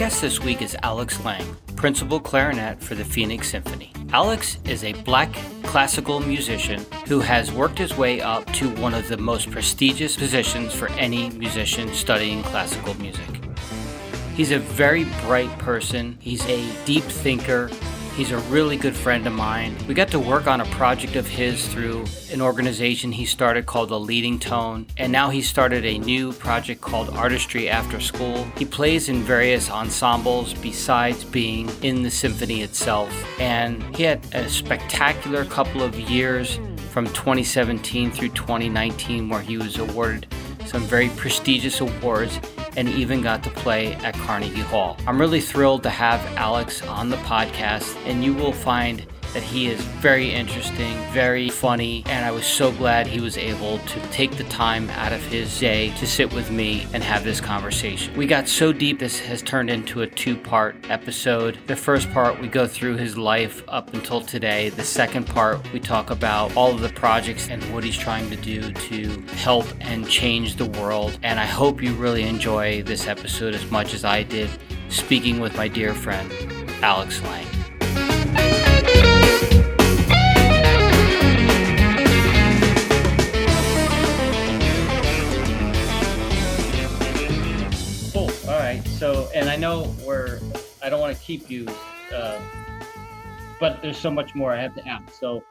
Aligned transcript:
guest 0.00 0.22
this 0.22 0.40
week 0.40 0.62
is 0.62 0.74
Alex 0.82 1.22
Laing, 1.26 1.54
principal 1.76 2.18
clarinet 2.18 2.82
for 2.82 2.94
the 2.94 3.04
Phoenix 3.04 3.50
Symphony. 3.50 3.92
Alex 4.14 4.56
is 4.64 4.82
a 4.82 4.94
black 5.02 5.30
classical 5.62 6.20
musician 6.20 6.82
who 7.06 7.20
has 7.20 7.52
worked 7.52 7.76
his 7.76 7.94
way 7.98 8.18
up 8.22 8.50
to 8.54 8.70
one 8.76 8.94
of 8.94 9.06
the 9.08 9.16
most 9.18 9.50
prestigious 9.50 10.16
positions 10.16 10.72
for 10.72 10.88
any 10.92 11.28
musician 11.28 11.92
studying 11.92 12.42
classical 12.44 12.94
music. 12.94 13.28
He's 14.34 14.52
a 14.52 14.58
very 14.58 15.04
bright 15.26 15.50
person, 15.58 16.16
he's 16.18 16.46
a 16.46 16.66
deep 16.86 17.04
thinker, 17.04 17.68
He's 18.20 18.32
a 18.32 18.38
really 18.50 18.76
good 18.76 18.94
friend 18.94 19.26
of 19.26 19.32
mine. 19.32 19.74
We 19.88 19.94
got 19.94 20.08
to 20.08 20.20
work 20.20 20.46
on 20.46 20.60
a 20.60 20.66
project 20.66 21.16
of 21.16 21.26
his 21.26 21.66
through 21.66 22.04
an 22.30 22.42
organization 22.42 23.12
he 23.12 23.24
started 23.24 23.64
called 23.64 23.88
The 23.88 23.98
Leading 23.98 24.38
Tone, 24.38 24.84
and 24.98 25.10
now 25.10 25.30
he 25.30 25.40
started 25.40 25.86
a 25.86 25.96
new 25.96 26.34
project 26.34 26.82
called 26.82 27.08
Artistry 27.16 27.70
After 27.70 27.98
School. 27.98 28.44
He 28.58 28.66
plays 28.66 29.08
in 29.08 29.22
various 29.22 29.70
ensembles 29.70 30.52
besides 30.52 31.24
being 31.24 31.70
in 31.80 32.02
the 32.02 32.10
symphony 32.10 32.60
itself, 32.60 33.10
and 33.40 33.82
he 33.96 34.02
had 34.02 34.22
a 34.34 34.50
spectacular 34.50 35.46
couple 35.46 35.82
of 35.82 35.98
years 35.98 36.60
from 36.90 37.06
2017 37.06 38.10
through 38.10 38.28
2019 38.28 39.30
where 39.30 39.40
he 39.40 39.56
was 39.56 39.78
awarded 39.78 40.26
some 40.70 40.82
very 40.82 41.08
prestigious 41.10 41.80
awards 41.80 42.38
and 42.76 42.88
even 42.88 43.20
got 43.20 43.42
to 43.42 43.50
play 43.50 43.94
at 43.94 44.14
Carnegie 44.14 44.60
Hall. 44.60 44.96
I'm 45.04 45.20
really 45.20 45.40
thrilled 45.40 45.82
to 45.82 45.90
have 45.90 46.20
Alex 46.36 46.86
on 46.86 47.08
the 47.08 47.16
podcast, 47.16 47.96
and 48.06 48.22
you 48.22 48.32
will 48.32 48.52
find 48.52 49.04
that 49.32 49.42
he 49.42 49.66
is 49.66 49.80
very 49.80 50.30
interesting, 50.30 50.96
very 51.12 51.48
funny, 51.48 52.02
and 52.06 52.24
I 52.24 52.30
was 52.30 52.46
so 52.46 52.72
glad 52.72 53.06
he 53.06 53.20
was 53.20 53.38
able 53.38 53.78
to 53.78 54.00
take 54.08 54.32
the 54.32 54.44
time 54.44 54.90
out 54.90 55.12
of 55.12 55.22
his 55.26 55.58
day 55.58 55.90
to 55.98 56.06
sit 56.06 56.32
with 56.32 56.50
me 56.50 56.86
and 56.92 57.02
have 57.02 57.24
this 57.24 57.40
conversation. 57.40 58.16
We 58.16 58.26
got 58.26 58.48
so 58.48 58.72
deep, 58.72 58.98
this 58.98 59.20
has 59.20 59.42
turned 59.42 59.70
into 59.70 60.02
a 60.02 60.06
two 60.06 60.36
part 60.36 60.76
episode. 60.88 61.58
The 61.66 61.76
first 61.76 62.10
part, 62.12 62.40
we 62.40 62.48
go 62.48 62.66
through 62.66 62.96
his 62.96 63.16
life 63.16 63.62
up 63.68 63.94
until 63.94 64.20
today. 64.20 64.70
The 64.70 64.84
second 64.84 65.26
part, 65.26 65.72
we 65.72 65.80
talk 65.80 66.10
about 66.10 66.56
all 66.56 66.72
of 66.72 66.80
the 66.80 66.88
projects 66.90 67.48
and 67.48 67.62
what 67.72 67.84
he's 67.84 67.96
trying 67.96 68.28
to 68.30 68.36
do 68.36 68.72
to 68.72 69.20
help 69.36 69.66
and 69.80 70.08
change 70.08 70.56
the 70.56 70.66
world. 70.66 71.18
And 71.22 71.38
I 71.38 71.46
hope 71.46 71.82
you 71.82 71.94
really 71.94 72.24
enjoy 72.24 72.82
this 72.82 73.06
episode 73.06 73.54
as 73.54 73.70
much 73.70 73.94
as 73.94 74.04
I 74.04 74.22
did 74.22 74.50
speaking 74.88 75.40
with 75.40 75.56
my 75.56 75.68
dear 75.68 75.94
friend, 75.94 76.32
Alex 76.82 77.22
Laing. 77.22 77.59
And 89.40 89.48
I 89.48 89.56
know 89.56 89.94
we're, 90.04 90.38
I 90.82 90.90
don't 90.90 91.00
want 91.00 91.16
to 91.16 91.22
keep 91.22 91.50
you, 91.50 91.66
uh, 92.14 92.38
but 93.58 93.80
there's 93.80 93.96
so 93.96 94.10
much 94.10 94.34
more 94.34 94.52
I 94.52 94.60
have 94.60 94.74
to 94.74 94.86
ask. 94.86 95.18
So 95.18 95.42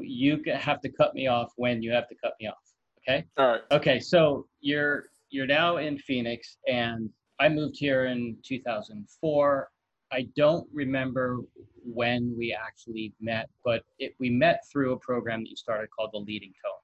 you 0.00 0.40
have 0.54 0.80
to 0.82 0.88
cut 0.88 1.12
me 1.12 1.26
off 1.26 1.52
when 1.56 1.82
you 1.82 1.90
have 1.90 2.08
to 2.08 2.14
cut 2.22 2.34
me 2.40 2.46
off. 2.46 2.54
Okay. 3.00 3.24
All 3.36 3.48
right. 3.48 3.60
Okay. 3.72 3.98
So 3.98 4.46
you're, 4.60 5.06
you're 5.30 5.48
now 5.48 5.78
in 5.78 5.98
Phoenix 5.98 6.56
and 6.68 7.10
I 7.40 7.48
moved 7.48 7.76
here 7.76 8.04
in 8.04 8.36
2004. 8.46 9.68
I 10.12 10.28
don't 10.36 10.68
remember 10.72 11.40
when 11.84 12.32
we 12.38 12.56
actually 12.56 13.12
met, 13.20 13.50
but 13.64 13.82
it, 13.98 14.14
we 14.20 14.30
met 14.30 14.60
through 14.70 14.92
a 14.92 14.98
program 15.00 15.40
that 15.40 15.50
you 15.50 15.56
started 15.56 15.88
called 15.90 16.10
the 16.12 16.18
Leading 16.18 16.52
Tone 16.64 16.78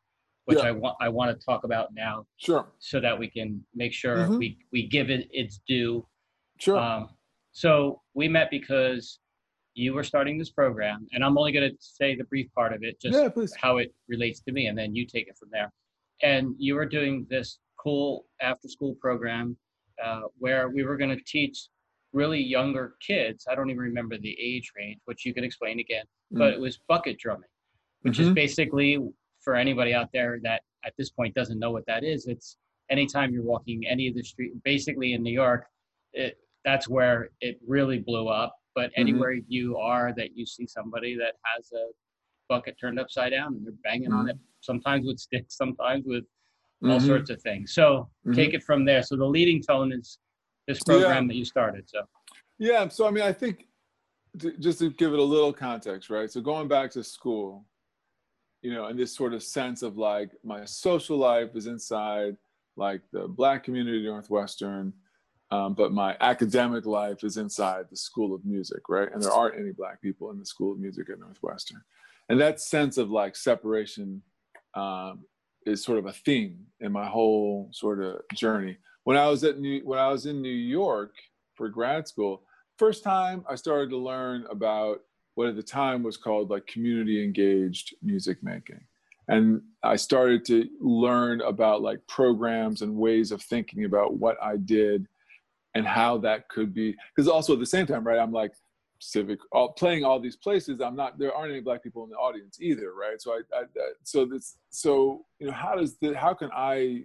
which 0.47 0.61
yeah. 0.61 0.69
I 0.69 0.71
want 0.71 0.97
I 0.99 1.11
want 1.11 1.39
to 1.39 1.45
talk 1.45 1.65
about 1.65 1.93
now. 1.93 2.25
Sure. 2.39 2.67
So 2.79 3.01
that 3.01 3.19
we 3.19 3.29
can 3.29 3.63
make 3.75 3.93
sure 3.93 4.17
mm-hmm. 4.17 4.39
we 4.39 4.57
we 4.73 4.87
give 4.87 5.11
it 5.11 5.29
its 5.31 5.61
due. 5.69 6.07
Sure. 6.59 6.79
Um, 6.79 7.09
so 7.53 8.03
we 8.15 8.29
met 8.29 8.51
because 8.51 9.19
you 9.75 9.95
were 9.95 10.05
starting 10.05 10.39
this 10.39 10.51
program, 10.51 11.07
and 11.13 11.25
I'm 11.25 11.39
only 11.39 11.53
going 11.53 11.71
to 11.71 11.77
say 11.79 12.17
the 12.17 12.25
brief 12.25 12.53
part 12.55 12.73
of 12.73 12.83
it, 12.83 13.01
just 13.01 13.17
yeah, 13.17 13.47
how 13.61 13.79
it 13.79 13.95
relates 14.09 14.41
to 14.41 14.53
me, 14.53 14.67
and 14.67 14.77
then 14.77 14.95
you 14.95 15.07
take 15.07 15.29
it 15.29 15.37
from 15.39 15.49
there. 15.53 15.73
And 16.23 16.55
you 16.59 16.75
were 16.75 16.87
doing 16.87 17.27
this 17.31 17.59
cool 17.79 18.27
after 18.41 18.69
school 18.69 18.97
program 19.01 19.57
uh, 20.05 20.23
where 20.39 20.69
we 20.69 20.83
were 20.83 20.97
going 20.97 21.17
to 21.17 21.23
teach 21.25 21.69
really 22.13 22.43
younger 22.43 22.95
kids. 23.07 23.47
I 23.49 23.55
don't 23.55 23.71
even 23.71 23.81
remember 23.81 24.19
the 24.19 24.37
age 24.41 24.73
range, 24.77 24.99
which 25.05 25.25
you 25.25 25.33
can 25.33 25.45
explain 25.45 25.79
again, 25.79 26.05
mm. 26.35 26.39
but 26.39 26.53
it 26.55 26.61
was 26.61 26.81
bucket 26.89 27.19
drumming, 27.19 27.49
which 28.03 28.19
mm-hmm. 28.19 28.29
is 28.29 28.35
basically 28.35 28.99
for 29.41 29.55
anybody 29.55 29.95
out 29.95 30.09
there 30.13 30.39
that 30.43 30.63
at 30.85 30.95
this 30.99 31.11
point 31.11 31.35
doesn't 31.35 31.59
know 31.59 31.71
what 31.71 31.87
that 31.87 32.05
is, 32.05 32.27
it's 32.27 32.57
anytime 32.91 33.33
you're 33.33 33.43
walking 33.43 33.85
any 33.87 34.09
of 34.09 34.15
the 34.15 34.23
street, 34.23 34.53
basically 34.65 35.13
in 35.13 35.23
New 35.23 35.33
York, 35.33 35.67
it, 36.13 36.39
that's 36.69 36.89
where 36.89 37.31
it 37.41 37.59
really 37.67 37.99
blew 37.99 38.29
up. 38.29 38.55
But 38.75 38.91
mm-hmm. 38.91 39.01
anywhere 39.01 39.33
mm-hmm. 39.33 39.51
you 39.57 39.77
are 39.79 40.13
that 40.17 40.37
you 40.37 40.45
see 40.47 40.67
somebody 40.67 41.17
that 41.17 41.35
has 41.45 41.73
a 41.73 41.87
bucket 42.49 42.77
turned 42.81 43.01
upside 43.01 43.33
down 43.33 43.55
and 43.55 43.67
they're 43.67 43.73
banging 43.83 44.11
mm-hmm. 44.11 44.19
on 44.19 44.29
it, 44.29 44.37
sometimes 44.61 45.07
with 45.07 45.19
sticks, 45.19 45.57
sometimes 45.57 46.05
with 46.07 46.25
all 46.83 46.91
mm-hmm. 46.91 47.07
sorts 47.07 47.31
of 47.31 47.41
things. 47.43 47.73
So 47.73 48.09
mm-hmm. 48.27 48.35
take 48.35 48.55
it 48.55 48.63
from 48.63 48.85
there. 48.85 49.03
So 49.03 49.17
the 49.17 49.25
leading 49.25 49.63
tone 49.63 49.93
is 49.93 50.19
this 50.67 50.83
program 50.83 51.25
yeah. 51.25 51.29
that 51.29 51.35
you 51.37 51.45
started. 51.45 51.89
So 51.89 52.03
yeah, 52.59 52.89
so 52.89 53.07
I 53.07 53.11
mean, 53.11 53.25
I 53.25 53.33
think 53.33 53.67
to, 54.41 54.57
just 54.59 54.79
to 54.81 54.91
give 54.91 55.13
it 55.13 55.19
a 55.19 55.23
little 55.23 55.53
context, 55.53 56.11
right? 56.11 56.31
So 56.31 56.41
going 56.41 56.69
back 56.69 56.91
to 56.93 57.03
school, 57.03 57.65
you 58.63 58.73
know, 58.75 58.87
and 58.87 58.99
this 58.99 59.15
sort 59.15 59.33
of 59.33 59.43
sense 59.43 59.83
of 59.83 59.97
like 59.97 60.31
my 60.45 60.65
social 60.65 61.17
life 61.17 61.51
is 61.55 61.67
inside 61.67 62.37
like 62.77 63.01
the 63.13 63.27
Black 63.27 63.65
community 63.65 64.05
Northwestern, 64.05 64.93
um, 65.51 65.75
but 65.75 65.93
my 65.93 66.17
academic 66.21 66.87
life 66.87 67.25
is 67.25 67.37
inside 67.37 67.87
the 67.91 67.97
School 67.97 68.35
of 68.35 68.45
Music, 68.45 68.89
right? 68.89 69.09
And 69.13 69.23
there 69.23 69.33
aren't 69.33 69.59
any 69.59 69.73
Black 69.73 70.03
people 70.03 70.31
in 70.31 70.39
the 70.39 70.47
School 70.47 70.73
of 70.73 70.79
Music 70.79 71.09
at 71.11 71.19
Northwestern, 71.19 71.83
and 72.29 72.41
that 72.41 72.61
sense 72.61 72.99
of 72.99 73.11
like 73.11 73.37
separation 73.37 74.23
um, 74.75 75.25
is 75.65 75.83
sort 75.83 75.99
of 75.99 76.07
a 76.07 76.13
theme 76.13 76.67
in 76.81 76.93
my 76.93 77.07
whole 77.07 77.69
sort 77.73 78.03
of 78.03 78.21
journey. 78.35 78.77
When 79.05 79.17
I 79.17 79.29
was 79.29 79.45
at 79.45 79.59
New, 79.59 79.81
when 79.85 79.99
I 79.99 80.09
was 80.09 80.27
in 80.27 80.43
New 80.43 80.49
York 80.49 81.15
for 81.55 81.69
grad 81.69 82.07
school, 82.07 82.43
first 82.77 83.03
time 83.03 83.45
I 83.49 83.55
started 83.55 83.91
to 83.91 83.97
learn 83.97 84.47
about 84.51 85.01
what 85.39 85.49
at 85.49 85.55
the 85.55 85.63
time 85.63 86.03
was 86.03 86.17
called 86.17 86.51
like 86.51 86.67
community 86.67 87.23
engaged 87.23 87.95
music 88.03 88.43
making 88.43 88.81
and 89.29 89.63
i 89.85 89.95
started 89.95 90.45
to 90.45 90.69
learn 90.81 91.41
about 91.43 91.81
like 91.81 92.05
programs 92.09 92.83
and 92.83 92.93
ways 92.93 93.31
of 93.31 93.41
thinking 93.41 93.85
about 93.85 94.15
what 94.15 94.37
i 94.43 94.57
did 94.57 95.07
and 95.79 95.87
how 95.87 96.19
that 96.19 96.49
could 96.49 96.75
be 96.75 96.95
because 97.15 97.29
also 97.29 97.55
at 97.55 97.61
the 97.61 97.67
same 97.67 97.87
time 97.87 98.07
right 98.07 98.19
i'm 98.19 98.33
like 98.33 98.53
civic 99.01 99.39
all, 99.53 99.73
playing 99.73 100.05
all 100.05 100.19
these 100.19 100.37
places 100.37 100.81
i'm 100.81 100.97
not 100.97 101.19
there 101.19 101.33
aren't 101.33 101.53
any 101.53 101.61
black 101.61 101.83
people 101.83 102.03
in 102.05 102.11
the 102.11 102.17
audience 102.17 102.59
either 102.61 102.93
right? 102.95 103.21
So 103.23 103.33
i, 103.33 103.41
I 103.57 103.63
so 104.03 104.27
this 104.27 104.57
so 104.71 105.25
you 105.39 105.47
know 105.47 105.53
how 105.53 105.77
does 105.77 105.97
the 105.99 106.17
how 106.19 106.35
can 106.35 106.51
i 106.53 107.05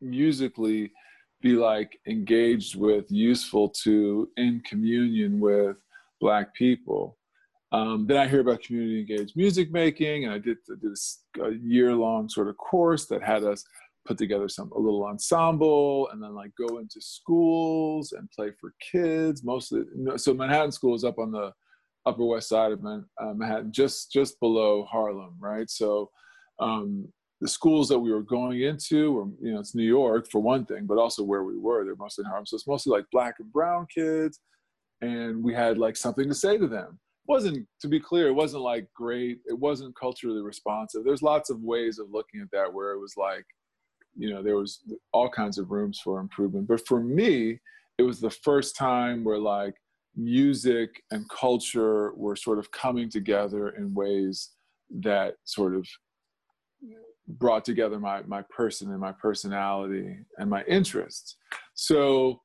musically 0.00 0.92
be 1.40 1.52
like 1.52 1.98
engaged 2.06 2.76
with 2.76 3.10
useful 3.10 3.68
to 3.68 4.28
in 4.36 4.60
communion 4.66 5.40
with 5.40 5.76
black 6.20 6.54
people? 6.54 7.16
Um, 7.70 8.06
then 8.06 8.16
I 8.16 8.26
hear 8.26 8.40
about 8.40 8.62
community 8.62 9.00
engaged 9.00 9.36
music 9.36 9.70
making, 9.70 10.24
and 10.24 10.32
I 10.32 10.38
did, 10.38 10.56
I 10.70 10.74
did 10.80 10.96
a 11.44 11.54
year 11.62 11.94
long 11.94 12.28
sort 12.28 12.48
of 12.48 12.56
course 12.56 13.06
that 13.06 13.22
had 13.22 13.44
us 13.44 13.62
put 14.08 14.18
together 14.18 14.48
some 14.48 14.72
a 14.72 14.78
little 14.78 15.04
ensemble, 15.04 16.08
and 16.10 16.22
then 16.22 16.34
like 16.34 16.50
go 16.58 16.78
into 16.78 17.00
schools 17.00 18.12
and 18.12 18.28
play 18.30 18.50
for 18.58 18.74
kids. 18.80 19.44
Mostly, 19.44 19.82
so 20.16 20.34
Manhattan 20.34 20.72
School 20.72 20.94
is 20.94 21.04
up 21.04 21.18
on 21.18 21.30
the 21.30 21.52
Upper 22.06 22.24
West 22.24 22.48
Side 22.48 22.72
of 22.72 22.84
uh, 22.84 23.34
Manhattan, 23.34 23.70
just 23.72 24.10
just 24.10 24.40
below 24.40 24.84
Harlem, 24.90 25.36
right? 25.38 25.70
So. 25.70 26.10
Um, 26.60 27.06
the 27.40 27.46
schools 27.46 27.88
that 27.88 27.98
we 28.00 28.10
were 28.10 28.24
going 28.24 28.62
into 28.62 29.12
were, 29.12 29.28
you 29.40 29.52
know, 29.54 29.60
it's 29.60 29.72
New 29.72 29.84
York 29.84 30.28
for 30.28 30.40
one 30.40 30.66
thing, 30.66 30.86
but 30.86 30.98
also 30.98 31.22
where 31.22 31.44
we 31.44 31.56
were, 31.56 31.84
they're 31.84 31.94
mostly 31.94 32.24
in 32.24 32.28
Harlem. 32.28 32.46
So 32.46 32.56
it's 32.56 32.66
mostly 32.66 32.90
like 32.90 33.04
black 33.12 33.36
and 33.38 33.52
brown 33.52 33.86
kids. 33.94 34.40
And 35.02 35.40
we 35.44 35.54
had 35.54 35.78
like 35.78 35.96
something 35.96 36.26
to 36.26 36.34
say 36.34 36.58
to 36.58 36.66
them 36.66 36.98
wasn't 37.28 37.66
to 37.78 37.88
be 37.88 38.00
clear 38.00 38.28
it 38.28 38.32
wasn't 38.32 38.62
like 38.62 38.88
great 38.94 39.38
it 39.46 39.56
wasn't 39.56 39.94
culturally 39.94 40.40
responsive 40.40 41.04
there's 41.04 41.22
lots 41.22 41.50
of 41.50 41.60
ways 41.60 41.98
of 41.98 42.10
looking 42.10 42.40
at 42.40 42.50
that 42.50 42.72
where 42.72 42.92
it 42.92 42.98
was 42.98 43.14
like 43.16 43.44
you 44.18 44.30
know 44.30 44.42
there 44.42 44.56
was 44.56 44.80
all 45.12 45.28
kinds 45.28 45.58
of 45.58 45.70
rooms 45.70 46.00
for 46.02 46.20
improvement. 46.20 46.68
But 46.68 46.86
for 46.86 47.00
me 47.00 47.60
it 47.98 48.02
was 48.02 48.20
the 48.20 48.30
first 48.30 48.76
time 48.76 49.24
where 49.24 49.38
like 49.38 49.74
music 50.16 51.02
and 51.10 51.28
culture 51.30 52.12
were 52.14 52.36
sort 52.36 52.58
of 52.58 52.70
coming 52.70 53.08
together 53.08 53.70
in 53.70 53.94
ways 53.94 54.50
that 54.90 55.34
sort 55.44 55.74
of 55.74 55.86
brought 57.28 57.64
together 57.64 57.98
my 58.00 58.22
my 58.22 58.42
person 58.50 58.90
and 58.90 59.00
my 59.00 59.12
personality 59.12 60.16
and 60.38 60.48
my 60.48 60.62
interests. 60.64 61.36
So 61.74 62.40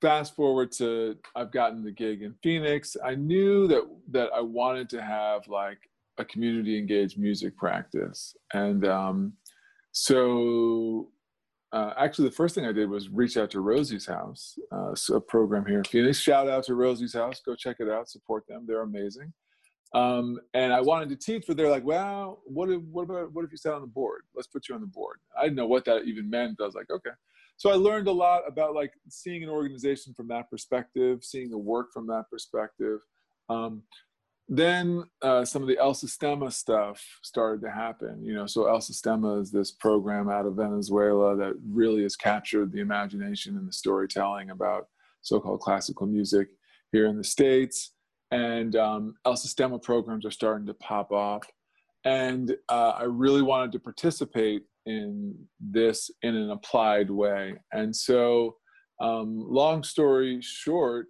fast 0.00 0.34
forward 0.34 0.72
to 0.72 1.16
I've 1.34 1.52
gotten 1.52 1.84
the 1.84 1.92
gig 1.92 2.22
in 2.22 2.34
Phoenix. 2.42 2.96
I 3.04 3.14
knew 3.14 3.66
that 3.68 3.82
that 4.10 4.30
I 4.34 4.40
wanted 4.40 4.88
to 4.90 5.02
have 5.02 5.46
like 5.48 5.78
a 6.18 6.24
community 6.24 6.78
engaged 6.78 7.18
music 7.18 7.56
practice, 7.56 8.34
and 8.52 8.86
um, 8.86 9.32
so 9.98 11.08
uh, 11.72 11.94
actually, 11.96 12.28
the 12.28 12.34
first 12.34 12.54
thing 12.54 12.66
I 12.66 12.72
did 12.72 12.90
was 12.90 13.08
reach 13.08 13.38
out 13.38 13.50
to 13.52 13.60
Rosie's 13.60 14.04
House, 14.04 14.58
uh, 14.70 14.94
a 15.14 15.20
program 15.20 15.64
here 15.64 15.78
in 15.78 15.84
Phoenix. 15.84 16.18
Shout 16.20 16.50
out 16.50 16.64
to 16.64 16.74
Rosie's 16.74 17.14
House. 17.14 17.40
Go 17.40 17.54
check 17.56 17.76
it 17.80 17.88
out. 17.88 18.10
Support 18.10 18.46
them. 18.46 18.66
They're 18.66 18.82
amazing. 18.82 19.32
Um, 19.94 20.38
and 20.52 20.70
I 20.74 20.82
wanted 20.82 21.08
to 21.08 21.16
teach, 21.16 21.46
but 21.46 21.56
they're 21.56 21.70
like, 21.70 21.84
"Well, 21.84 22.42
what 22.44 22.68
if 22.68 22.82
what 22.82 23.04
about 23.04 23.32
what 23.32 23.46
if 23.46 23.50
you 23.50 23.56
sat 23.56 23.72
on 23.72 23.80
the 23.80 23.86
board? 23.86 24.24
Let's 24.34 24.48
put 24.48 24.68
you 24.68 24.74
on 24.74 24.82
the 24.82 24.86
board." 24.86 25.16
I 25.34 25.44
didn't 25.44 25.56
know 25.56 25.66
what 25.66 25.86
that 25.86 26.04
even 26.04 26.28
meant. 26.28 26.60
I 26.60 26.64
was 26.64 26.74
like, 26.74 26.90
"Okay." 26.90 27.16
So 27.56 27.70
I 27.70 27.76
learned 27.76 28.06
a 28.06 28.12
lot 28.12 28.42
about 28.46 28.74
like 28.74 28.92
seeing 29.08 29.42
an 29.42 29.48
organization 29.48 30.12
from 30.12 30.28
that 30.28 30.50
perspective, 30.50 31.24
seeing 31.24 31.48
the 31.48 31.56
work 31.56 31.90
from 31.90 32.06
that 32.08 32.24
perspective. 32.30 33.00
Um, 33.48 33.82
then 34.48 35.04
uh, 35.22 35.44
some 35.44 35.62
of 35.62 35.68
the 35.68 35.78
El 35.78 35.92
Sistema 35.92 36.52
stuff 36.52 37.04
started 37.22 37.60
to 37.62 37.70
happen. 37.70 38.24
You 38.24 38.34
know, 38.34 38.46
so 38.46 38.68
El 38.68 38.78
Sistema 38.78 39.40
is 39.40 39.50
this 39.50 39.72
program 39.72 40.28
out 40.28 40.46
of 40.46 40.54
Venezuela 40.54 41.36
that 41.36 41.54
really 41.68 42.02
has 42.02 42.14
captured 42.14 42.72
the 42.72 42.80
imagination 42.80 43.56
and 43.56 43.66
the 43.66 43.72
storytelling 43.72 44.50
about 44.50 44.86
so-called 45.22 45.60
classical 45.60 46.06
music 46.06 46.48
here 46.92 47.06
in 47.06 47.16
the 47.16 47.24
states. 47.24 47.92
And 48.30 48.76
um, 48.76 49.14
El 49.24 49.34
Sistema 49.34 49.82
programs 49.82 50.24
are 50.24 50.30
starting 50.30 50.66
to 50.66 50.74
pop 50.74 51.10
up. 51.12 51.44
And 52.04 52.56
uh, 52.68 52.92
I 52.98 53.02
really 53.04 53.42
wanted 53.42 53.72
to 53.72 53.80
participate 53.80 54.62
in 54.86 55.34
this 55.58 56.08
in 56.22 56.36
an 56.36 56.50
applied 56.50 57.10
way. 57.10 57.54
And 57.72 57.94
so, 57.94 58.56
um, 59.00 59.44
long 59.44 59.82
story 59.82 60.40
short, 60.40 61.08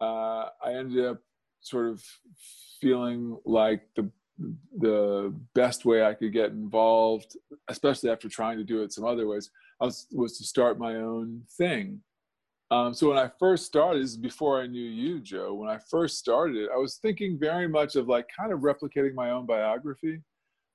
uh, 0.00 0.46
I 0.64 0.72
ended 0.72 1.04
up 1.04 1.18
sort 1.60 1.90
of 1.90 2.02
feeling 2.80 3.38
like 3.44 3.82
the 3.96 4.10
the 4.78 5.34
best 5.54 5.84
way 5.84 6.04
I 6.04 6.14
could 6.14 6.32
get 6.32 6.50
involved, 6.50 7.36
especially 7.68 8.10
after 8.10 8.28
trying 8.28 8.58
to 8.58 8.64
do 8.64 8.82
it 8.82 8.92
some 8.92 9.04
other 9.04 9.26
ways, 9.26 9.50
was, 9.80 10.06
was 10.12 10.38
to 10.38 10.44
start 10.44 10.78
my 10.78 10.94
own 10.96 11.42
thing. 11.56 12.00
Um, 12.70 12.92
so 12.92 13.08
when 13.08 13.18
I 13.18 13.30
first 13.38 13.64
started, 13.64 14.02
this 14.02 14.10
is 14.10 14.16
before 14.16 14.60
I 14.60 14.66
knew 14.66 14.88
you, 14.88 15.20
Joe. 15.20 15.54
When 15.54 15.70
I 15.70 15.78
first 15.90 16.18
started, 16.18 16.56
it, 16.56 16.70
I 16.72 16.76
was 16.76 16.96
thinking 16.96 17.38
very 17.38 17.66
much 17.66 17.96
of 17.96 18.08
like 18.08 18.26
kind 18.38 18.52
of 18.52 18.60
replicating 18.60 19.14
my 19.14 19.30
own 19.30 19.46
biography, 19.46 20.20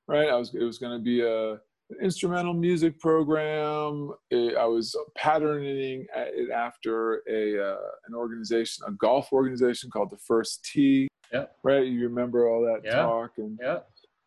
right? 0.08 0.30
I 0.30 0.36
was 0.36 0.56
it 0.56 0.64
was 0.64 0.80
going 0.80 0.98
to 0.98 1.04
be 1.04 1.22
a 1.22 1.60
instrumental 2.02 2.56
music 2.56 3.00
program. 3.00 4.12
I 4.32 4.66
was 4.66 4.96
patterning 5.16 6.08
it 6.16 6.50
after 6.50 7.22
a 7.30 7.74
uh, 7.74 7.92
an 8.08 8.16
organization, 8.16 8.86
a 8.88 8.92
golf 8.94 9.32
organization 9.32 9.92
called 9.92 10.10
the 10.10 10.18
First 10.18 10.66
Tee. 10.66 11.08
Yeah. 11.33 11.45
Right. 11.63 11.85
You 11.85 12.03
remember 12.07 12.47
all 12.47 12.62
that 12.62 12.81
yeah. 12.83 13.01
talk 13.01 13.31
and 13.38 13.59
yeah. 13.62 13.80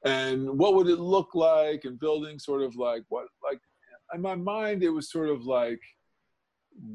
And 0.05 0.59
what 0.59 0.75
would 0.75 0.89
it 0.89 0.99
look 0.99 1.35
like? 1.35 1.85
And 1.85 1.99
building 1.99 2.39
sort 2.39 2.63
of 2.63 2.77
like 2.77 3.05
what 3.09 3.29
like 3.43 3.61
in 4.15 4.21
my 4.21 4.35
mind 4.35 4.83
it 4.83 4.91
was 4.91 5.11
sort 5.11 5.29
of 5.29 5.45
like 5.45 5.81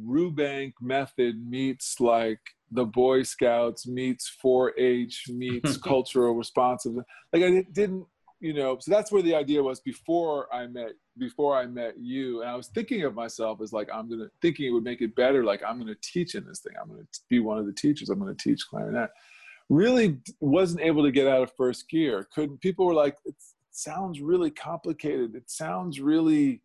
Rubank 0.05 0.73
method 0.81 1.43
meets 1.49 1.99
like 1.99 2.39
the 2.69 2.85
Boy 2.85 3.23
Scouts 3.23 3.87
meets 3.87 4.31
4-H 4.43 5.25
meets 5.29 5.77
cultural 5.91 6.35
responsiveness. 6.35 7.05
Like 7.33 7.43
I 7.43 7.65
didn't 7.71 8.05
you 8.41 8.53
know 8.53 8.77
so 8.79 8.91
that's 8.91 9.11
where 9.11 9.21
the 9.21 9.35
idea 9.35 9.61
was 9.61 9.79
before 9.79 10.53
i 10.53 10.65
met 10.65 10.93
before 11.17 11.55
i 11.55 11.65
met 11.65 11.93
you 11.99 12.41
and 12.41 12.49
i 12.49 12.55
was 12.55 12.67
thinking 12.69 13.03
of 13.03 13.13
myself 13.13 13.61
as 13.61 13.71
like 13.71 13.87
i'm 13.93 14.09
gonna 14.09 14.27
thinking 14.41 14.65
it 14.65 14.71
would 14.71 14.83
make 14.83 15.01
it 15.01 15.15
better 15.15 15.43
like 15.43 15.61
i'm 15.65 15.77
gonna 15.77 15.95
teach 16.01 16.33
in 16.33 16.43
this 16.45 16.59
thing 16.59 16.73
i'm 16.81 16.89
gonna 16.89 17.07
be 17.29 17.39
one 17.39 17.59
of 17.59 17.67
the 17.67 17.73
teachers 17.73 18.09
i'm 18.09 18.19
gonna 18.19 18.33
teach 18.33 18.67
clarinet 18.67 19.11
really 19.71 20.17
wasn't 20.39 20.81
able 20.81 21.03
to 21.03 21.11
get 21.11 21.27
out 21.27 21.41
of 21.41 21.51
first 21.55 21.89
gear 21.89 22.27
couldn't 22.33 22.59
people 22.61 22.85
were 22.85 22.93
like 22.93 23.17
it 23.25 23.35
sounds 23.71 24.21
really 24.21 24.51
complicated 24.51 25.33
it 25.35 25.49
sounds 25.49 26.01
really 26.01 26.61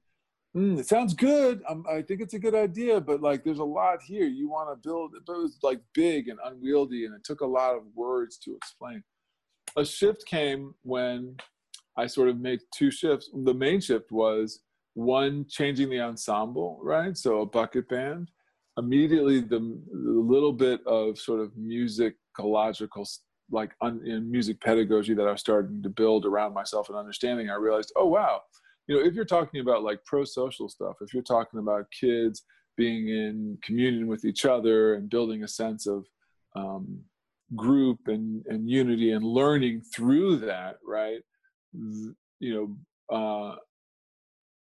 mm, 0.56 0.79
it 0.79 0.87
sounds 0.87 1.14
good 1.14 1.62
I'm, 1.69 1.85
i 1.88 2.03
think 2.03 2.20
it's 2.20 2.35
a 2.35 2.38
good 2.38 2.55
idea 2.55 3.00
but 3.00 3.23
like 3.23 3.44
there's 3.44 3.61
a 3.61 3.64
lot 3.64 4.03
here 4.03 4.26
you 4.26 4.49
want 4.49 4.70
to 4.70 4.88
build 4.88 5.12
but 5.26 5.35
it 5.35 5.43
was 5.43 5.58
like 5.62 5.81
big 5.94 6.29
and 6.29 6.38
unwieldy 6.44 7.06
and 7.06 7.14
it 7.14 7.23
took 7.25 7.43
a 7.43 7.47
lot 7.47 7.76
of 7.76 7.82
words 7.94 8.38
to 8.38 8.56
explain 8.56 9.03
a 9.76 9.85
shift 9.85 10.26
came 10.26 10.75
when 10.82 11.37
I 11.97 12.06
sort 12.06 12.29
of 12.29 12.41
made 12.41 12.61
two 12.75 12.91
shifts. 12.91 13.31
The 13.32 13.55
main 13.55 13.81
shift 13.81 14.12
was 14.12 14.61
one 14.94 15.47
changing 15.49 15.91
the 15.91 16.00
ensemble, 16.00 16.79
right? 16.82 17.17
So 17.17 17.43
a 17.43 17.47
bucket 17.47 17.88
band. 17.88 18.31
Immediately, 18.79 19.41
the, 19.41 19.58
the 19.58 20.11
little 20.11 20.53
bit 20.53 20.87
of 20.87 21.19
sort 21.19 21.41
of 21.41 21.56
musicological, 22.38 23.09
like 23.50 23.73
un, 23.81 24.00
in 24.05 24.31
music 24.31 24.61
pedagogy 24.61 25.15
that 25.15 25.27
I 25.27 25.33
was 25.33 25.41
starting 25.41 25.83
to 25.83 25.88
build 25.88 26.27
around 26.27 26.55
myself 26.55 26.88
and 26.88 26.99
understanding, 26.99 27.50
I 27.50 27.55
realized, 27.55 27.93
oh 27.97 28.06
wow, 28.06 28.43
you 28.87 28.97
know, 28.97 29.06
if 29.06 29.15
you're 29.15 29.25
talking 29.25 29.61
about 29.61 29.83
like 29.83 30.05
pro-social 30.05 30.69
stuff, 30.69 30.97
if 31.00 31.12
you're 31.15 31.23
talking 31.23 31.61
about 31.61 31.91
kids 31.91 32.44
being 32.77 33.09
in 33.09 33.59
communion 33.62 34.06
with 34.06 34.25
each 34.25 34.44
other 34.44 34.94
and 34.94 35.09
building 35.09 35.43
a 35.43 35.49
sense 35.49 35.87
of 35.87 36.05
um, 36.55 37.00
group 37.55 38.00
and, 38.06 38.44
and 38.47 38.69
unity 38.69 39.12
and 39.12 39.25
learning 39.25 39.81
through 39.94 40.37
that, 40.37 40.77
right? 40.87 41.21
you 42.41 42.77
know 43.11 43.17
uh, 43.17 43.56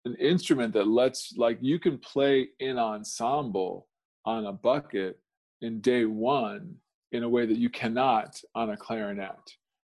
an 0.05 0.15
instrument 0.15 0.73
that 0.73 0.87
lets 0.87 1.33
like 1.37 1.57
you 1.61 1.79
can 1.79 1.97
play 1.97 2.47
in 2.59 2.77
ensemble 2.77 3.87
on 4.25 4.45
a 4.45 4.53
bucket 4.53 5.19
in 5.61 5.81
day 5.81 6.05
one 6.05 6.75
in 7.15 7.23
a 7.23 7.29
way 7.29 7.45
that 7.45 7.57
you 7.57 7.69
cannot 7.69 8.39
on 8.53 8.71
a 8.71 8.77
clarinet 8.77 9.39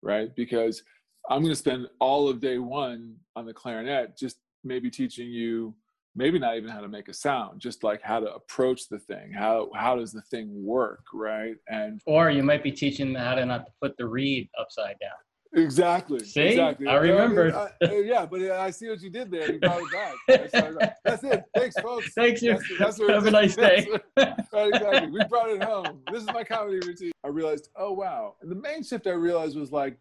right? 0.01 0.33
Because 0.35 0.81
i'm 1.29 1.41
going 1.41 1.51
to 1.51 1.55
spend 1.55 1.87
all 1.99 2.27
of 2.27 2.39
day 2.39 2.57
one 2.57 3.15
on 3.35 3.45
the 3.45 3.53
clarinet 3.53 4.17
just 4.17 4.37
maybe 4.63 4.89
teaching 4.89 5.29
you 5.29 5.73
maybe 6.15 6.39
not 6.39 6.57
even 6.57 6.69
how 6.69 6.81
to 6.81 6.87
make 6.87 7.07
a 7.07 7.13
sound 7.13 7.61
just 7.61 7.83
like 7.83 8.01
how 8.01 8.19
to 8.19 8.33
approach 8.33 8.89
the 8.89 8.99
thing 8.99 9.31
how 9.31 9.69
how 9.75 9.95
does 9.95 10.11
the 10.11 10.21
thing 10.23 10.49
work 10.65 11.03
right? 11.13 11.55
And 11.69 12.01
or 12.05 12.31
you 12.31 12.43
might 12.43 12.63
be 12.63 12.71
teaching 12.71 13.13
them 13.13 13.23
how 13.23 13.35
to 13.35 13.45
not 13.45 13.65
put 13.81 13.95
the 13.97 14.07
reed 14.07 14.49
upside 14.59 14.97
down 14.99 15.11
Exactly. 15.53 16.19
See, 16.19 16.41
exactly. 16.41 16.87
I 16.87 16.95
remember. 16.95 17.55
I, 17.55 17.85
I, 17.85 17.93
yeah, 18.05 18.25
but 18.25 18.41
I 18.41 18.69
see 18.69 18.87
what 18.87 19.01
you 19.01 19.09
did 19.09 19.31
there. 19.31 19.51
You 19.51 19.59
brought 19.59 19.81
it 19.81 19.91
back. 19.91 20.97
That's 21.03 21.23
it. 21.23 21.43
Thanks, 21.55 21.75
folks. 21.79 22.13
Thanks 22.15 22.41
you. 22.43 22.59
That's, 22.77 22.97
that's 22.97 23.09
Have 23.09 23.25
a 23.25 23.31
nice 23.31 23.55
day. 23.55 23.87
right, 24.15 24.35
exactly. 24.53 25.09
We 25.09 25.23
brought 25.25 25.49
it 25.49 25.63
home. 25.63 26.01
This 26.11 26.21
is 26.21 26.27
my 26.27 26.43
comedy 26.43 26.85
routine. 26.85 27.11
I 27.23 27.29
realized, 27.29 27.69
oh 27.75 27.93
wow. 27.93 28.35
And 28.41 28.51
the 28.51 28.55
main 28.55 28.83
shift 28.83 29.07
I 29.07 29.11
realized 29.11 29.57
was 29.57 29.71
like 29.71 29.97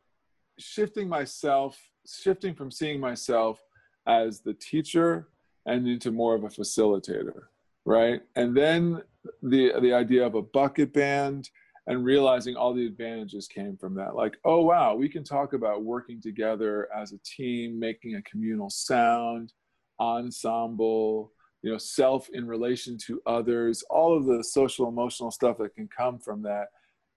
shifting 0.59 1.09
myself, 1.09 1.79
shifting 2.07 2.55
from 2.55 2.71
seeing 2.71 3.01
myself 3.01 3.59
as 4.07 4.41
the 4.41 4.55
teacher 4.55 5.29
and 5.65 5.89
into 5.89 6.11
more 6.11 6.35
of 6.35 6.45
a 6.45 6.49
facilitator, 6.49 7.43
right? 7.87 8.21
And 8.37 8.55
then 8.55 9.03
the 9.43 9.73
the 9.81 9.95
idea 9.95 10.27
of 10.27 10.35
a 10.35 10.43
bucket 10.43 10.93
band 10.93 11.49
and 11.89 12.05
realizing 12.05 12.55
all 12.55 12.73
the 12.73 12.87
advantages 12.87 13.49
came 13.49 13.77
from 13.77 13.95
that. 13.97 14.15
Like 14.15 14.37
oh 14.45 14.63
wow 14.63 14.95
we 14.95 15.09
can 15.09 15.25
talk 15.25 15.53
about 15.53 15.85
working 15.85 16.21
together 16.21 16.89
as 16.97 17.13
a 17.13 17.19
team 17.25 17.79
making 17.79 18.15
a 18.15 18.23
communal 18.23 18.71
sound 18.71 19.53
ensemble 20.01 21.33
you 21.63 21.73
know 21.73 21.79
self 21.79 22.29
in 22.33 22.47
relation 22.47 22.97
to 22.97 23.21
others 23.27 23.83
all 23.91 24.17
of 24.17 24.27
the 24.27 24.45
social 24.45 24.89
emotional 24.89 25.33
stuff 25.33 25.59
that 25.59 25.75
can 25.75 25.89
come 25.89 26.21
from 26.21 26.41
that 26.43 26.69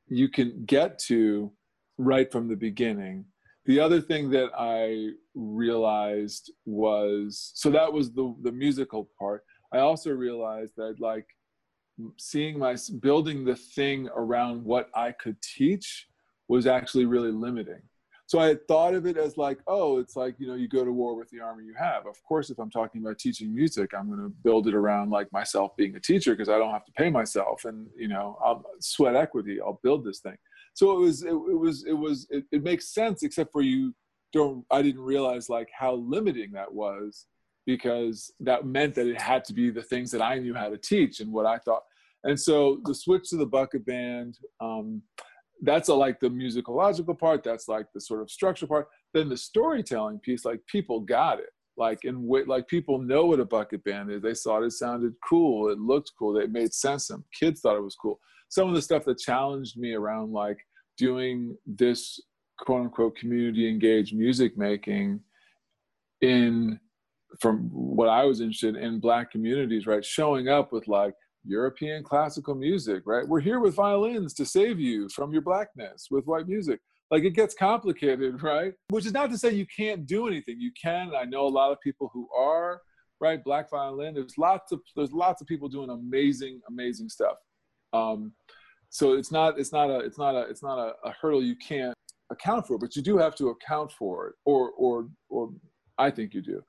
you 0.08 0.28
can 0.28 0.66
get 0.66 0.98
to 0.98 1.52
right 1.98 2.32
from 2.32 2.48
the 2.48 2.56
beginning. 2.56 3.26
The 3.66 3.80
other 3.80 4.02
thing 4.02 4.30
that 4.32 4.50
i 4.58 5.10
realized 5.36 6.52
was 6.66 7.52
so 7.56 7.70
that 7.70 7.92
was 7.92 8.12
the 8.12 8.36
the 8.42 8.52
musical 8.52 9.10
part. 9.20 9.44
I 9.72 9.80
also 9.80 10.12
realized 10.12 10.74
that 10.78 11.00
like 11.00 11.28
seeing 12.18 12.60
my 12.60 12.76
building 13.00 13.46
the 13.46 13.56
thing 13.56 14.10
around 14.16 14.64
what 14.64 14.90
I 14.94 15.12
could 15.12 15.42
teach 15.42 16.08
was 16.48 16.68
actually 16.68 17.06
really 17.06 17.32
limiting. 17.32 17.82
So 18.32 18.40
I 18.40 18.48
had 18.48 18.66
thought 18.66 18.94
of 18.94 19.06
it 19.06 19.18
as 19.18 19.38
like, 19.38 19.60
oh, 19.68 20.00
it's 20.00 20.16
like, 20.16 20.36
you 20.40 20.48
know, 20.48 20.54
you 20.54 20.70
go 20.70 20.86
to 20.86 20.92
war 20.94 21.16
with 21.16 21.30
the 21.32 21.42
army 21.42 21.66
you 21.66 21.74
have. 21.78 22.08
Of 22.08 22.24
course, 22.24 22.50
if 22.50 22.60
I'm 22.60 22.70
talking 22.70 23.02
about 23.02 23.20
teaching 23.20 23.54
music, 23.54 23.92
I'm 23.94 24.08
going 24.08 24.22
to 24.22 24.30
build 24.30 24.70
it 24.70 24.74
around 24.74 25.10
like 25.10 25.30
myself 25.34 25.76
being 25.76 25.98
a 25.98 26.00
teacher 26.00 26.32
because 26.32 26.48
I 26.48 26.58
don't 26.58 26.72
have 26.72 26.86
to 26.86 26.94
pay 26.94 27.10
myself 27.10 27.66
and, 27.66 27.88
you 27.98 28.08
know, 28.08 28.38
I'll 28.42 28.64
sweat 28.80 29.18
equity. 29.18 29.60
I'll 29.60 29.82
build 29.84 30.06
this 30.06 30.20
thing. 30.20 30.38
So 30.76 30.94
it 30.94 31.00
was, 31.02 31.24
it, 31.24 31.34
it 31.34 31.60
was, 31.60 31.84
it 31.84 31.92
was, 31.92 32.28
it, 32.30 32.46
it 32.54 32.64
makes 32.64 32.94
sense 32.94 33.22
except 33.24 33.52
for 33.52 33.64
you 33.64 33.94
don't, 34.32 34.64
I 34.72 34.82
didn't 34.82 35.02
realize 35.02 35.50
like 35.50 35.68
how 35.78 35.96
limiting 35.96 36.54
that 36.54 36.74
was 36.74 37.26
because 37.66 38.32
that 38.40 38.66
meant 38.66 38.96
that 38.96 39.08
it 39.08 39.22
had 39.22 39.44
to 39.46 39.54
be 39.54 39.72
the 39.72 39.84
things 39.84 40.10
that 40.12 40.22
I 40.22 40.40
knew 40.40 40.54
how 40.54 40.70
to 40.70 40.78
teach 40.78 41.20
and 41.20 41.34
what 41.34 41.46
I 41.46 41.58
thought. 41.58 41.84
And 42.24 42.40
so 42.40 42.80
the 42.86 42.94
switch 42.94 43.30
to 43.30 43.38
the 43.38 43.46
bucket 43.46 43.86
band, 43.86 44.38
um, 44.60 45.02
that's 45.64 45.90
a, 45.90 45.94
like 45.94 46.20
the 46.20 46.30
musicological 46.30 47.18
part. 47.18 47.44
That's 47.44 47.68
like 47.68 47.88
the 47.94 48.02
sort 48.02 48.22
of 48.22 48.30
structure 48.30 48.68
part. 48.68 48.88
Then 49.14 49.30
the 49.30 49.38
storytelling 49.38 50.20
piece, 50.20 50.46
like 50.46 50.60
people 50.68 51.00
got 51.00 51.40
it. 51.40 51.50
Like 51.78 52.04
in 52.04 52.28
like 52.48 52.68
people 52.68 53.00
know 53.00 53.26
what 53.26 53.40
a 53.40 53.46
bucket 53.46 53.84
band 53.84 54.12
is. 54.12 54.22
They 54.22 54.34
thought 54.34 54.64
it 54.64 54.72
sounded 54.72 55.14
cool. 55.28 55.70
It 55.70 55.80
looked 55.80 56.12
cool. 56.20 56.38
It 56.38 56.52
made 56.52 56.74
sense. 56.74 57.08
Some 57.08 57.24
kids 57.38 57.62
thought 57.62 57.78
it 57.78 57.84
was 57.84 57.96
cool. 57.96 58.20
Some 58.50 58.68
of 58.68 58.76
the 58.76 58.82
stuff 58.82 59.06
that 59.06 59.18
challenged 59.18 59.78
me 59.78 59.94
around 59.94 60.32
like 60.32 60.58
doing 60.98 61.58
this 61.66 62.20
quote 62.60 62.82
unquote 62.82 63.16
community 63.16 63.68
engaged 63.68 64.16
music 64.16 64.58
making 64.58 65.22
in 66.22 66.80
from 67.40 67.70
what 67.72 68.10
I 68.10 68.26
was 68.26 68.42
interested 68.42 68.76
in 68.76 69.00
black 69.00 69.32
communities, 69.32 69.88
right? 69.88 70.04
Showing 70.04 70.50
up 70.50 70.74
with 70.74 70.88
like 70.88 71.14
European 71.44 72.04
classical 72.04 72.56
music, 72.56 73.04
right? 73.06 73.28
We're 73.28 73.40
here 73.40 73.60
with 73.60 73.76
violins 73.76 74.34
to 74.36 74.46
save 74.46 74.80
you 74.80 75.10
from 75.10 75.32
your 75.34 75.42
blackness 75.42 76.08
with 76.12 76.26
white 76.26 76.48
music. 76.48 76.80
Like 77.10 77.24
it 77.24 77.32
gets 77.32 77.54
complicated, 77.54 78.42
right? 78.44 78.74
Which 78.90 79.06
is 79.06 79.14
not 79.14 79.30
to 79.32 79.38
say 79.38 79.52
you 79.52 79.66
can't 79.66 80.06
do 80.06 80.28
anything. 80.28 80.60
You 80.60 80.72
can. 80.82 81.12
I 81.16 81.26
know 81.26 81.46
a 81.46 81.50
lot 81.50 81.72
of 81.72 81.82
people 81.82 82.10
who 82.14 82.30
are, 82.36 82.82
right? 83.20 83.44
Black 83.44 83.70
violin. 83.70 84.14
There's 84.14 84.38
lots 84.38 84.72
of 84.72 84.82
there's 84.96 85.12
lots 85.12 85.42
of 85.42 85.48
people 85.48 85.68
doing 85.68 85.90
amazing, 85.90 86.62
amazing 86.70 87.10
stuff. 87.10 87.38
Um, 87.94 88.34
so 88.90 89.14
it's 89.14 89.32
not 89.32 89.60
it's 89.60 89.72
not 89.72 89.90
a 89.90 90.00
it's 90.00 90.18
not 90.18 90.36
a 90.36 90.42
it's 90.42 90.64
not 90.64 90.78
a, 90.78 91.08
a 91.08 91.14
hurdle 91.22 91.44
you 91.44 91.56
can't 91.56 91.96
account 92.30 92.68
for, 92.68 92.78
but 92.78 92.96
you 92.96 93.02
do 93.02 93.18
have 93.18 93.36
to 93.36 93.50
account 93.50 93.92
for 93.92 94.28
it, 94.28 94.36
or 94.46 94.72
or 94.72 95.08
or 95.30 95.50
I 95.98 96.12
think 96.12 96.34
you 96.34 96.42
do 96.42 96.62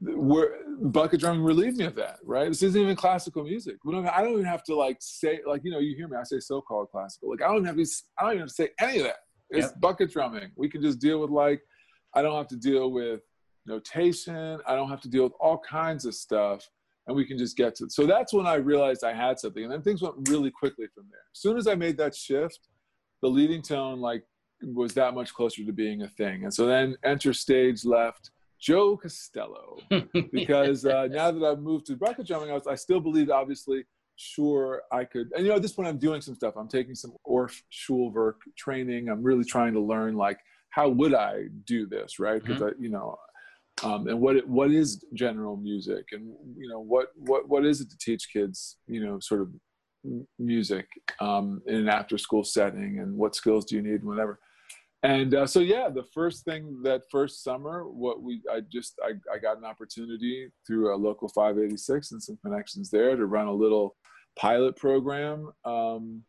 where 0.00 0.58
bucket 0.82 1.20
drumming 1.20 1.42
relieved 1.42 1.78
me 1.78 1.84
of 1.84 1.94
that, 1.94 2.18
right? 2.24 2.48
This 2.48 2.62
isn't 2.62 2.80
even 2.80 2.96
classical 2.96 3.44
music. 3.44 3.76
We 3.84 3.92
don't. 3.92 4.06
I 4.06 4.22
don't 4.22 4.32
even 4.32 4.44
have 4.44 4.62
to 4.64 4.74
like 4.74 4.98
say 5.00 5.40
like 5.46 5.62
you 5.64 5.70
know 5.70 5.78
you 5.78 5.96
hear 5.96 6.08
me. 6.08 6.16
I 6.16 6.22
say 6.24 6.38
so-called 6.38 6.90
classical. 6.90 7.30
Like 7.30 7.42
I 7.42 7.48
don't 7.48 7.64
have 7.64 7.76
to. 7.76 7.86
I 8.18 8.22
don't 8.22 8.32
even 8.32 8.40
have 8.40 8.48
to 8.48 8.54
say 8.54 8.70
any 8.80 8.98
of 8.98 9.04
that. 9.04 9.16
It's 9.50 9.68
yep. 9.68 9.80
bucket 9.80 10.12
drumming. 10.12 10.50
We 10.56 10.68
can 10.68 10.82
just 10.82 10.98
deal 10.98 11.20
with 11.20 11.30
like. 11.30 11.62
I 12.14 12.22
don't 12.22 12.36
have 12.36 12.48
to 12.48 12.56
deal 12.56 12.90
with 12.92 13.20
notation. 13.66 14.58
I 14.66 14.74
don't 14.74 14.88
have 14.88 15.00
to 15.02 15.08
deal 15.08 15.24
with 15.24 15.34
all 15.40 15.58
kinds 15.58 16.04
of 16.04 16.14
stuff, 16.14 16.68
and 17.06 17.16
we 17.16 17.24
can 17.24 17.38
just 17.38 17.56
get 17.56 17.74
to. 17.76 17.84
It. 17.84 17.92
So 17.92 18.06
that's 18.06 18.34
when 18.34 18.46
I 18.46 18.56
realized 18.56 19.02
I 19.02 19.14
had 19.14 19.38
something, 19.38 19.64
and 19.64 19.72
then 19.72 19.82
things 19.82 20.02
went 20.02 20.28
really 20.28 20.50
quickly 20.50 20.86
from 20.94 21.04
there. 21.10 21.20
As 21.34 21.40
soon 21.40 21.56
as 21.56 21.66
I 21.66 21.74
made 21.74 21.96
that 21.98 22.14
shift, 22.14 22.68
the 23.22 23.28
leading 23.28 23.62
tone 23.62 24.00
like 24.00 24.24
was 24.62 24.92
that 24.94 25.14
much 25.14 25.32
closer 25.32 25.64
to 25.64 25.72
being 25.72 26.02
a 26.02 26.08
thing, 26.08 26.44
and 26.44 26.52
so 26.52 26.66
then 26.66 26.96
enter 27.02 27.32
stage 27.32 27.86
left 27.86 28.30
Joe 28.60 28.96
Costello, 28.96 29.78
because 30.32 30.84
uh, 30.84 31.08
now 31.10 31.30
that 31.30 31.44
I've 31.44 31.60
moved 31.60 31.86
to 31.86 31.96
bucket 31.96 32.26
drumming, 32.26 32.50
I, 32.50 32.54
was, 32.54 32.66
I 32.66 32.74
still 32.74 33.00
believed, 33.00 33.30
obviously, 33.30 33.84
sure 34.16 34.82
I 34.92 35.04
could. 35.04 35.30
And 35.34 35.44
you 35.44 35.50
know, 35.50 35.56
at 35.56 35.62
this 35.62 35.72
point, 35.72 35.88
I'm 35.88 35.98
doing 35.98 36.20
some 36.20 36.34
stuff. 36.34 36.54
I'm 36.56 36.68
taking 36.68 36.94
some 36.94 37.12
Orff 37.26 37.60
Schulwerk 37.72 38.34
training. 38.56 39.08
I'm 39.08 39.22
really 39.22 39.44
trying 39.44 39.74
to 39.74 39.80
learn 39.80 40.16
like 40.16 40.38
how 40.70 40.88
would 40.88 41.14
I 41.14 41.44
do 41.64 41.86
this, 41.86 42.18
right? 42.18 42.42
Because 42.42 42.60
mm-hmm. 42.60 42.78
I, 42.78 42.82
you 42.82 42.90
know, 42.90 43.16
um, 43.82 44.08
and 44.08 44.20
what 44.20 44.36
it, 44.36 44.48
what 44.48 44.70
is 44.70 45.04
general 45.14 45.56
music, 45.56 46.06
and 46.12 46.34
you 46.56 46.68
know, 46.68 46.80
what 46.80 47.08
what 47.16 47.48
what 47.48 47.64
is 47.64 47.80
it 47.80 47.90
to 47.90 47.98
teach 47.98 48.28
kids, 48.32 48.78
you 48.86 49.04
know, 49.04 49.18
sort 49.20 49.42
of 49.42 49.50
music 50.38 50.86
um, 51.20 51.60
in 51.66 51.76
an 51.76 51.88
after 51.88 52.16
school 52.16 52.44
setting, 52.44 53.00
and 53.00 53.14
what 53.16 53.34
skills 53.34 53.66
do 53.66 53.76
you 53.76 53.82
need, 53.82 54.00
and 54.00 54.04
whatever 54.04 54.40
and 55.02 55.34
uh, 55.34 55.46
so 55.46 55.60
yeah 55.60 55.88
the 55.88 56.04
first 56.14 56.44
thing 56.44 56.80
that 56.82 57.02
first 57.10 57.44
summer 57.44 57.88
what 57.88 58.22
we 58.22 58.40
i 58.52 58.60
just 58.72 58.98
I, 59.04 59.12
I 59.32 59.38
got 59.38 59.58
an 59.58 59.64
opportunity 59.64 60.48
through 60.66 60.94
a 60.94 60.96
local 60.96 61.28
586 61.28 62.12
and 62.12 62.22
some 62.22 62.38
connections 62.44 62.90
there 62.90 63.14
to 63.16 63.26
run 63.26 63.46
a 63.46 63.52
little 63.52 63.96
pilot 64.36 64.76
program 64.76 65.50
um, 65.64 66.22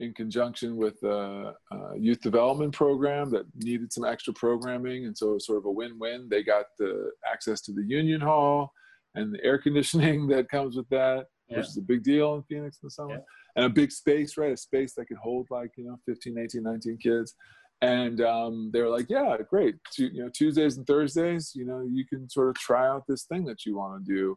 in 0.00 0.14
conjunction 0.14 0.76
with 0.76 0.94
a, 1.02 1.54
a, 1.72 1.98
youth 1.98 2.20
development 2.20 2.72
program 2.72 3.30
that 3.30 3.44
needed 3.56 3.92
some 3.92 4.04
extra 4.04 4.32
programming. 4.32 5.06
And 5.06 5.16
so 5.16 5.30
it 5.30 5.34
was 5.34 5.46
sort 5.46 5.58
of 5.58 5.64
a 5.64 5.70
win-win. 5.70 6.28
They 6.30 6.44
got 6.44 6.66
the 6.78 7.10
access 7.30 7.60
to 7.62 7.72
the 7.72 7.82
union 7.84 8.20
hall 8.20 8.72
and 9.16 9.34
the 9.34 9.44
air 9.44 9.58
conditioning 9.58 10.26
that 10.28 10.48
comes 10.48 10.76
with 10.76 10.88
that 10.90 11.26
yeah. 11.48 11.58
which 11.58 11.66
is 11.66 11.76
a 11.76 11.82
big 11.82 12.02
deal 12.02 12.34
in 12.34 12.42
phoenix 12.44 12.78
in 12.82 12.86
the 12.86 12.90
summer. 12.90 13.14
Yeah. 13.14 13.20
and 13.56 13.64
a 13.64 13.70
big 13.70 13.90
space 13.90 14.36
right? 14.36 14.52
A 14.52 14.56
space 14.56 14.94
that 14.94 15.06
could 15.06 15.16
hold 15.16 15.48
like 15.50 15.70
you 15.76 15.84
know 15.84 15.98
15 16.06 16.38
18 16.38 16.62
19 16.62 16.98
kids 16.98 17.34
and 17.80 18.20
um, 18.20 18.70
they 18.72 18.82
were 18.82 18.88
like, 18.88 19.06
"Yeah, 19.08 19.36
great. 19.48 19.76
you 19.96 20.24
know, 20.24 20.30
Tuesdays 20.32 20.76
and 20.76 20.84
Thursdays, 20.86 21.52
you 21.54 21.64
know, 21.64 21.80
you 21.80 22.04
can 22.06 22.28
sort 22.28 22.48
of 22.48 22.56
try 22.56 22.88
out 22.88 23.04
this 23.06 23.22
thing 23.24 23.44
that 23.44 23.64
you 23.64 23.76
want 23.76 24.04
to 24.04 24.12
do." 24.12 24.36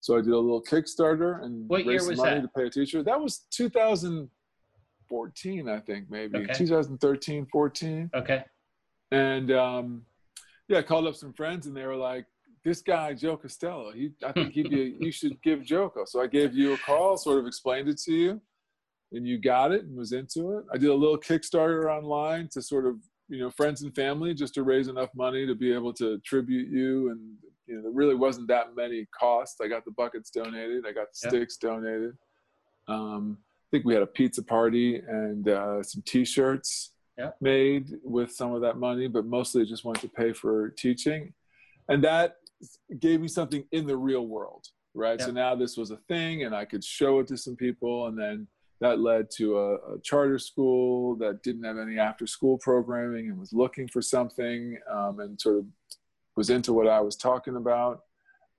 So 0.00 0.16
I 0.16 0.22
did 0.22 0.32
a 0.32 0.38
little 0.38 0.62
Kickstarter 0.62 1.44
and 1.44 1.68
what 1.68 1.86
raised 1.86 2.16
money 2.16 2.40
that? 2.40 2.42
to 2.42 2.48
pay 2.48 2.66
a 2.66 2.70
teacher. 2.70 3.02
That 3.02 3.20
was 3.20 3.44
2014, 3.52 5.68
I 5.68 5.80
think, 5.80 6.10
maybe 6.10 6.38
okay. 6.38 6.54
2013, 6.54 7.46
14. 7.52 8.10
Okay. 8.14 8.42
And 9.12 9.52
um, 9.52 10.06
yeah, 10.68 10.78
I 10.78 10.82
called 10.82 11.06
up 11.06 11.14
some 11.14 11.32
friends, 11.32 11.66
and 11.66 11.76
they 11.76 11.86
were 11.86 11.96
like, 11.96 12.26
"This 12.64 12.82
guy 12.82 13.14
Joe 13.14 13.36
Costello, 13.36 13.92
he, 13.92 14.10
I 14.24 14.32
think 14.32 14.52
he'd 14.52 14.70
be, 14.70 14.96
you 15.00 15.12
should 15.12 15.40
give 15.42 15.62
Joko." 15.62 16.04
So 16.06 16.20
I 16.20 16.26
gave 16.26 16.54
you 16.54 16.72
a 16.72 16.78
call, 16.78 17.16
sort 17.16 17.38
of 17.38 17.46
explained 17.46 17.88
it 17.88 17.98
to 17.98 18.12
you 18.12 18.40
and 19.12 19.26
you 19.26 19.38
got 19.38 19.72
it 19.72 19.82
and 19.82 19.96
was 19.96 20.12
into 20.12 20.58
it. 20.58 20.64
I 20.72 20.78
did 20.78 20.90
a 20.90 20.94
little 20.94 21.18
Kickstarter 21.18 21.90
online 21.90 22.48
to 22.52 22.62
sort 22.62 22.86
of, 22.86 22.96
you 23.28 23.38
know, 23.38 23.50
friends 23.50 23.82
and 23.82 23.94
family 23.94 24.34
just 24.34 24.54
to 24.54 24.62
raise 24.62 24.88
enough 24.88 25.10
money 25.14 25.46
to 25.46 25.54
be 25.54 25.72
able 25.72 25.92
to 25.94 26.18
tribute 26.18 26.68
you. 26.68 27.10
And, 27.10 27.20
you 27.66 27.76
know, 27.76 27.82
there 27.82 27.92
really 27.92 28.14
wasn't 28.14 28.48
that 28.48 28.76
many 28.76 29.06
costs. 29.18 29.60
I 29.60 29.68
got 29.68 29.84
the 29.84 29.92
buckets 29.92 30.30
donated, 30.30 30.84
I 30.86 30.92
got 30.92 31.08
the 31.12 31.20
yep. 31.24 31.30
sticks 31.30 31.56
donated. 31.56 32.16
Um, 32.88 33.38
I 33.40 33.66
think 33.70 33.84
we 33.84 33.94
had 33.94 34.02
a 34.02 34.06
pizza 34.06 34.42
party 34.42 34.96
and 34.96 35.48
uh, 35.48 35.82
some 35.82 36.02
t 36.04 36.24
shirts 36.24 36.92
yep. 37.16 37.36
made 37.40 37.98
with 38.02 38.32
some 38.32 38.52
of 38.52 38.62
that 38.62 38.78
money, 38.78 39.06
but 39.06 39.26
mostly 39.26 39.64
just 39.64 39.84
wanted 39.84 40.00
to 40.02 40.08
pay 40.08 40.32
for 40.32 40.70
teaching. 40.70 41.32
And 41.88 42.02
that 42.04 42.36
gave 42.98 43.20
me 43.20 43.28
something 43.28 43.64
in 43.72 43.86
the 43.86 43.96
real 43.96 44.26
world, 44.26 44.66
right? 44.94 45.18
Yep. 45.18 45.28
So 45.28 45.32
now 45.32 45.54
this 45.54 45.76
was 45.76 45.90
a 45.90 45.96
thing 46.08 46.44
and 46.44 46.54
I 46.54 46.64
could 46.64 46.84
show 46.84 47.20
it 47.20 47.26
to 47.28 47.36
some 47.36 47.56
people 47.56 48.06
and 48.06 48.18
then 48.18 48.46
that 48.80 48.98
led 48.98 49.30
to 49.30 49.58
a, 49.58 49.74
a, 49.74 50.00
charter 50.02 50.38
school 50.38 51.14
that 51.16 51.42
didn't 51.42 51.64
have 51.64 51.78
any 51.78 51.98
after 51.98 52.26
school 52.26 52.56
programming 52.58 53.28
and 53.28 53.38
was 53.38 53.52
looking 53.52 53.86
for 53.86 54.00
something 54.00 54.78
um, 54.90 55.20
and 55.20 55.40
sort 55.40 55.58
of 55.58 55.66
was 56.36 56.50
into 56.50 56.72
what 56.72 56.88
I 56.88 57.00
was 57.00 57.16
talking 57.16 57.56
about. 57.56 58.00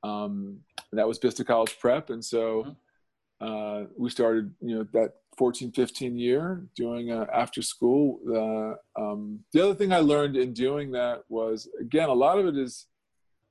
Um, 0.03 0.59
that 0.91 1.07
was 1.07 1.17
Vista 1.17 1.43
College 1.43 1.79
Prep. 1.79 2.11
And 2.11 2.23
so 2.23 2.75
mm-hmm. 3.41 3.47
uh, 3.47 3.87
we 3.97 4.09
started, 4.09 4.53
you 4.61 4.77
know, 4.77 4.87
that 4.93 5.13
14, 5.37 5.71
15 5.71 6.19
year 6.19 6.67
doing 6.75 7.11
uh, 7.11 7.25
after 7.33 7.63
school. 7.63 8.19
Uh, 8.29 9.01
um, 9.01 9.39
the 9.53 9.63
other 9.63 9.73
thing 9.73 9.91
I 9.91 9.99
learned 9.99 10.37
in 10.37 10.53
doing 10.53 10.91
that 10.91 11.23
was, 11.29 11.67
again, 11.79 12.09
a 12.09 12.13
lot 12.13 12.37
of 12.37 12.45
it 12.45 12.57
is, 12.57 12.85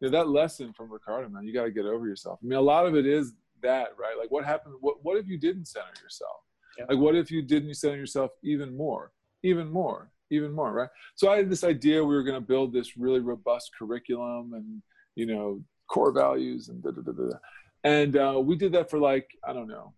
you 0.00 0.08
know, 0.08 0.16
that 0.16 0.28
lesson 0.28 0.72
from 0.72 0.92
Ricardo, 0.92 1.28
man, 1.28 1.44
you 1.44 1.52
got 1.52 1.64
to 1.64 1.70
get 1.70 1.86
over 1.86 2.06
yourself. 2.06 2.38
I 2.42 2.46
mean, 2.46 2.58
a 2.58 2.62
lot 2.62 2.86
of 2.86 2.94
it 2.94 3.06
is 3.06 3.32
that, 3.62 3.88
right? 3.98 4.16
Like 4.18 4.30
what 4.30 4.44
happened, 4.44 4.76
what, 4.80 5.02
what 5.02 5.16
if 5.16 5.26
you 5.26 5.38
didn't 5.38 5.66
center 5.66 5.86
yourself? 6.02 6.42
Yeah. 6.78 6.84
Like, 6.88 6.98
what 6.98 7.16
if 7.16 7.30
you 7.30 7.42
didn't 7.42 7.74
center 7.74 7.96
yourself 7.96 8.30
even 8.42 8.76
more, 8.76 9.12
even 9.42 9.70
more, 9.70 10.10
even 10.30 10.52
more, 10.52 10.72
right? 10.72 10.88
So 11.14 11.30
I 11.30 11.36
had 11.36 11.50
this 11.50 11.64
idea 11.64 12.04
we 12.04 12.14
were 12.14 12.22
going 12.22 12.40
to 12.40 12.46
build 12.46 12.72
this 12.72 12.96
really 12.96 13.20
robust 13.20 13.70
curriculum 13.78 14.52
and, 14.54 14.82
you 15.16 15.26
know, 15.26 15.62
core 15.88 16.12
values 16.12 16.68
and 16.68 16.82
da 16.82 16.90
da 16.90 17.02
da 17.02 17.12
da. 17.12 17.36
And 17.82 18.16
uh, 18.16 18.40
we 18.40 18.56
did 18.56 18.72
that 18.72 18.90
for 18.90 18.98
like, 18.98 19.28
I 19.46 19.52
don't 19.52 19.68
know, 19.68 19.94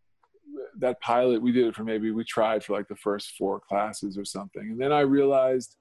that 0.79 1.00
pilot, 1.00 1.43
we 1.43 1.52
did 1.52 1.67
it 1.67 1.75
for 1.75 1.85
maybe, 1.85 2.11
we 2.11 2.25
tried 2.25 2.64
for 2.64 2.76
like 2.76 2.88
the 2.88 2.97
first 2.97 3.33
four 3.38 3.61
classes 3.61 4.17
or 4.17 4.25
something. 4.25 4.62
And 4.62 4.81
then 4.81 4.93
I 4.93 5.00
realized 5.00 5.76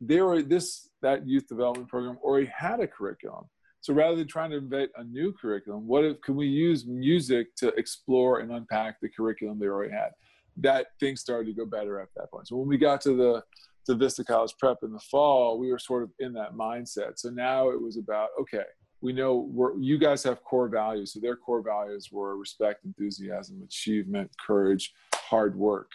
there 0.00 0.24
were 0.24 0.42
this, 0.42 0.88
that 1.02 1.26
youth 1.26 1.46
development 1.48 1.88
program 1.88 2.18
already 2.22 2.46
had 2.46 2.80
a 2.80 2.86
curriculum. 2.86 3.44
So 3.84 3.92
rather 3.92 4.16
than 4.16 4.26
trying 4.26 4.48
to 4.52 4.56
invent 4.56 4.92
a 4.96 5.04
new 5.04 5.30
curriculum, 5.30 5.86
what 5.86 6.04
if 6.04 6.18
can 6.22 6.36
we 6.36 6.46
use 6.46 6.86
music 6.86 7.54
to 7.56 7.68
explore 7.74 8.38
and 8.38 8.50
unpack 8.50 8.98
the 9.02 9.10
curriculum 9.10 9.58
they 9.58 9.66
already 9.66 9.92
had? 9.92 10.12
That 10.56 10.86
things 11.00 11.20
started 11.20 11.44
to 11.48 11.52
go 11.52 11.66
better 11.66 12.00
at 12.00 12.08
that 12.16 12.30
point. 12.30 12.48
So 12.48 12.56
when 12.56 12.66
we 12.66 12.78
got 12.78 13.02
to 13.02 13.14
the 13.14 13.42
to 13.84 13.94
Vista 13.94 14.24
College 14.24 14.54
Prep 14.58 14.78
in 14.84 14.90
the 14.90 15.00
fall, 15.00 15.58
we 15.58 15.70
were 15.70 15.78
sort 15.78 16.02
of 16.02 16.08
in 16.18 16.32
that 16.32 16.54
mindset. 16.54 17.18
So 17.18 17.28
now 17.28 17.68
it 17.68 17.78
was 17.78 17.98
about 17.98 18.30
okay, 18.40 18.64
we 19.02 19.12
know 19.12 19.50
we're, 19.52 19.78
you 19.78 19.98
guys 19.98 20.22
have 20.22 20.42
core 20.44 20.70
values. 20.70 21.12
So 21.12 21.20
their 21.20 21.36
core 21.36 21.60
values 21.60 22.08
were 22.10 22.38
respect, 22.38 22.86
enthusiasm, 22.86 23.60
achievement, 23.62 24.30
courage, 24.46 24.94
hard 25.14 25.58
work. 25.58 25.90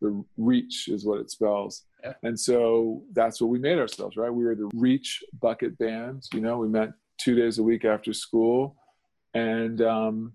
The 0.00 0.24
reach 0.36 0.86
is 0.86 1.04
what 1.04 1.18
it 1.18 1.28
spells. 1.32 1.86
Yeah. 2.04 2.14
And 2.22 2.38
so 2.38 3.02
that's 3.12 3.40
what 3.40 3.50
we 3.50 3.58
made 3.58 3.78
ourselves, 3.78 4.16
right? 4.16 4.32
We 4.32 4.44
were 4.44 4.54
the 4.54 4.70
Reach 4.74 5.24
Bucket 5.40 5.76
Band. 5.78 6.22
You 6.32 6.40
know, 6.40 6.58
we 6.58 6.68
met 6.68 6.92
two 7.18 7.34
days 7.34 7.58
a 7.58 7.62
week 7.62 7.84
after 7.84 8.12
school, 8.12 8.76
and 9.34 9.80
um, 9.82 10.32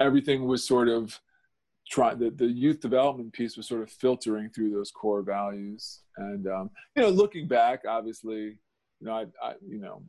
everything 0.00 0.46
was 0.46 0.66
sort 0.66 0.88
of 0.88 1.18
trying. 1.90 2.18
The, 2.18 2.30
the 2.30 2.46
youth 2.46 2.80
development 2.80 3.32
piece 3.32 3.56
was 3.56 3.68
sort 3.68 3.82
of 3.82 3.90
filtering 3.90 4.50
through 4.50 4.70
those 4.70 4.90
core 4.90 5.22
values, 5.22 6.00
and 6.16 6.46
um, 6.46 6.70
you 6.96 7.02
know, 7.02 7.08
looking 7.08 7.48
back, 7.48 7.82
obviously, 7.88 8.58
you 9.00 9.06
know, 9.06 9.12
I, 9.12 9.26
I, 9.42 9.54
you 9.66 9.80
know, 9.80 10.02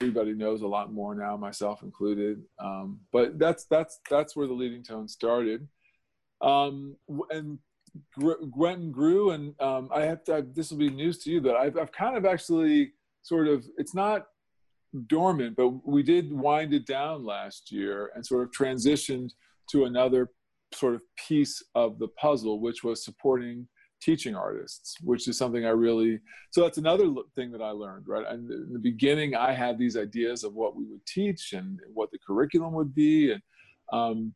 everybody 0.00 0.34
knows 0.34 0.62
a 0.62 0.66
lot 0.66 0.92
more 0.92 1.14
now, 1.14 1.36
myself 1.36 1.82
included. 1.82 2.42
Um, 2.58 3.00
but 3.12 3.38
that's 3.38 3.64
that's 3.64 4.00
that's 4.10 4.36
where 4.36 4.46
the 4.46 4.52
leading 4.52 4.82
tone 4.82 5.08
started, 5.08 5.66
um, 6.40 6.96
and 7.30 7.58
Gwenton 8.18 8.92
grew, 8.92 9.30
and 9.30 9.60
um, 9.60 9.88
I 9.92 10.02
have 10.02 10.24
to. 10.24 10.46
This 10.52 10.70
will 10.70 10.78
be 10.78 10.90
news 10.90 11.18
to 11.24 11.30
you, 11.30 11.40
but 11.40 11.56
I've 11.56 11.78
I've 11.78 11.92
kind 11.92 12.16
of 12.16 12.24
actually 12.24 12.92
sort 13.22 13.48
of. 13.48 13.64
It's 13.78 13.94
not 13.94 14.26
dormant, 15.06 15.56
but 15.56 15.68
we 15.86 16.02
did 16.02 16.32
wind 16.32 16.74
it 16.74 16.86
down 16.86 17.24
last 17.24 17.70
year 17.70 18.10
and 18.14 18.24
sort 18.24 18.44
of 18.44 18.50
transitioned 18.50 19.30
to 19.70 19.84
another 19.84 20.30
sort 20.74 20.94
of 20.94 21.02
piece 21.28 21.62
of 21.74 21.98
the 21.98 22.08
puzzle, 22.08 22.60
which 22.60 22.82
was 22.82 23.04
supporting 23.04 23.68
teaching 24.02 24.34
artists, 24.34 24.96
which 25.02 25.26
is 25.26 25.38
something 25.38 25.64
I 25.64 25.70
really, 25.70 26.20
so 26.50 26.62
that's 26.62 26.78
another 26.78 27.12
thing 27.34 27.50
that 27.52 27.62
I 27.62 27.70
learned, 27.70 28.06
right? 28.06 28.26
And 28.28 28.50
in 28.50 28.72
the 28.72 28.78
beginning, 28.78 29.34
I 29.34 29.52
had 29.52 29.78
these 29.78 29.96
ideas 29.96 30.44
of 30.44 30.54
what 30.54 30.76
we 30.76 30.84
would 30.84 31.04
teach 31.06 31.52
and 31.52 31.78
what 31.92 32.10
the 32.10 32.18
curriculum 32.24 32.74
would 32.74 32.94
be. 32.94 33.32
And 33.32 33.42
um, 33.92 34.34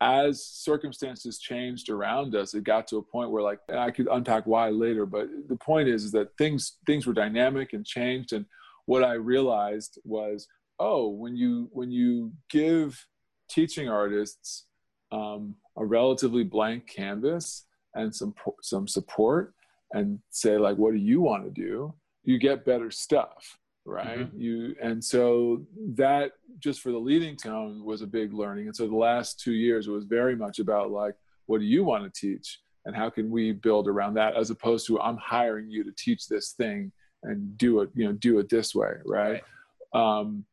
as 0.00 0.44
circumstances 0.44 1.38
changed 1.38 1.90
around 1.90 2.34
us, 2.34 2.54
it 2.54 2.64
got 2.64 2.86
to 2.88 2.96
a 2.96 3.02
point 3.02 3.30
where 3.30 3.42
like, 3.42 3.60
I 3.72 3.90
could 3.90 4.08
unpack 4.10 4.46
why 4.46 4.70
later, 4.70 5.06
but 5.06 5.28
the 5.46 5.56
point 5.56 5.88
is, 5.88 6.04
is 6.04 6.12
that 6.12 6.36
things, 6.38 6.78
things 6.86 7.06
were 7.06 7.12
dynamic 7.12 7.74
and 7.74 7.84
changed. 7.84 8.32
And 8.32 8.46
what 8.86 9.04
I 9.04 9.14
realized 9.14 9.98
was, 10.04 10.48
oh, 10.78 11.08
when 11.08 11.36
you, 11.36 11.68
when 11.72 11.90
you 11.90 12.32
give 12.50 13.06
teaching 13.48 13.88
artists 13.88 14.66
um, 15.10 15.54
a 15.76 15.84
relatively 15.84 16.44
blank 16.44 16.86
canvas, 16.86 17.66
and 17.94 18.14
some 18.14 18.34
some 18.62 18.88
support 18.88 19.54
and 19.92 20.18
say 20.30 20.56
like 20.56 20.76
what 20.76 20.92
do 20.92 20.98
you 20.98 21.20
want 21.20 21.44
to 21.44 21.50
do? 21.50 21.92
You 22.24 22.38
get 22.38 22.64
better 22.64 22.90
stuff 22.90 23.58
right? 23.84 24.20
Mm-hmm. 24.20 24.40
you 24.40 24.76
and 24.80 25.02
so 25.02 25.66
that 25.94 26.32
just 26.60 26.80
for 26.82 26.92
the 26.92 26.98
leading 26.98 27.36
tone 27.36 27.84
was 27.84 28.00
a 28.00 28.06
big 28.06 28.32
learning. 28.32 28.66
And 28.66 28.76
so 28.76 28.86
the 28.86 28.94
last 28.94 29.40
two 29.40 29.54
years 29.54 29.88
was 29.88 30.04
very 30.04 30.36
much 30.36 30.60
about 30.60 30.92
like 30.92 31.14
what 31.46 31.58
do 31.58 31.64
you 31.64 31.82
want 31.82 32.04
to 32.04 32.20
teach? 32.20 32.60
And 32.84 32.94
how 32.94 33.10
can 33.10 33.28
we 33.28 33.50
build 33.50 33.88
around 33.88 34.14
that? 34.14 34.36
As 34.36 34.50
opposed 34.50 34.86
to 34.86 35.00
i'm 35.00 35.16
hiring 35.16 35.68
you 35.68 35.82
to 35.84 35.92
teach 35.98 36.28
this 36.28 36.52
thing 36.52 36.92
and 37.24 37.56
do 37.58 37.80
it 37.80 37.90
you 37.94 38.04
know 38.04 38.12
do 38.12 38.38
it 38.38 38.48
this 38.48 38.74
way 38.74 38.92
right, 39.04 39.42
right. 39.94 40.18
Um, 40.18 40.44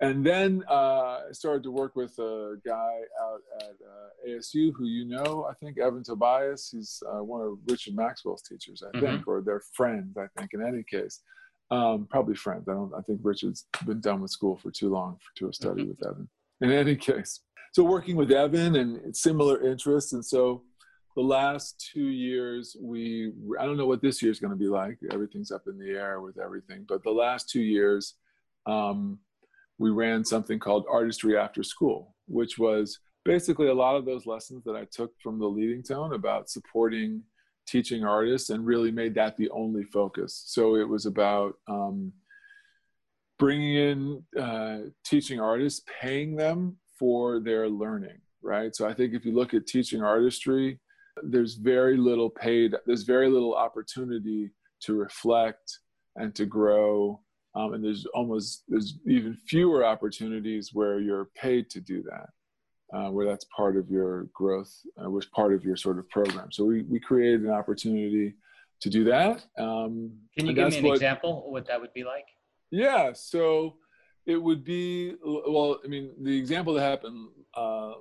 and 0.00 0.24
then 0.24 0.62
uh, 0.70 1.20
I 1.28 1.32
started 1.32 1.62
to 1.62 1.70
work 1.70 1.96
with 1.96 2.18
a 2.18 2.56
guy 2.66 2.98
out 3.22 3.40
at 3.60 3.70
uh, 3.70 4.28
ASU 4.28 4.72
who 4.76 4.84
you 4.84 5.06
know, 5.06 5.46
I 5.50 5.54
think 5.54 5.78
Evan 5.78 6.02
Tobias. 6.04 6.68
He's 6.70 7.02
uh, 7.10 7.24
one 7.24 7.40
of 7.40 7.58
Richard 7.66 7.96
Maxwell's 7.96 8.42
teachers, 8.42 8.82
I 8.82 8.94
mm-hmm. 8.94 9.06
think, 9.06 9.28
or 9.28 9.40
they're 9.40 9.62
friends. 9.72 10.18
I 10.18 10.26
think 10.38 10.52
in 10.52 10.62
any 10.62 10.82
case, 10.82 11.20
um, 11.70 12.06
probably 12.10 12.34
friends. 12.34 12.68
I 12.68 12.74
don't. 12.74 12.92
I 12.94 13.00
think 13.00 13.20
Richard's 13.22 13.66
been 13.86 14.00
done 14.00 14.20
with 14.20 14.30
school 14.30 14.58
for 14.58 14.70
too 14.70 14.90
long 14.90 15.16
for, 15.16 15.38
to 15.38 15.44
have 15.46 15.54
studied 15.54 15.82
mm-hmm. 15.82 15.90
with 15.90 16.06
Evan. 16.06 16.28
In 16.60 16.72
any 16.72 16.96
case, 16.96 17.40
so 17.72 17.82
working 17.82 18.16
with 18.16 18.30
Evan 18.30 18.76
and 18.76 19.16
similar 19.16 19.66
interests, 19.66 20.12
and 20.12 20.24
so 20.24 20.62
the 21.16 21.22
last 21.22 21.90
two 21.92 22.08
years 22.08 22.76
we 22.80 23.32
I 23.58 23.64
don't 23.64 23.76
know 23.76 23.86
what 23.86 24.02
this 24.02 24.22
year's 24.22 24.38
going 24.38 24.52
to 24.52 24.56
be 24.56 24.68
like. 24.68 24.98
Everything's 25.10 25.50
up 25.50 25.64
in 25.66 25.78
the 25.78 25.90
air 25.90 26.20
with 26.20 26.38
everything, 26.38 26.84
but 26.88 27.02
the 27.02 27.10
last 27.10 27.48
two 27.50 27.62
years. 27.62 28.14
Um, 28.66 29.20
we 29.78 29.90
ran 29.90 30.24
something 30.24 30.58
called 30.58 30.86
Artistry 30.90 31.36
After 31.36 31.62
School, 31.62 32.14
which 32.26 32.58
was 32.58 32.98
basically 33.24 33.68
a 33.68 33.74
lot 33.74 33.96
of 33.96 34.04
those 34.04 34.26
lessons 34.26 34.64
that 34.64 34.76
I 34.76 34.86
took 34.90 35.12
from 35.22 35.38
the 35.38 35.46
leading 35.46 35.82
tone 35.82 36.14
about 36.14 36.48
supporting 36.48 37.22
teaching 37.66 38.04
artists 38.04 38.50
and 38.50 38.64
really 38.64 38.90
made 38.90 39.14
that 39.16 39.36
the 39.36 39.50
only 39.50 39.82
focus. 39.84 40.44
So 40.46 40.76
it 40.76 40.88
was 40.88 41.04
about 41.04 41.54
um, 41.68 42.12
bringing 43.38 43.74
in 43.74 44.22
uh, 44.40 44.78
teaching 45.04 45.40
artists, 45.40 45.82
paying 46.00 46.36
them 46.36 46.76
for 46.98 47.40
their 47.40 47.68
learning, 47.68 48.18
right? 48.42 48.74
So 48.74 48.88
I 48.88 48.94
think 48.94 49.12
if 49.12 49.24
you 49.24 49.34
look 49.34 49.52
at 49.52 49.66
teaching 49.66 50.02
artistry, 50.02 50.78
there's 51.22 51.54
very 51.54 51.96
little 51.96 52.30
paid, 52.30 52.74
there's 52.86 53.04
very 53.04 53.28
little 53.28 53.54
opportunity 53.54 54.50
to 54.80 54.94
reflect 54.94 55.78
and 56.16 56.34
to 56.34 56.46
grow. 56.46 57.20
Um, 57.54 57.72
and 57.72 57.84
there's 57.84 58.06
almost 58.14 58.64
there's 58.68 58.98
even 59.06 59.34
fewer 59.34 59.84
opportunities 59.84 60.70
where 60.74 61.00
you're 61.00 61.30
paid 61.34 61.70
to 61.70 61.80
do 61.80 62.02
that 62.02 62.28
uh, 62.96 63.10
where 63.10 63.26
that's 63.26 63.46
part 63.56 63.76
of 63.76 63.90
your 63.90 64.24
growth 64.34 64.72
uh, 65.02 65.08
was 65.08 65.26
part 65.26 65.54
of 65.54 65.64
your 65.64 65.76
sort 65.76 65.98
of 65.98 66.08
program. 66.10 66.52
So 66.52 66.64
we, 66.64 66.82
we 66.82 67.00
created 67.00 67.42
an 67.42 67.50
opportunity 67.50 68.34
to 68.80 68.90
do 68.90 69.04
that 69.04 69.44
um, 69.58 70.12
can 70.36 70.46
you 70.46 70.52
give 70.52 70.70
me 70.70 70.78
an 70.78 70.84
what, 70.84 70.94
example 70.94 71.50
what 71.50 71.66
that 71.66 71.80
would 71.80 71.92
be 71.94 72.04
like? 72.04 72.26
Yeah 72.70 73.12
so 73.14 73.76
it 74.26 74.36
would 74.36 74.64
be 74.64 75.14
well 75.24 75.78
i 75.84 75.88
mean 75.88 76.10
the 76.22 76.36
example 76.36 76.74
that 76.74 76.82
happened 76.82 77.28
uh, 77.54 77.92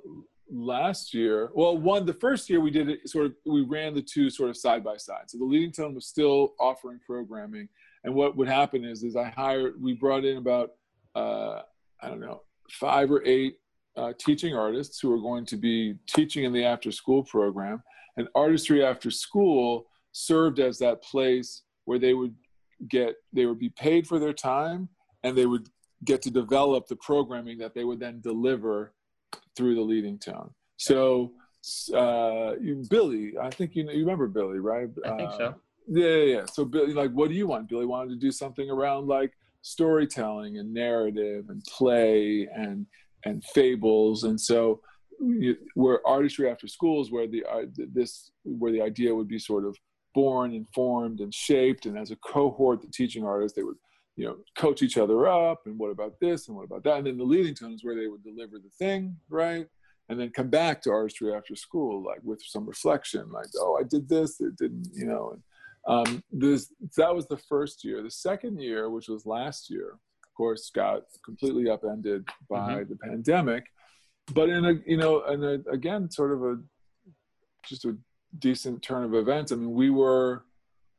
last 0.52 1.14
year 1.14 1.50
well 1.56 1.78
one 1.78 2.06
the 2.06 2.14
first 2.14 2.50
year 2.50 2.60
we 2.60 2.70
did 2.70 2.88
it 2.88 3.10
sort 3.10 3.26
of 3.26 3.34
we 3.46 3.62
ran 3.62 3.94
the 3.94 4.02
two 4.02 4.30
sort 4.30 4.50
of 4.50 4.56
side 4.56 4.84
by 4.84 4.96
side 4.96 5.24
so 5.28 5.38
the 5.38 5.44
leading 5.44 5.72
tone 5.72 5.96
was 5.96 6.06
still 6.06 6.54
offering 6.60 7.00
programming 7.06 7.68
and 8.06 8.14
what 8.14 8.38
would 8.38 8.48
happen 8.48 8.86
is, 8.86 9.04
is 9.04 9.16
I 9.16 9.30
hired, 9.30 9.82
we 9.82 9.94
brought 9.94 10.26
in 10.26 10.38
about, 10.38 10.72
uh, 11.16 11.62
I 12.00 12.08
don't 12.08 12.20
know, 12.20 12.44
five 12.70 13.12
or 13.12 13.26
eight 13.26 13.58
uh, 13.98 14.14
teaching 14.20 14.56
artists 14.56 15.00
who 15.00 15.12
are 15.12 15.20
going 15.20 15.46
to 15.48 15.58
be 15.58 15.96
teaching 16.08 16.44
in 16.44 16.54
the 16.54 16.64
after 16.64 16.92
school 16.92 17.24
program. 17.24 17.82
And 18.16 18.28
Artistry 18.36 18.86
After 18.86 19.10
School 19.10 19.88
served 20.12 20.60
as 20.60 20.78
that 20.80 21.02
place 21.02 21.64
where 21.86 21.98
they 21.98 22.14
would 22.14 22.36
get, 22.88 23.16
they 23.34 23.48
would 23.48 23.60
be 23.60 23.70
paid 23.70 24.06
for 24.06 24.20
their 24.20 24.34
time 24.34 24.88
and 25.24 25.36
they 25.36 25.48
would 25.48 25.68
get 26.06 26.22
to 26.22 26.32
develop 26.32 26.88
the 26.88 26.96
programming 26.98 27.58
that 27.58 27.74
they 27.74 27.84
would 27.84 28.00
then 28.00 28.22
deliver 28.22 28.94
through 29.56 29.76
the 29.76 29.82
leading 29.82 30.20
tone. 30.20 30.52
So, 30.78 31.34
uh, 31.94 32.54
Billy, 32.90 33.34
I 33.42 33.50
think 33.50 33.76
you 33.76 33.84
know, 33.84 33.92
you 33.92 34.00
remember 34.00 34.28
Billy, 34.28 34.60
right? 34.60 34.90
I 35.06 35.18
think 35.18 35.32
so. 35.32 35.46
Uh, 35.46 35.54
yeah, 35.88 36.08
yeah, 36.08 36.24
yeah. 36.24 36.46
So 36.46 36.66
Billy, 36.66 36.94
like, 36.94 37.12
what 37.12 37.30
do 37.30 37.36
you 37.36 37.48
want? 37.48 37.70
Billy 37.70 37.86
wanted 37.86 38.10
to 38.12 38.16
do 38.18 38.32
something 38.32 38.70
around 38.70 39.08
like 39.08 39.32
storytelling 39.62 40.58
and 40.58 40.74
narrative 40.74 41.46
and 41.50 41.64
play 41.64 42.48
and 42.56 42.86
and 43.24 43.44
fables, 43.54 44.24
and 44.24 44.40
so 44.40 44.82
where 45.76 46.06
artistry 46.06 46.50
after 46.50 46.68
schools, 46.68 47.12
where 47.12 47.28
the 47.28 47.44
uh, 47.46 47.64
this 47.76 48.32
where 48.44 48.72
the 48.72 48.82
idea 48.82 49.14
would 49.14 49.28
be 49.28 49.40
sort 49.40 49.66
of 49.66 49.76
born 50.14 50.54
and 50.54 50.68
formed 50.74 51.20
and 51.20 51.34
shaped, 51.34 51.86
and 51.86 51.98
as 51.98 52.12
a 52.12 52.16
cohort, 52.18 52.82
the 52.82 52.88
teaching 52.88 53.26
artists 53.26 53.56
they 53.56 53.64
would 53.64 53.78
you 54.16 54.26
know 54.26 54.38
coach 54.58 54.82
each 54.82 54.98
other 54.98 55.28
up, 55.28 55.64
and 55.66 55.78
what 55.78 55.92
about 55.92 56.20
this 56.20 56.48
and 56.48 56.56
what 56.56 56.66
about 56.66 56.84
that, 56.84 56.98
and 56.98 57.08
then 57.08 57.18
the 57.18 57.24
leading 57.24 57.56
tone 57.56 57.74
is 57.74 57.84
where 57.84 57.96
they 57.96 58.08
would 58.08 58.24
deliver 58.24 58.58
the 58.58 58.70
thing, 58.78 59.16
right? 59.30 59.68
and 60.08 60.20
then 60.20 60.30
come 60.30 60.52
back 60.52 60.84
to 60.84 60.92
artistry 60.92 61.34
after 61.34 61.56
school 61.56 62.04
like 62.04 62.20
with 62.22 62.40
some 62.46 62.68
reflection 62.68 63.28
like 63.32 63.48
oh 63.58 63.76
i 63.82 63.82
did 63.82 64.08
this 64.08 64.40
it 64.40 64.56
didn't 64.56 64.88
you 64.94 65.04
know 65.04 65.32
and 65.32 65.42
um, 65.88 66.24
this, 66.32 66.72
that 66.98 67.14
was 67.14 67.28
the 67.28 67.38
first 67.38 67.84
year. 67.84 68.02
The 68.02 68.12
second 68.12 68.60
year, 68.60 68.90
which 68.90 69.08
was 69.08 69.26
last 69.26 69.70
year, 69.70 69.92
of 69.92 70.34
course, 70.36 70.72
got 70.74 71.04
completely 71.24 71.70
upended 71.70 72.28
by 72.50 72.76
mm-hmm. 72.76 72.90
the 72.90 72.96
pandemic. 72.98 73.66
But 74.34 74.50
in 74.50 74.66
a, 74.66 74.74
you 74.88 74.98
know, 74.98 75.24
and 75.24 75.64
again, 75.72 76.10
sort 76.10 76.32
of 76.32 76.44
a, 76.44 76.58
just 77.68 77.86
a 77.86 77.96
decent 78.40 78.82
turn 78.82 79.04
of 79.04 79.14
events. 79.14 79.52
I 79.52 79.56
mean, 79.56 79.74
we 79.74 79.92
were, 79.92 80.46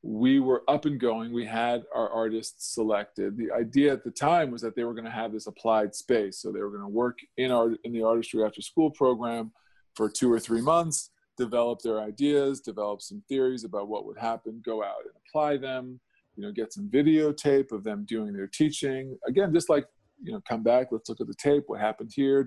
we 0.07 0.39
were 0.41 0.63
up 0.69 0.85
and 0.85 1.01
going. 1.01 1.33
We 1.33 1.45
had 1.45 1.85
our 1.95 2.09
artists 2.09 2.75
selected. 2.75 3.37
The 3.37 3.51
idea 3.51 3.93
at 3.93 4.05
the 4.05 4.11
time 4.11 4.51
was 4.51 4.63
that 4.63 4.77
they 4.77 4.85
were 4.85 4.95
going 4.95 5.05
to 5.05 5.11
have 5.11 5.33
this 5.33 5.47
applied 5.49 5.95
space. 5.95 6.39
So 6.39 6.53
they 6.53 6.61
were 6.61 6.71
going 6.71 6.83
to 6.83 6.89
work 6.89 7.19
in 7.37 7.51
our 7.51 7.75
in 7.85 7.93
the 7.93 8.03
artistry 8.03 8.45
after 8.45 8.63
school 8.63 8.91
program 8.91 9.53
for 9.95 10.09
two 10.09 10.33
or 10.33 10.39
three 10.39 10.61
months 10.61 11.11
develop 11.37 11.81
their 11.83 12.01
ideas, 12.01 12.61
develop 12.61 13.03
some 13.03 13.23
theories 13.29 13.65
about 13.65 13.89
what 13.89 14.07
would 14.07 14.19
happen, 14.19 14.63
go 14.65 14.83
out 14.83 15.03
and 15.05 15.13
apply 15.29 15.57
them, 15.57 16.01
you 16.35 16.43
know, 16.43 16.53
get 16.53 16.73
some 16.73 16.89
videotape 16.89 17.73
of 17.73 17.85
them 17.85 18.05
doing 18.07 18.33
their 18.33 18.47
teaching. 18.47 19.17
Again, 19.27 19.53
just 19.53 19.69
like, 19.69 19.87
you 20.23 20.33
know, 20.33 20.41
come 20.49 20.63
back, 20.63 20.89
let's 20.91 21.09
look 21.09 21.21
at 21.21 21.27
the 21.27 21.35
tape, 21.35 21.65
what 21.67 21.81
happened 21.81 22.11
here, 22.15 22.47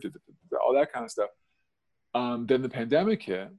all 0.63 0.73
that 0.73 0.91
kind 0.91 1.05
of 1.05 1.11
stuff. 1.11 1.29
Um, 2.15 2.47
then 2.47 2.61
the 2.61 2.69
pandemic 2.69 3.21
hit. 3.21 3.49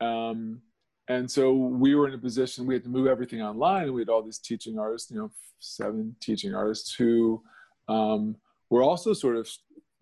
Um, 0.00 0.60
and 1.08 1.30
so 1.30 1.52
we 1.52 1.94
were 1.94 2.08
in 2.08 2.14
a 2.14 2.18
position, 2.18 2.66
we 2.66 2.74
had 2.74 2.84
to 2.84 2.90
move 2.90 3.06
everything 3.06 3.42
online, 3.42 3.84
and 3.84 3.94
we 3.94 4.00
had 4.00 4.08
all 4.08 4.22
these 4.22 4.38
teaching 4.38 4.78
artists, 4.78 5.10
you 5.10 5.18
know, 5.18 5.30
seven 5.58 6.14
teaching 6.20 6.54
artists 6.54 6.94
who 6.94 7.42
um, 7.88 8.36
were 8.70 8.82
also 8.82 9.12
sort 9.12 9.36
of 9.36 9.48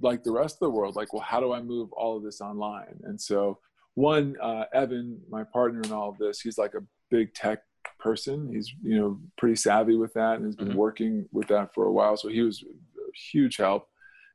like 0.01 0.25
the 0.25 0.33
rest 0.33 0.57
of 0.57 0.61
the 0.61 0.71
world, 0.71 0.97
like, 0.97 1.13
well, 1.13 1.23
how 1.23 1.41
do 1.41 1.53
I 1.53 1.63
move 1.63 1.91
all 1.93 2.17
of 2.17 2.23
this 2.23 2.41
online? 2.41 2.99
And 3.05 3.21
so 3.21 3.59
one 3.97 4.37
uh, 4.43 4.65
evan 4.73 5.19
my 5.29 5.43
partner 5.43 5.81
in 5.83 5.91
all 5.91 6.11
of 6.11 6.19
this 6.19 6.41
he's 6.41 6.59
like 6.59 6.75
a 6.75 6.85
big 7.11 7.35
tech 7.35 7.63
person 7.99 8.49
he's 8.53 8.73
you 8.83 8.99
know 8.99 9.19
pretty 9.39 9.57
savvy 9.57 9.97
with 9.97 10.13
that 10.13 10.37
and 10.37 10.45
has 10.45 10.55
been 10.55 10.69
mm-hmm. 10.69 10.77
working 10.77 11.27
with 11.33 11.49
that 11.49 11.75
for 11.75 11.87
a 11.87 11.93
while 11.93 12.17
so 12.17 12.29
he 12.29 12.43
was 12.43 12.63
a 12.63 13.19
huge 13.33 13.57
help 13.57 13.89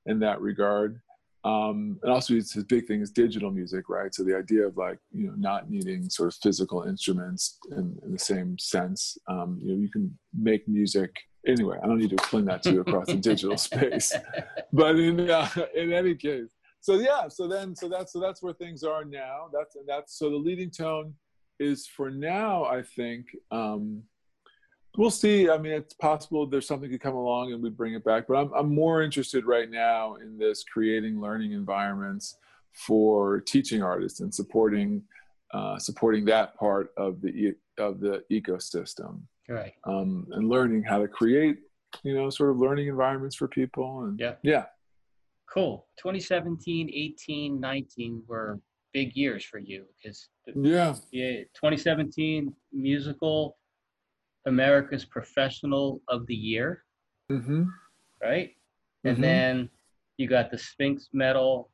in 0.07 0.19
that 0.19 0.41
regard 0.41 0.99
um, 1.43 1.99
and 2.03 2.11
also 2.11 2.35
his, 2.35 2.51
his 2.51 2.63
big 2.63 2.85
thing 2.87 3.01
is 3.01 3.11
digital 3.11 3.51
music 3.51 3.89
right? 3.89 4.13
So 4.13 4.23
the 4.23 4.37
idea 4.37 4.65
of 4.67 4.77
like 4.77 4.99
you 5.11 5.27
know 5.27 5.33
not 5.37 5.69
needing 5.69 6.09
sort 6.09 6.27
of 6.29 6.35
physical 6.41 6.83
instruments 6.83 7.57
in, 7.71 7.97
in 8.03 8.11
the 8.13 8.19
same 8.19 8.57
sense 8.57 9.17
um, 9.27 9.59
you 9.61 9.73
know 9.73 9.79
you 9.79 9.89
can 9.89 10.17
make 10.37 10.67
music 10.67 11.15
anyway 11.47 11.75
i 11.83 11.87
don't 11.87 11.97
need 11.97 12.11
to 12.11 12.15
explain 12.15 12.45
that 12.45 12.61
to 12.61 12.71
you 12.71 12.81
across 12.81 13.07
the 13.07 13.15
digital 13.15 13.57
space. 13.69 14.13
But 14.71 14.97
in 14.97 15.29
uh, 15.29 15.49
in 15.75 15.91
any 15.91 16.15
case 16.15 16.51
so 16.79 16.95
yeah 16.95 17.27
so 17.27 17.47
then 17.47 17.75
so 17.75 17.89
that's 17.89 18.13
so 18.13 18.19
that's 18.19 18.41
where 18.41 18.53
things 18.53 18.83
are 18.83 19.03
now. 19.03 19.49
That's 19.53 19.75
and 19.75 19.87
that's 19.87 20.17
so 20.17 20.29
the 20.29 20.35
leading 20.35 20.69
tone 20.69 21.13
is 21.61 21.85
for 21.85 22.09
now 22.09 22.65
i 22.65 22.81
think 22.81 23.27
um 23.51 24.01
we'll 24.97 25.09
see 25.09 25.49
i 25.49 25.57
mean 25.57 25.71
it's 25.71 25.93
possible 25.93 26.45
there's 26.45 26.67
something 26.67 26.89
could 26.89 27.01
come 27.01 27.15
along 27.15 27.53
and 27.53 27.63
we 27.63 27.69
bring 27.69 27.93
it 27.93 28.03
back 28.03 28.25
but 28.27 28.35
i'm, 28.35 28.51
I'm 28.53 28.73
more 28.73 29.01
interested 29.01 29.45
right 29.45 29.69
now 29.69 30.15
in 30.15 30.37
this 30.37 30.63
creating 30.63 31.21
learning 31.21 31.53
environments 31.53 32.37
for 32.73 33.41
teaching 33.41 33.83
artists 33.83 34.19
and 34.19 34.33
supporting 34.33 35.03
uh, 35.53 35.77
supporting 35.77 36.25
that 36.25 36.55
part 36.55 36.91
of 36.97 37.21
the 37.21 37.27
e- 37.27 37.53
of 37.77 37.99
the 37.99 38.23
ecosystem, 38.31 39.21
right? 39.49 39.73
Um, 39.83 40.27
and 40.31 40.47
learning 40.47 40.83
how 40.83 40.99
to 40.99 41.07
create, 41.07 41.57
you 42.03 42.13
know, 42.13 42.29
sort 42.29 42.51
of 42.51 42.57
learning 42.57 42.87
environments 42.87 43.35
for 43.35 43.47
people. 43.47 44.03
And 44.03 44.19
yeah, 44.19 44.35
yeah, 44.43 44.65
cool. 45.53 45.87
2017, 45.97 46.89
18, 46.93 47.59
19 47.59 48.23
were 48.27 48.59
big 48.93 49.15
years 49.15 49.43
for 49.43 49.59
you 49.59 49.85
because 49.97 50.29
yeah, 50.55 50.95
yeah, 51.11 51.39
2017 51.55 52.53
musical 52.71 53.57
America's 54.45 55.05
Professional 55.05 56.01
of 56.07 56.25
the 56.27 56.35
Year, 56.35 56.83
mm-hmm. 57.31 57.63
right? 58.21 58.51
And 59.03 59.15
mm-hmm. 59.15 59.21
then 59.21 59.69
you 60.17 60.27
got 60.27 60.51
the 60.51 60.57
Sphinx 60.57 61.09
Medal 61.13 61.69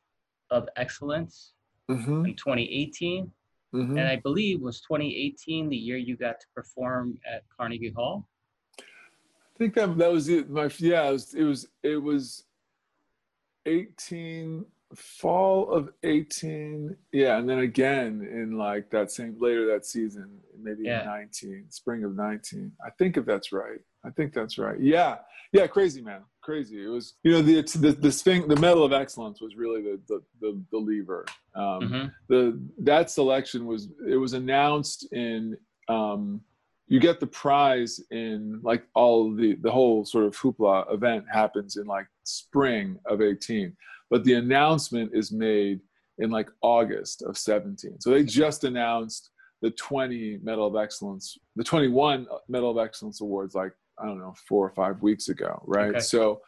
of 0.52 0.68
Excellence 0.76 1.54
mm-hmm. 1.90 2.26
in 2.26 2.36
2018. 2.36 3.32
Mm-hmm. 3.74 3.98
And 3.98 4.08
I 4.08 4.18
believe 4.18 4.62
was 4.62 4.82
2018 4.82 5.70
the 5.70 5.76
year 5.76 5.98
you 5.98 6.16
got 6.16 6.40
to 6.40 6.46
perform 6.56 7.18
at 7.32 7.44
Carnegie 7.56 7.94
Hall. 7.96 8.28
I 8.80 9.58
think 9.58 9.74
that 9.76 9.98
that 9.98 10.12
was 10.12 10.30
it. 10.30 10.50
My 10.50 10.70
yeah, 10.78 11.10
it 11.10 11.12
was 11.12 11.34
it 11.34 11.44
was, 11.44 11.68
it 11.84 11.98
was 11.98 12.44
18 13.66 14.66
fall 14.96 15.70
of 15.70 15.90
18 16.04 16.96
yeah 17.12 17.38
and 17.38 17.50
then 17.50 17.60
again 17.60 18.26
in 18.32 18.58
like 18.58 18.90
that 18.90 19.12
same 19.12 19.36
later 19.38 19.66
that 19.68 19.86
season 19.86 20.30
maybe 20.58 20.84
yeah. 20.84 21.04
19 21.04 21.66
spring 21.70 22.06
of 22.06 22.16
19 22.16 22.72
i 22.86 22.90
think 22.92 23.18
if 23.18 23.26
that's 23.26 23.52
right. 23.52 23.80
I 24.08 24.12
think 24.12 24.34
that's 24.34 24.58
right. 24.58 24.80
Yeah. 24.80 25.18
Yeah 25.52 25.68
crazy 25.68 26.02
man. 26.02 26.22
Crazy. 26.42 26.84
It 26.84 26.88
was 26.88 27.16
you 27.24 27.32
know 27.32 27.42
the 27.42 27.62
the, 27.62 27.92
the 27.92 28.12
thing 28.12 28.48
the 28.48 28.56
medal 28.56 28.84
of 28.84 28.94
excellence 28.94 29.42
was 29.42 29.56
really 29.56 29.82
the 29.82 30.00
the 30.08 30.22
the, 30.40 30.62
the 30.72 30.78
lever. 30.78 31.26
Um, 31.56 31.64
mm-hmm. 31.82 32.08
the 32.30 32.60
that 32.80 33.10
selection 33.10 33.66
was 33.66 33.90
it 34.08 34.18
was 34.18 34.34
announced 34.34 35.12
in 35.12 35.58
um, 35.90 36.42
you 36.88 37.00
get 37.00 37.20
the 37.20 37.28
prize 37.28 38.00
in 38.12 38.62
like 38.64 38.84
all 38.96 39.34
the 39.34 39.56
the 39.56 39.72
whole 39.72 40.06
sort 40.06 40.26
of 40.26 40.38
hoopla 40.38 40.94
event 40.94 41.26
happens 41.32 41.76
in 41.76 41.86
like 41.86 42.08
spring 42.24 42.98
of 43.06 43.22
18 43.22 43.76
but 44.10 44.24
the 44.24 44.34
announcement 44.34 45.12
is 45.14 45.32
made 45.32 45.82
in 46.20 46.30
like 46.30 46.50
August 46.62 47.24
of 47.24 47.38
17. 47.38 48.00
So 48.00 48.10
they 48.10 48.24
just 48.24 48.64
announced 48.64 49.30
the 49.62 49.72
20 49.72 50.40
Medal 50.44 50.68
of 50.68 50.76
Excellence, 50.82 51.38
the 51.56 51.64
21 51.64 52.28
Medal 52.48 52.72
of 52.72 52.84
Excellence 52.84 53.22
awards, 53.22 53.56
like, 53.56 53.74
I 54.00 54.06
don't 54.06 54.20
know, 54.20 54.36
four 54.48 54.66
or 54.66 54.72
five 54.72 55.02
weeks 55.02 55.30
ago, 55.30 55.62
right? 55.66 55.90
Okay. 55.90 56.00
So, 56.00 56.42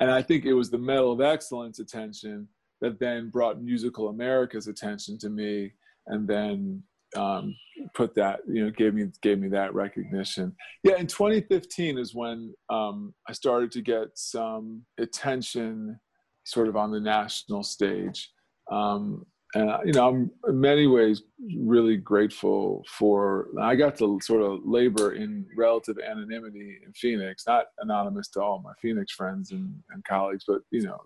and 0.00 0.10
I 0.10 0.22
think 0.22 0.44
it 0.44 0.52
was 0.52 0.70
the 0.70 0.78
Medal 0.78 1.12
of 1.12 1.20
Excellence 1.20 1.78
attention 1.78 2.48
that 2.80 2.98
then 2.98 3.30
brought 3.30 3.62
Musical 3.62 4.08
America's 4.08 4.66
attention 4.66 5.16
to 5.18 5.30
me 5.30 5.72
and 6.08 6.28
then 6.28 6.82
um, 7.16 7.54
put 7.94 8.14
that, 8.14 8.40
you 8.48 8.64
know, 8.64 8.70
gave 8.70 8.94
me, 8.94 9.06
gave 9.22 9.38
me 9.38 9.48
that 9.48 9.74
recognition. 9.74 10.54
Yeah, 10.82 10.96
in 10.96 11.06
2015 11.06 11.98
is 11.98 12.14
when 12.14 12.54
um, 12.70 13.14
I 13.28 13.32
started 13.32 13.70
to 13.72 13.82
get 13.82 14.08
some 14.14 14.82
attention 14.98 15.98
sort 16.44 16.68
of 16.68 16.76
on 16.76 16.90
the 16.90 17.00
national 17.00 17.62
stage. 17.62 18.30
Um, 18.70 19.26
and 19.54 19.70
you 19.84 19.92
know, 19.92 20.08
I'm 20.08 20.30
in 20.48 20.60
many 20.60 20.86
ways 20.86 21.22
really 21.58 21.96
grateful 21.96 22.84
for. 22.88 23.48
I 23.60 23.74
got 23.74 23.96
to 23.98 24.18
sort 24.22 24.42
of 24.42 24.60
labor 24.64 25.12
in 25.12 25.46
relative 25.56 25.98
anonymity 25.98 26.78
in 26.84 26.92
Phoenix, 26.94 27.44
not 27.46 27.66
anonymous 27.80 28.28
to 28.28 28.40
all 28.40 28.62
my 28.64 28.72
Phoenix 28.80 29.12
friends 29.12 29.52
and, 29.52 29.74
and 29.90 30.02
colleagues, 30.04 30.44
but 30.46 30.62
you 30.70 30.82
know, 30.82 30.98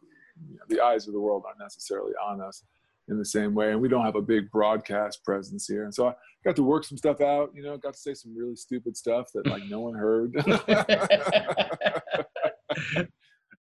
you 0.49 0.57
know, 0.57 0.62
the 0.68 0.81
eyes 0.81 1.09
of 1.09 1.14
the 1.14 1.20
world 1.20 1.42
aren't 1.44 1.59
necessarily 1.59 2.12
on 2.25 2.40
us 2.40 2.62
in 3.09 3.18
the 3.18 3.25
same 3.25 3.55
way, 3.55 3.72
and 3.72 3.81
we 3.81 3.88
don't 3.88 4.05
have 4.05 4.16
a 4.16 4.22
big 4.22 4.51
broadcast 4.51 5.25
presence 5.25 5.66
here. 5.66 5.85
And 5.85 5.94
so 5.94 6.09
I 6.09 6.14
got 6.44 6.57
to 6.57 6.62
work 6.62 6.85
some 6.85 6.99
stuff 6.99 7.20
out. 7.20 7.51
You 7.53 7.62
know, 7.62 7.77
got 7.77 7.94
to 7.94 8.01
say 8.01 8.14
some 8.14 8.37
really 8.37 8.57
stupid 8.57 8.96
stuff 8.96 9.31
that 9.35 9.46
like 9.46 9.64
no 9.64 9.81
one 9.81 9.94
heard. 9.94 10.35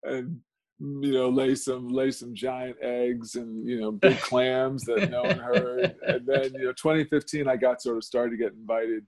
and 0.04 0.40
you 0.78 1.12
know, 1.12 1.28
lay 1.28 1.54
some 1.54 1.88
lay 1.88 2.10
some 2.10 2.34
giant 2.34 2.76
eggs 2.82 3.36
and 3.36 3.66
you 3.66 3.80
know 3.80 3.90
big 3.90 4.18
clams 4.20 4.84
that 4.84 5.10
no 5.10 5.22
one 5.22 5.38
heard. 5.38 5.94
And 6.06 6.26
then 6.26 6.52
you 6.54 6.66
know, 6.66 6.72
2015, 6.72 7.48
I 7.48 7.56
got 7.56 7.80
sort 7.80 7.96
of 7.96 8.04
started 8.04 8.32
to 8.32 8.36
get 8.36 8.52
invited 8.52 9.04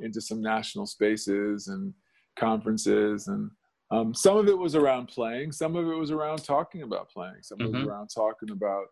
into 0.00 0.20
some 0.20 0.40
national 0.40 0.86
spaces 0.86 1.68
and 1.68 1.92
conferences, 2.38 3.26
and 3.28 3.50
um, 3.90 4.14
some 4.14 4.36
of 4.36 4.48
it 4.48 4.56
was 4.56 4.74
around 4.74 5.08
playing, 5.08 5.50
some 5.50 5.74
of 5.74 5.88
it 5.88 5.94
was 5.94 6.10
around 6.10 6.44
talking 6.44 6.82
about 6.82 7.10
playing, 7.10 7.42
some 7.42 7.58
mm-hmm. 7.58 7.68
of 7.68 7.74
it 7.74 7.78
was 7.78 7.82
mm-hmm. 7.82 7.90
around 7.90 8.08
talking 8.08 8.50
about 8.50 8.84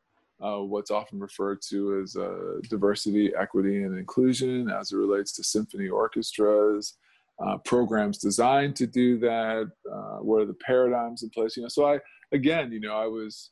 uh, 0.43 0.63
what's 0.63 0.91
often 0.91 1.19
referred 1.19 1.61
to 1.69 2.01
as 2.03 2.17
uh, 2.17 2.59
diversity, 2.69 3.33
equity, 3.39 3.83
and 3.85 3.97
inclusion 3.97 4.69
as 4.69 4.93
it 4.93 4.97
relates 4.97 5.33
to 5.33 5.45
symphony 5.45 5.89
orchestras. 5.89 6.95
Uh, 7.39 7.59
programs 7.59 8.17
designed 8.17 8.75
to 8.75 8.87
do 8.87 9.19
that. 9.19 9.71
Uh, 9.93 10.17
what 10.23 10.41
are 10.41 10.47
the 10.47 10.57
paradigms 10.67 11.23
in 11.23 11.29
place? 11.29 11.55
You 11.55 11.63
know, 11.63 11.69
so 11.69 11.87
I 11.87 11.99
again, 12.33 12.73
you 12.73 12.81
know, 12.81 12.97
I 12.97 13.07
was, 13.07 13.51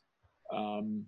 um, 0.53 1.05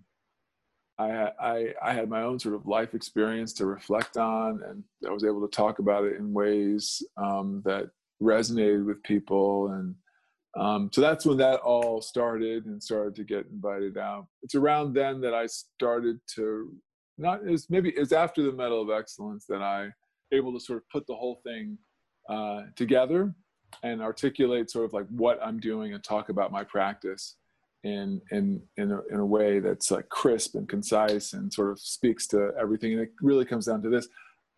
I, 0.98 1.30
I, 1.40 1.74
I 1.82 1.92
had 1.92 2.08
my 2.08 2.22
own 2.22 2.38
sort 2.38 2.54
of 2.54 2.66
life 2.66 2.94
experience 2.94 3.52
to 3.54 3.66
reflect 3.66 4.16
on, 4.16 4.60
and 4.68 4.82
I 5.06 5.12
was 5.12 5.24
able 5.24 5.46
to 5.46 5.56
talk 5.56 5.78
about 5.78 6.04
it 6.04 6.16
in 6.16 6.32
ways 6.32 7.02
um, 7.16 7.62
that 7.64 7.90
resonated 8.20 8.84
with 8.84 9.02
people. 9.04 9.68
And 9.68 9.94
um, 10.56 10.90
so 10.92 11.00
that's 11.00 11.24
when 11.24 11.36
that 11.38 11.60
all 11.60 12.00
started 12.00 12.66
and 12.66 12.82
started 12.82 13.14
to 13.16 13.24
get 13.24 13.46
invited 13.46 13.96
out. 13.96 14.26
It's 14.42 14.56
around 14.56 14.94
then 14.94 15.20
that 15.20 15.34
I 15.34 15.46
started 15.46 16.18
to 16.34 16.72
not 17.18 17.46
as 17.48 17.68
maybe 17.68 17.90
it's 17.90 18.12
after 18.12 18.42
the 18.42 18.52
Medal 18.52 18.80
of 18.80 18.90
Excellence 18.90 19.44
that 19.48 19.60
I 19.60 19.88
able 20.32 20.52
to 20.52 20.60
sort 20.60 20.78
of 20.78 20.88
put 20.88 21.06
the 21.06 21.14
whole 21.14 21.40
thing 21.44 21.76
uh, 22.28 22.62
together 22.76 23.34
and 23.82 24.00
articulate 24.00 24.70
sort 24.70 24.84
of 24.84 24.92
like 24.92 25.06
what 25.08 25.38
I'm 25.42 25.58
doing 25.58 25.94
and 25.94 26.02
talk 26.02 26.28
about 26.28 26.52
my 26.52 26.64
practice 26.64 27.36
in 27.84 28.20
in 28.30 28.60
in 28.76 28.92
a, 28.92 29.00
in 29.10 29.20
a 29.20 29.26
way 29.26 29.60
that's 29.60 29.90
like 29.90 30.08
crisp 30.08 30.54
and 30.56 30.68
concise 30.68 31.32
and 31.32 31.52
sort 31.52 31.70
of 31.70 31.78
speaks 31.78 32.26
to 32.26 32.52
everything 32.60 32.92
and 32.92 33.02
it 33.02 33.10
really 33.22 33.44
comes 33.44 33.66
down 33.66 33.82
to 33.82 33.88
this. 33.88 34.08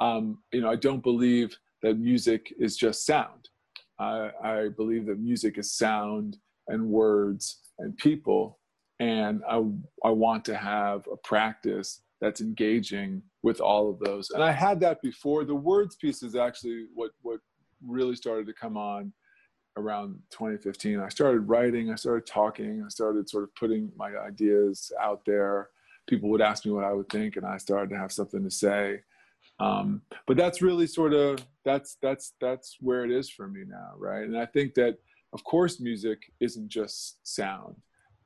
Um, 0.00 0.38
you 0.50 0.62
know 0.62 0.70
i 0.70 0.76
don't 0.76 1.02
believe 1.02 1.54
that 1.82 1.98
music 1.98 2.52
is 2.58 2.76
just 2.76 3.06
sound. 3.06 3.48
I, 3.98 4.30
I 4.42 4.68
believe 4.68 5.06
that 5.06 5.18
music 5.18 5.58
is 5.58 5.72
sound 5.72 6.38
and 6.68 6.88
words 6.88 7.60
and 7.78 7.96
people 7.96 8.58
and 8.98 9.42
I, 9.48 9.62
I 10.04 10.10
want 10.10 10.44
to 10.46 10.56
have 10.56 11.06
a 11.10 11.16
practice 11.16 12.02
that's 12.20 12.42
engaging 12.42 13.22
with 13.42 13.60
all 13.60 13.88
of 13.88 13.98
those. 14.00 14.28
And 14.30 14.42
i 14.42 14.52
had 14.52 14.78
that 14.80 15.00
before. 15.00 15.44
The 15.44 15.54
words 15.54 15.96
piece 15.96 16.22
is 16.22 16.36
actually 16.36 16.84
what 16.94 17.12
what 17.22 17.40
really 17.86 18.14
started 18.14 18.46
to 18.46 18.52
come 18.52 18.76
on 18.76 19.12
around 19.76 20.18
2015 20.30 21.00
i 21.00 21.08
started 21.08 21.40
writing 21.40 21.90
i 21.90 21.94
started 21.94 22.26
talking 22.26 22.82
i 22.84 22.88
started 22.88 23.28
sort 23.28 23.44
of 23.44 23.54
putting 23.54 23.90
my 23.96 24.10
ideas 24.16 24.92
out 25.00 25.24
there. 25.24 25.68
People 26.08 26.28
would 26.30 26.40
ask 26.40 26.64
me 26.64 26.72
what 26.72 26.84
i 26.84 26.92
would 26.92 27.08
think 27.08 27.36
and 27.36 27.46
i 27.46 27.56
started 27.56 27.90
to 27.90 27.98
have 27.98 28.12
something 28.12 28.42
to 28.42 28.50
say. 28.50 29.00
Um, 29.60 30.02
but 30.26 30.36
that's 30.36 30.62
really 30.62 30.86
sort 30.86 31.12
of 31.12 31.46
that's 31.64 31.98
that's 32.02 32.32
that's 32.40 32.78
where 32.80 33.04
it 33.04 33.10
is 33.10 33.28
for 33.30 33.46
me 33.46 33.62
now 33.66 33.92
right? 33.96 34.24
And 34.24 34.36
i 34.36 34.46
think 34.46 34.74
that 34.74 34.98
of 35.32 35.44
course 35.44 35.80
music 35.80 36.32
isn't 36.40 36.68
just 36.68 37.18
sound. 37.26 37.76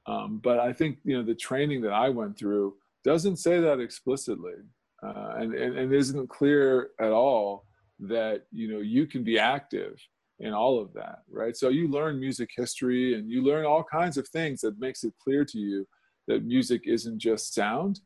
Um, 0.07 0.40
but 0.42 0.59
i 0.59 0.72
think 0.72 0.98
you 1.04 1.16
know 1.16 1.24
the 1.24 1.35
training 1.35 1.83
that 1.83 1.92
i 1.92 2.09
went 2.09 2.38
through 2.38 2.74
doesn't 3.04 3.37
say 3.37 3.61
that 3.61 3.80
explicitly. 3.80 4.54
Uh, 5.02 5.35
and, 5.37 5.54
and 5.54 5.76
and 5.76 5.92
isn't 5.92 6.28
clear 6.28 6.90
at 6.98 7.12
all 7.12 7.66
that 8.00 8.46
you 8.50 8.72
know 8.72 8.80
you 8.80 9.07
can 9.07 9.22
be 9.22 9.38
active 9.38 10.00
in 10.40 10.53
all 10.53 10.81
of 10.81 10.92
that 10.94 11.20
right? 11.31 11.57
So 11.57 11.68
you 11.68 11.88
learn 11.88 12.20
music 12.20 12.51
history 12.57 13.14
and 13.14 13.31
you 13.31 13.42
learn 13.42 13.64
all 13.64 13.85
kinds 13.85 14.16
of 14.16 14.29
things 14.29 14.61
that 14.61 14.79
makes 14.79 15.05
it 15.05 15.12
clear 15.23 15.44
to 15.44 15.59
you 15.59 15.87
that 16.27 16.44
music 16.44 16.83
isn't 16.87 17.18
just 17.18 17.55
sound. 17.55 18.01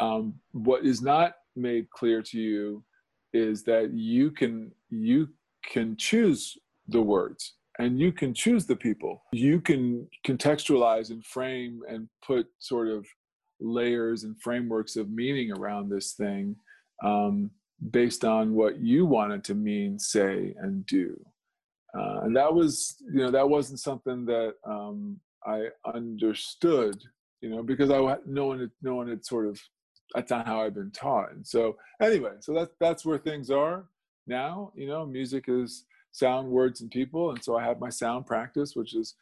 Um, 0.00 0.34
what 0.52 0.84
is 0.84 1.00
not 1.02 1.34
made 1.56 1.88
clear 1.90 2.20
to 2.22 2.38
you 2.38 2.84
is 3.32 3.64
that 3.64 3.92
you 3.92 4.30
can 4.30 4.70
you 4.90 5.28
can 5.64 5.96
choose 5.96 6.56
the 6.88 7.00
words 7.00 7.54
and 7.78 7.98
you 7.98 8.12
can 8.12 8.34
choose 8.34 8.66
the 8.66 8.76
people. 8.76 9.22
You 9.32 9.60
can 9.60 10.06
contextualize 10.26 11.10
and 11.10 11.24
frame 11.24 11.80
and 11.88 12.08
put 12.24 12.46
sort 12.58 12.88
of 12.88 13.06
layers 13.60 14.24
and 14.24 14.40
frameworks 14.40 14.96
of 14.96 15.10
meaning 15.10 15.52
around 15.52 15.88
this 15.88 16.12
thing 16.12 16.56
um, 17.02 17.50
based 17.90 18.24
on 18.24 18.54
what 18.54 18.78
you 18.80 19.06
want 19.06 19.32
it 19.32 19.44
to 19.44 19.54
mean 19.54 19.98
say 19.98 20.54
and 20.60 20.84
do 20.86 21.18
uh, 21.98 22.20
and 22.22 22.36
that 22.36 22.52
was 22.52 22.96
you 23.12 23.20
know 23.20 23.30
that 23.30 23.48
wasn't 23.48 23.80
something 23.80 24.24
that 24.26 24.54
um, 24.66 25.18
I 25.46 25.68
understood 25.94 27.02
you 27.40 27.50
know 27.50 27.62
because 27.62 27.90
I 27.90 28.16
no 28.26 28.46
one 28.46 28.60
had, 28.60 28.70
no 28.82 28.94
one 28.96 29.08
had 29.08 29.24
sort 29.24 29.46
of 29.46 29.60
that's 30.14 30.30
not 30.30 30.46
how 30.46 30.60
I've 30.60 30.74
been 30.74 30.90
taught 30.90 31.32
and 31.32 31.46
so 31.46 31.76
anyway 32.00 32.32
so 32.40 32.52
that's 32.52 32.72
that's 32.80 33.04
where 33.04 33.18
things 33.18 33.50
are 33.50 33.86
now 34.26 34.72
you 34.74 34.86
know 34.86 35.04
music 35.06 35.44
is 35.48 35.84
sound 36.12 36.48
words 36.48 36.80
and 36.80 36.90
people 36.90 37.30
and 37.30 37.42
so 37.42 37.56
I 37.56 37.64
have 37.64 37.80
my 37.80 37.90
sound 37.90 38.26
practice 38.26 38.76
which 38.76 38.94
is 38.94 39.14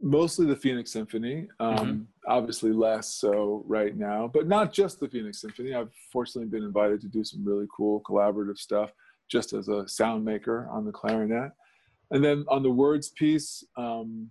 mostly 0.00 0.46
the 0.46 0.56
Phoenix 0.56 0.92
Symphony. 0.92 1.48
Um, 1.60 1.76
mm-hmm. 1.76 2.02
Obviously, 2.26 2.72
less 2.72 3.14
so 3.14 3.64
right 3.66 3.96
now, 3.96 4.30
but 4.32 4.46
not 4.46 4.72
just 4.72 5.00
the 5.00 5.08
Phoenix 5.08 5.40
Symphony. 5.40 5.74
I've 5.74 5.92
fortunately 6.12 6.48
been 6.48 6.66
invited 6.66 7.00
to 7.02 7.08
do 7.08 7.24
some 7.24 7.44
really 7.44 7.66
cool 7.74 8.00
collaborative 8.02 8.58
stuff 8.58 8.92
just 9.30 9.52
as 9.52 9.68
a 9.68 9.86
sound 9.88 10.24
maker 10.24 10.68
on 10.70 10.84
the 10.84 10.92
clarinet. 10.92 11.52
And 12.10 12.24
then 12.24 12.44
on 12.48 12.62
the 12.62 12.70
words 12.70 13.10
piece, 13.10 13.64
um, 13.76 14.30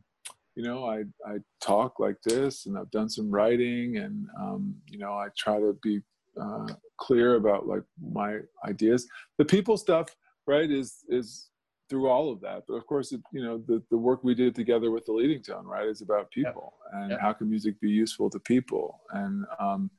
you 0.56 0.64
know, 0.64 0.86
I, 0.86 1.04
I 1.26 1.38
talk 1.62 2.00
like 2.00 2.18
this 2.24 2.66
and 2.66 2.78
I've 2.78 2.90
done 2.90 3.10
some 3.10 3.30
writing 3.30 3.98
and, 3.98 4.26
um, 4.40 4.76
you 4.90 4.98
know, 4.98 5.14
I 5.14 5.28
try 5.38 5.60
to 5.60 5.78
be 5.84 6.02
uh, 6.42 6.68
clear 6.98 7.36
about 7.36 7.68
like 7.68 7.84
my 8.02 8.40
ideas. 8.66 9.08
The 9.38 9.46
people 9.46 9.78
stuff, 9.78 10.16
right, 10.48 10.70
is, 10.72 11.04
is 11.10 11.50
through 11.90 12.10
all 12.10 12.32
of 12.32 12.42
that. 12.42 12.64
But 12.68 12.74
of 12.74 12.88
course, 12.88 13.12
it, 13.12 13.22
you 13.32 13.44
know, 13.44 13.64
the, 13.68 13.84
the 13.92 13.98
work 13.98 14.24
we 14.24 14.34
did 14.34 14.56
together 14.56 14.90
with 14.90 15.06
the 15.06 15.14
leading 15.14 15.44
tone, 15.44 15.66
right, 15.66 15.88
is 15.88 16.02
about 16.02 16.32
people 16.32 16.74
yep. 16.92 17.02
and 17.02 17.12
yep. 17.12 17.22
how 17.22 17.34
can 17.34 17.50
music 17.50 17.80
be 17.80 17.92
useful 17.92 18.30
to 18.32 18.40
people. 18.40 19.00
And, 19.12 19.46
um, 19.60 19.92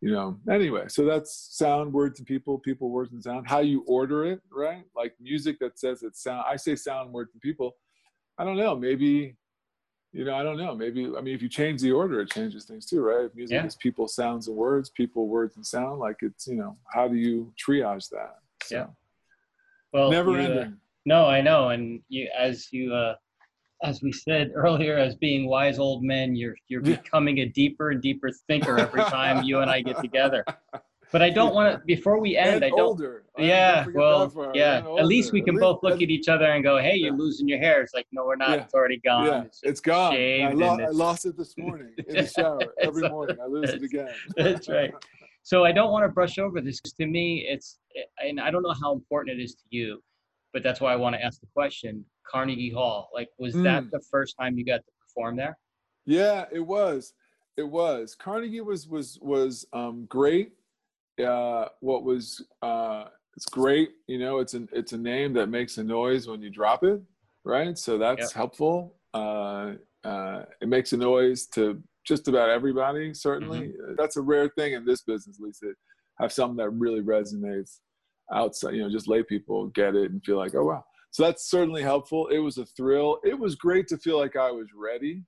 you 0.00 0.12
know, 0.12 0.38
anyway, 0.50 0.84
so 0.88 1.04
that's 1.04 1.48
sound, 1.50 1.92
words, 1.92 2.18
and 2.18 2.26
people, 2.26 2.58
people, 2.58 2.90
words, 2.90 3.12
and 3.12 3.22
sound. 3.22 3.46
How 3.48 3.58
you 3.58 3.84
order 3.86 4.24
it, 4.24 4.40
right? 4.50 4.84
Like 4.96 5.14
music 5.20 5.58
that 5.60 5.78
says 5.78 6.02
it's 6.02 6.22
sound. 6.22 6.44
I 6.48 6.56
say 6.56 6.74
sound, 6.74 7.12
words, 7.12 7.32
and 7.34 7.42
people. 7.42 7.76
I 8.38 8.44
don't 8.44 8.56
know. 8.56 8.74
Maybe, 8.74 9.36
you 10.12 10.24
know, 10.24 10.34
I 10.34 10.42
don't 10.42 10.56
know. 10.56 10.74
Maybe, 10.74 11.04
I 11.04 11.20
mean, 11.20 11.34
if 11.34 11.42
you 11.42 11.50
change 11.50 11.82
the 11.82 11.92
order, 11.92 12.22
it 12.22 12.30
changes 12.30 12.64
things 12.64 12.86
too, 12.86 13.02
right? 13.02 13.26
If 13.26 13.34
music 13.34 13.56
yeah. 13.56 13.66
is 13.66 13.76
people, 13.76 14.08
sounds, 14.08 14.48
and 14.48 14.56
words, 14.56 14.88
people, 14.88 15.28
words, 15.28 15.56
and 15.56 15.66
sound, 15.66 16.00
like 16.00 16.16
it's, 16.22 16.46
you 16.46 16.56
know, 16.56 16.78
how 16.90 17.06
do 17.06 17.16
you 17.16 17.52
triage 17.62 18.08
that? 18.08 18.36
So, 18.62 18.76
yeah. 18.76 18.86
Well, 19.92 20.10
never 20.10 20.30
you, 20.30 20.36
uh, 20.38 20.40
ending. 20.40 20.62
Uh, 20.62 20.76
no, 21.04 21.26
I 21.26 21.42
know. 21.42 21.68
And 21.68 22.00
you, 22.08 22.30
as 22.36 22.72
you, 22.72 22.94
uh, 22.94 23.16
as 23.82 24.02
we 24.02 24.12
said 24.12 24.52
earlier, 24.54 24.98
as 24.98 25.14
being 25.16 25.46
wise 25.46 25.78
old 25.78 26.02
men, 26.02 26.36
you're 26.36 26.56
you're 26.68 26.80
becoming 26.82 27.38
a 27.38 27.46
deeper 27.46 27.90
and 27.90 28.02
deeper 28.02 28.30
thinker 28.48 28.78
every 28.78 29.02
time 29.04 29.44
you 29.44 29.60
and 29.60 29.70
I 29.70 29.82
get 29.82 29.98
together. 30.02 30.44
But 31.12 31.22
I 31.22 31.30
don't 31.30 31.54
want 31.54 31.72
to. 31.76 31.84
Before 31.86 32.20
we 32.20 32.36
end, 32.36 32.56
and 32.56 32.64
I 32.64 32.68
don't. 32.68 32.80
Older. 32.80 33.24
Yeah, 33.36 33.86
well, 33.92 34.52
yeah. 34.54 34.78
At 34.98 35.06
least 35.06 35.32
we 35.32 35.42
can 35.42 35.56
both 35.56 35.82
look 35.82 36.00
at 36.00 36.08
each 36.08 36.28
other 36.28 36.44
and 36.44 36.62
go, 36.62 36.78
"Hey, 36.78 36.94
you're 36.96 37.16
losing 37.16 37.48
your 37.48 37.58
hair." 37.58 37.82
It's 37.82 37.94
like, 37.94 38.06
no, 38.12 38.24
we're 38.24 38.36
not. 38.36 38.50
Yeah. 38.50 38.64
It's 38.64 38.74
already 38.74 38.98
gone. 38.98 39.26
Yeah, 39.26 39.42
it's, 39.42 39.60
it's 39.64 39.80
gone. 39.80 40.12
I, 40.14 40.52
lo- 40.54 40.78
I, 40.78 40.86
lost 40.90 41.26
it 41.26 41.36
this 41.36 41.56
morning 41.58 41.94
in 42.06 42.14
the 42.14 42.26
shower 42.38 42.60
every 42.80 43.08
morning. 43.08 43.36
I 43.42 43.46
lose 43.46 43.70
it 43.70 43.82
again. 43.82 44.10
that's 44.36 44.68
right. 44.68 44.92
So 45.42 45.64
I 45.64 45.72
don't 45.72 45.90
want 45.90 46.04
to 46.04 46.08
brush 46.08 46.38
over 46.38 46.60
this. 46.60 46.80
because 46.80 46.92
To 46.94 47.06
me, 47.06 47.46
it's, 47.48 47.78
and 48.22 48.40
I 48.40 48.50
don't 48.50 48.62
know 48.62 48.74
how 48.80 48.92
important 48.92 49.38
it 49.38 49.42
is 49.42 49.54
to 49.54 49.64
you, 49.70 50.02
but 50.52 50.62
that's 50.62 50.80
why 50.80 50.92
I 50.92 50.96
want 50.96 51.16
to 51.16 51.24
ask 51.24 51.40
the 51.40 51.46
question. 51.54 52.04
Carnegie 52.30 52.70
Hall, 52.70 53.10
like, 53.12 53.28
was 53.38 53.54
mm. 53.54 53.62
that 53.64 53.90
the 53.90 54.00
first 54.10 54.36
time 54.38 54.56
you 54.56 54.64
got 54.64 54.78
to 54.78 54.92
perform 55.00 55.36
there? 55.36 55.58
Yeah, 56.06 56.44
it 56.52 56.60
was. 56.60 57.14
It 57.56 57.68
was. 57.68 58.14
Carnegie 58.14 58.60
was 58.60 58.88
was 58.88 59.18
was 59.20 59.66
um, 59.72 60.06
great. 60.06 60.52
Uh, 61.22 61.66
what 61.80 62.04
was 62.04 62.44
uh, 62.62 63.04
it's 63.36 63.46
great. 63.46 63.90
You 64.06 64.18
know, 64.18 64.38
it's 64.38 64.54
an 64.54 64.68
it's 64.72 64.92
a 64.92 64.98
name 64.98 65.32
that 65.34 65.48
makes 65.48 65.78
a 65.78 65.84
noise 65.84 66.26
when 66.26 66.42
you 66.42 66.50
drop 66.50 66.84
it, 66.84 67.02
right? 67.44 67.76
So 67.76 67.98
that's 67.98 68.22
yep. 68.22 68.32
helpful. 68.32 68.94
Uh, 69.12 69.72
uh, 70.04 70.44
it 70.62 70.68
makes 70.68 70.92
a 70.92 70.96
noise 70.96 71.46
to 71.48 71.82
just 72.04 72.28
about 72.28 72.48
everybody. 72.48 73.12
Certainly, 73.12 73.60
mm-hmm. 73.60 73.94
that's 73.98 74.16
a 74.16 74.22
rare 74.22 74.48
thing 74.48 74.72
in 74.72 74.84
this 74.84 75.02
business, 75.02 75.38
Lisa. 75.38 75.72
Have 76.18 76.32
something 76.32 76.56
that 76.58 76.70
really 76.70 77.00
resonates 77.00 77.78
outside, 78.32 78.74
you 78.74 78.82
know, 78.82 78.90
just 78.90 79.08
lay 79.08 79.22
people 79.22 79.68
get 79.68 79.94
it 79.94 80.10
and 80.10 80.24
feel 80.24 80.36
like, 80.36 80.54
oh 80.54 80.64
wow. 80.64 80.84
So 81.10 81.24
that's 81.24 81.50
certainly 81.50 81.82
helpful. 81.82 82.28
It 82.28 82.38
was 82.38 82.58
a 82.58 82.66
thrill. 82.66 83.18
It 83.24 83.38
was 83.38 83.54
great 83.54 83.88
to 83.88 83.98
feel 83.98 84.18
like 84.18 84.36
I 84.36 84.50
was 84.50 84.68
ready. 84.76 85.24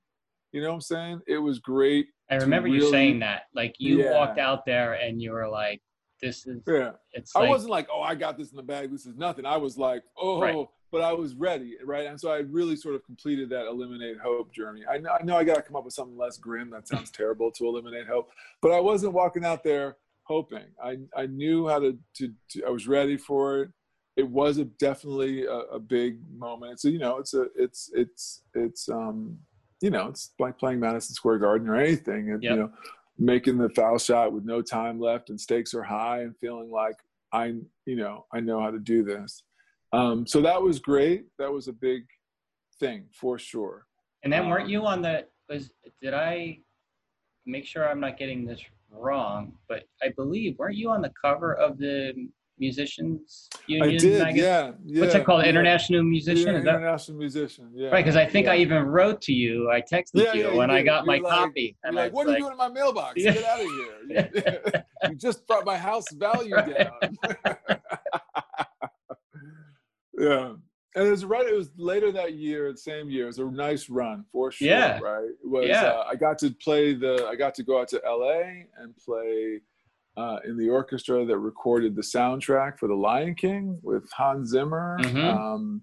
You 0.53 0.61
know 0.61 0.69
what 0.69 0.75
I'm 0.75 0.81
saying? 0.83 1.21
It 1.27 1.39
was 1.39 1.59
great. 1.59 2.07
I 2.31 2.37
remember 2.37 2.69
really, 2.69 2.85
you 2.85 2.91
saying 2.91 3.21
that. 3.21 3.45
Like 3.55 3.75
you 3.79 4.03
yeah. 4.03 4.13
walked 4.13 4.39
out 4.39 4.65
there 4.65 4.95
and 4.95 5.21
you 5.21 5.33
were 5.33 5.49
like, 5.49 5.81
this 6.21 6.47
is 6.47 6.61
yeah. 6.69 6.93
It's 7.13 7.35
like, 7.35 7.47
I 7.47 7.49
wasn't 7.49 7.73
like, 7.73 7.89
oh, 7.93 8.01
I 8.01 8.15
got 8.15 8.39
this 8.39 8.51
in 8.51 8.57
the 8.57 8.63
bag. 8.63 8.93
This 8.93 9.07
is 9.07 9.17
nothing. 9.17 9.45
I 9.45 9.57
was 9.57 9.77
like, 9.77 10.05
oh, 10.17 10.41
right. 10.41 10.67
but 10.93 11.01
I 11.01 11.13
was 11.13 11.35
ready, 11.35 11.77
right? 11.85 12.07
And 12.07 12.21
so 12.21 12.31
I 12.31 12.39
really 12.39 12.77
sort 12.77 12.95
of 12.95 13.05
completed 13.05 13.51
that 13.51 13.67
eliminate 13.67 14.19
hope 14.23 14.55
journey. 14.55 14.83
I 14.89 14.99
know 14.99 15.11
I, 15.11 15.23
know 15.25 15.37
I 15.37 15.43
got 15.43 15.57
to 15.57 15.63
come 15.63 15.75
up 15.75 15.85
with 15.85 15.95
something 15.95 16.17
less 16.17 16.39
grim. 16.39 16.71
That 16.71 16.87
sounds 16.87 17.11
terrible 17.13 17.51
to 17.53 17.67
eliminate 17.67 18.07
hope, 18.07 18.31
but 18.61 18.71
I 18.71 18.79
wasn't 18.79 19.15
walking 19.15 19.45
out 19.45 19.65
there 19.65 19.97
hoping. 20.25 20.67
I, 20.83 20.99
I 21.17 21.27
knew 21.27 21.69
how 21.69 21.81
to, 21.81 21.99
to, 22.19 22.33
to, 22.51 22.65
I 22.65 22.71
was 22.71 22.87
ready 22.87 23.17
for 23.17 23.63
it. 23.63 23.71
It 24.17 24.29
was 24.29 24.59
a, 24.59 24.65
definitely 24.65 25.47
a, 25.47 25.59
a, 25.73 25.79
big 25.79 26.19
moment. 26.37 26.81
So, 26.81 26.89
you 26.89 26.99
know, 26.99 27.17
it's 27.17 27.33
a, 27.33 27.47
it's, 27.57 27.91
it's, 27.95 28.43
it's, 28.55 28.89
um, 28.89 29.39
you 29.81 29.91
know, 29.91 30.09
it's 30.09 30.33
like 30.39 30.59
playing 30.59 30.81
Madison 30.81 31.15
Square 31.15 31.39
Garden 31.39 31.69
or 31.69 31.77
anything 31.77 32.31
and, 32.31 32.43
yep. 32.43 32.53
you 32.53 32.59
know, 32.59 32.73
making 33.19 33.57
the 33.57 33.71
foul 33.71 33.99
shot 33.99 34.33
with 34.33 34.45
no 34.45 34.61
time 34.61 35.01
left 35.01 35.31
and 35.31 35.41
stakes 35.41 35.75
are 35.75 35.83
high 35.83 36.23
and 36.23 36.37
feeling 36.37 36.71
like 36.71 36.97
I, 37.33 37.55
you 37.87 37.97
know, 37.97 38.27
I 38.33 38.41
know 38.41 38.61
how 38.61 38.71
to 38.71 38.79
do 38.79 39.03
this. 39.03 39.45
Um, 39.93 40.27
so 40.27 40.41
that 40.43 40.61
was 40.61 40.79
great. 40.79 41.25
That 41.39 41.53
was 41.53 41.69
a 41.69 41.73
big 41.73 42.05
thing 42.79 43.07
for 43.13 43.39
sure. 43.39 43.87
And 44.25 44.33
then 44.33 44.49
weren't 44.49 44.65
um, 44.65 44.71
you 44.71 44.87
on 44.87 45.03
the, 45.03 45.27
was, 45.49 45.71
did 46.01 46.15
I 46.15 46.59
make 47.47 47.67
sure 47.67 47.89
I'm 47.89 48.01
not 48.01 48.19
getting 48.19 48.45
this 48.45 48.63
wrong, 48.91 49.53
but 49.69 49.85
I 50.03 50.11
believe 50.11 50.59
weren't 50.59 50.77
you 50.77 50.91
on 50.91 51.03
the 51.03 51.13
cover 51.21 51.55
of 51.55 51.79
the 51.79 52.29
musicians 52.63 53.49
union? 53.67 53.89
I 53.89 53.99
did, 53.99 54.19
magazine? 54.23 54.45
yeah, 54.45 54.73
yeah. 54.85 55.01
What's 55.01 55.15
it 55.15 55.25
called? 55.25 55.43
Yeah. 55.43 55.51
International 55.51 56.03
musician? 56.03 56.55
Yeah, 56.55 56.61
international 56.61 57.19
musician, 57.19 57.71
yeah. 57.75 57.89
Right, 57.89 58.05
because 58.05 58.17
I 58.17 58.27
think. 58.27 58.49
I 58.53 58.57
even 58.57 58.83
wrote 58.85 59.21
to 59.23 59.33
you. 59.33 59.71
I 59.71 59.81
texted 59.81 60.35
you 60.35 60.57
when 60.57 60.71
I 60.71 60.83
got 60.83 61.07
my 61.07 61.19
like, 61.19 61.25
copy. 61.25 61.77
And 61.85 61.97
like, 61.97 62.13
what 62.13 62.27
are 62.27 62.31
like, 62.31 62.39
you 62.39 62.45
doing 62.45 62.53
in 62.53 62.59
my 62.59 62.69
mailbox? 62.69 63.15
Get 63.15 63.45
out 63.45 63.61
of 63.61 63.67
here! 63.67 64.85
you 65.09 65.15
just 65.17 65.47
brought 65.47 65.65
my 65.65 65.77
house 65.77 66.07
value 66.13 66.55
down. 66.55 67.19
yeah 70.19 70.53
and 70.95 71.07
it 71.07 71.11
was 71.11 71.25
right. 71.25 71.47
It 71.47 71.55
was 71.55 71.71
later 71.77 72.13
that 72.13 72.35
year, 72.35 72.75
same 72.77 73.09
year. 73.09 73.25
It 73.25 73.29
was 73.29 73.39
a 73.39 73.47
nice 73.47 73.89
run 73.89 74.25
for 74.31 74.53
sure. 74.53 74.69
Yeah. 74.69 74.99
Right. 75.01 75.25
It 75.25 75.49
was. 75.49 75.67
Yeah. 75.67 75.85
Uh, 75.85 76.05
I 76.11 76.17
got 76.17 76.39
to 76.41 76.51
play 76.51 76.95
the. 76.95 77.27
I 77.27 77.35
got 77.35 77.55
to 77.57 77.63
go 77.63 77.81
out 77.81 77.89
to 77.89 78.01
L.A. 78.05 78.67
and 78.79 78.95
play 78.97 79.61
uh, 80.17 80.37
in 80.45 80.57
the 80.57 80.69
orchestra 80.69 81.25
that 81.25 81.39
recorded 81.39 81.97
the 81.97 82.03
soundtrack 82.03 82.79
for 82.79 82.89
The 82.89 82.95
Lion 82.95 83.35
King 83.35 83.79
with 83.83 84.11
Hans 84.13 84.51
Zimmer, 84.51 84.99
mm-hmm. 85.01 85.39
um, 85.39 85.83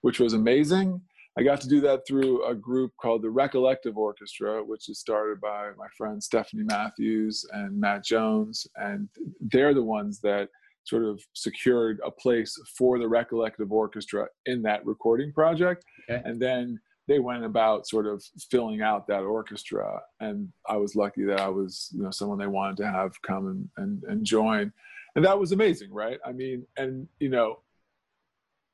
which 0.00 0.20
was 0.20 0.32
amazing. 0.32 1.00
I 1.38 1.42
got 1.42 1.60
to 1.60 1.68
do 1.68 1.82
that 1.82 2.06
through 2.08 2.46
a 2.46 2.54
group 2.54 2.92
called 3.00 3.22
the 3.22 3.28
Recollective 3.28 3.98
Orchestra, 3.98 4.64
which 4.64 4.88
is 4.88 4.98
started 5.00 5.38
by 5.40 5.70
my 5.76 5.86
friends 5.96 6.24
Stephanie 6.24 6.64
Matthews 6.64 7.44
and 7.52 7.78
Matt 7.78 8.04
Jones, 8.04 8.66
and 8.76 9.08
they're 9.40 9.74
the 9.74 9.82
ones 9.82 10.18
that 10.20 10.48
sort 10.84 11.04
of 11.04 11.20
secured 11.34 12.00
a 12.06 12.10
place 12.10 12.56
for 12.78 12.98
the 12.98 13.08
Recollective 13.08 13.70
Orchestra 13.70 14.28
in 14.46 14.62
that 14.62 14.86
recording 14.86 15.32
project. 15.32 15.84
Okay. 16.08 16.22
And 16.24 16.40
then 16.40 16.78
they 17.08 17.18
went 17.18 17.44
about 17.44 17.86
sort 17.86 18.06
of 18.06 18.22
filling 18.50 18.82
out 18.82 19.06
that 19.06 19.22
orchestra. 19.22 20.00
And 20.20 20.52
I 20.68 20.76
was 20.76 20.96
lucky 20.96 21.24
that 21.24 21.40
I 21.40 21.48
was, 21.48 21.90
you 21.94 22.02
know, 22.02 22.10
someone 22.10 22.38
they 22.38 22.46
wanted 22.46 22.76
to 22.78 22.86
have 22.86 23.20
come 23.22 23.46
and, 23.46 23.68
and, 23.76 24.02
and 24.04 24.24
join. 24.24 24.72
And 25.14 25.24
that 25.24 25.38
was 25.38 25.52
amazing, 25.52 25.92
right? 25.92 26.18
I 26.26 26.32
mean, 26.32 26.66
and, 26.76 27.08
you 27.20 27.28
know, 27.28 27.60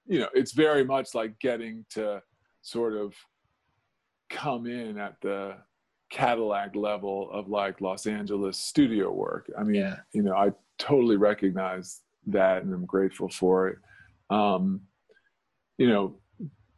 you 0.06 0.18
know, 0.18 0.28
it's 0.34 0.52
very 0.52 0.84
much 0.84 1.14
like 1.14 1.38
getting 1.38 1.84
to 1.90 2.22
sort 2.62 2.94
of 2.94 3.14
come 4.30 4.66
in 4.66 4.98
at 4.98 5.20
the 5.20 5.56
Cadillac 6.10 6.74
level 6.74 7.30
of 7.32 7.48
like 7.48 7.80
Los 7.80 8.06
Angeles 8.06 8.58
studio 8.58 9.12
work. 9.12 9.50
I 9.58 9.62
mean, 9.62 9.80
yeah. 9.80 9.96
you 10.12 10.22
know, 10.22 10.34
I 10.34 10.52
totally 10.78 11.16
recognize 11.16 12.00
that 12.26 12.62
and 12.62 12.72
I'm 12.74 12.86
grateful 12.86 13.28
for 13.28 13.68
it. 13.68 13.78
Um, 14.30 14.82
you 15.78 15.88
know, 15.88 16.16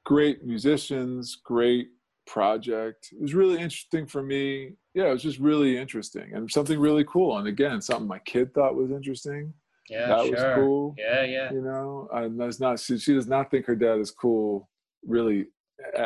great 0.04 0.44
musicians, 0.44 1.36
great 1.44 1.88
project. 2.26 3.08
It 3.12 3.20
was 3.20 3.34
really 3.34 3.60
interesting 3.60 4.06
for 4.06 4.22
me. 4.22 4.72
Yeah, 4.94 5.08
it 5.08 5.12
was 5.12 5.22
just 5.22 5.38
really 5.38 5.76
interesting 5.76 6.34
and 6.34 6.50
something 6.50 6.78
really 6.78 7.04
cool. 7.04 7.38
And 7.38 7.48
again, 7.48 7.80
something 7.80 8.06
my 8.06 8.20
kid 8.20 8.54
thought 8.54 8.76
was 8.76 8.90
interesting. 8.90 9.52
Yeah, 9.90 10.06
that 10.06 10.26
sure. 10.26 10.30
was 10.30 10.54
cool. 10.54 10.94
Yeah, 10.98 11.24
yeah. 11.24 11.52
You 11.52 11.60
know, 11.60 12.08
and 12.12 12.40
that's 12.40 12.60
not 12.60 12.80
she, 12.80 12.98
she 12.98 13.14
does 13.14 13.26
not 13.26 13.50
think 13.50 13.66
her 13.66 13.76
dad 13.76 13.98
is 13.98 14.10
cool 14.10 14.68
really 15.06 15.46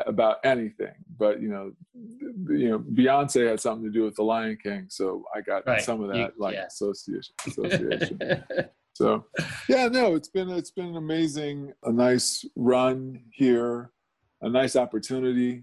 about 0.06 0.38
anything. 0.44 0.94
But 1.16 1.40
you 1.40 1.48
know, 1.48 1.72
you 1.94 2.70
know, 2.70 2.78
Beyonce 2.78 3.48
had 3.48 3.60
something 3.60 3.84
to 3.84 3.92
do 3.92 4.04
with 4.04 4.16
the 4.16 4.22
Lion 4.22 4.58
King, 4.62 4.86
so 4.88 5.24
I 5.34 5.40
got 5.40 5.66
right. 5.66 5.80
some 5.80 6.02
of 6.02 6.08
that 6.08 6.16
you, 6.16 6.30
like 6.38 6.54
yeah. 6.54 6.66
association. 6.66 7.34
Association. 7.46 8.20
so, 8.98 9.26
yeah, 9.68 9.86
no, 9.86 10.16
it's 10.16 10.28
been 10.28 10.50
it's 10.50 10.72
been 10.72 10.96
amazing, 10.96 11.72
a 11.84 11.92
nice 11.92 12.44
run 12.56 13.22
here, 13.30 13.92
a 14.42 14.48
nice 14.48 14.74
opportunity. 14.74 15.62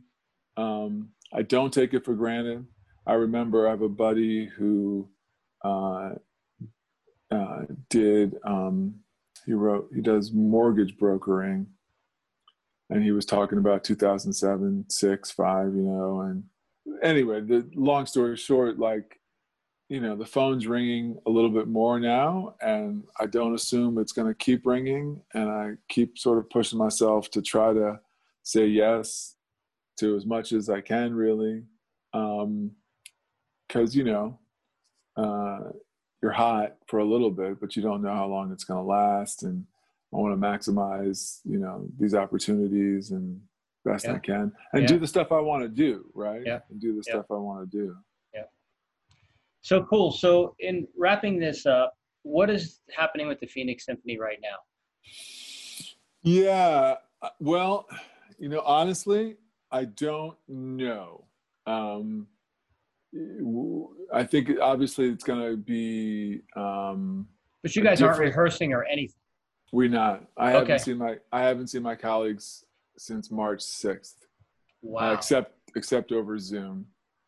Um, 0.56 1.10
I 1.34 1.42
don't 1.42 1.74
take 1.74 1.94
it 1.94 2.06
for 2.06 2.14
granted. 2.14 2.66
I 3.06 3.16
remember 3.16 3.68
I 3.68 3.72
have 3.72 3.82
a 3.82 3.90
buddy 3.90 4.46
who 4.46 5.10
uh, 5.66 6.12
uh, 7.30 7.64
did 7.90 8.38
um, 8.46 8.96
he 9.46 9.52
wrote 9.52 9.90
he 9.94 10.00
does 10.00 10.32
mortgage 10.32 10.98
brokering 10.98 11.68
and 12.90 13.04
he 13.04 13.12
was 13.12 13.26
talking 13.26 13.58
about 13.58 13.84
2007, 13.84 14.86
six, 14.90 15.30
five, 15.30 15.76
you 15.76 15.82
know, 15.82 16.22
and 16.22 16.44
anyway, 17.04 17.42
the 17.42 17.70
long 17.76 18.06
story 18.06 18.38
short, 18.38 18.80
like, 18.80 19.20
you 19.90 20.00
know, 20.02 20.16
the 20.16 20.26
phone's 20.26 20.66
ringing 20.66 21.18
a 21.28 21.30
little 21.30 21.50
bit 21.50 21.68
more 21.68 22.00
now, 22.00 22.56
and 22.62 23.04
I 23.20 23.28
don't 23.28 23.54
assume 23.54 23.98
it's 23.98 24.14
going 24.14 24.28
to 24.28 24.34
keep 24.34 24.66
ringing, 24.66 25.22
and 25.34 25.50
I 25.50 25.74
keep 25.90 26.18
sort 26.18 26.40
of 26.40 26.50
pushing 26.50 26.80
myself 26.80 27.30
to 27.32 27.42
try 27.42 27.74
to 27.74 28.00
say 28.44 28.66
yes 28.66 29.36
to 29.98 30.16
as 30.16 30.26
much 30.26 30.54
as 30.54 30.70
I 30.70 30.82
can, 30.82 31.14
really, 31.14 31.64
because 32.12 32.44
um, 32.44 32.72
you 33.92 34.04
know, 34.04 34.40
uh, 35.18 35.70
you're 36.22 36.32
hot 36.32 36.78
for 36.88 37.00
a 37.00 37.06
little 37.06 37.32
bit, 37.32 37.60
but 37.60 37.76
you 37.76 37.84
don't 37.84 38.02
know 38.02 38.14
how 38.14 38.26
long 38.26 38.52
it's 38.52 38.64
going 38.64 38.84
to 38.84 38.88
last, 38.88 39.44
and 39.44 39.66
I 40.14 40.18
want 40.18 40.40
to 40.40 40.48
maximize, 40.48 41.42
you 41.44 41.60
know, 41.60 41.86
these 42.00 42.16
opportunities 42.16 43.12
and 43.12 43.40
best 43.84 44.06
yeah. 44.06 44.14
I 44.14 44.20
can 44.20 44.52
and 44.74 44.82
yeah. 44.82 44.88
do 44.88 44.98
the 44.98 45.08
stuff 45.08 45.32
I 45.32 45.40
want 45.40 45.64
to 45.64 45.70
do, 45.70 46.06
right? 46.14 46.42
Yeah. 46.44 46.60
And 46.70 46.82
do 46.82 46.94
the 46.94 47.04
yeah. 47.06 47.14
stuff 47.14 47.26
I 47.30 47.36
want 47.36 47.70
to 47.70 47.78
do. 47.78 47.96
So 49.66 49.84
cool. 49.90 50.12
So 50.12 50.56
in 50.60 50.88
wrapping 50.96 51.40
this 51.40 51.66
up, 51.66 51.98
what 52.22 52.52
is 52.52 52.82
happening 52.96 53.28
with 53.28 53.40
the 53.40 53.48
Phoenix 53.48 53.88
Symphony 53.88 54.20
right 54.20 54.38
now? 54.40 54.58
Yeah. 56.22 56.98
Uh, 57.20 57.30
well, 57.40 57.88
you 58.38 58.48
know, 58.48 58.62
honestly, 58.64 59.38
I 59.72 59.86
don't 59.86 60.38
know. 60.48 61.26
Um, 61.66 62.28
I 64.14 64.24
think 64.24 64.52
obviously 64.62 65.10
it's 65.10 65.24
going 65.24 65.50
to 65.50 65.58
be. 65.58 66.44
Um, 66.56 67.28
but 67.64 67.76
you 67.76 67.82
guys 67.82 68.04
aren't 68.04 68.20
rehearsing 68.20 68.72
or 68.72 68.84
anything. 68.84 69.18
We're 69.72 69.90
not. 69.90 70.26
I 70.38 70.50
okay. 70.50 70.60
haven't 70.60 70.80
seen 70.82 70.98
my 71.00 71.18
I 71.32 71.42
haven't 71.42 71.70
seen 71.70 71.82
my 71.82 71.96
colleagues 71.96 72.66
since 73.00 73.32
March 73.32 73.64
sixth. 73.64 74.18
Uh, 74.22 74.28
wow. 74.84 75.10
Uh, 75.10 75.14
except 75.16 75.54
except 75.76 76.12
over 76.12 76.38
Zoom. 76.38 76.86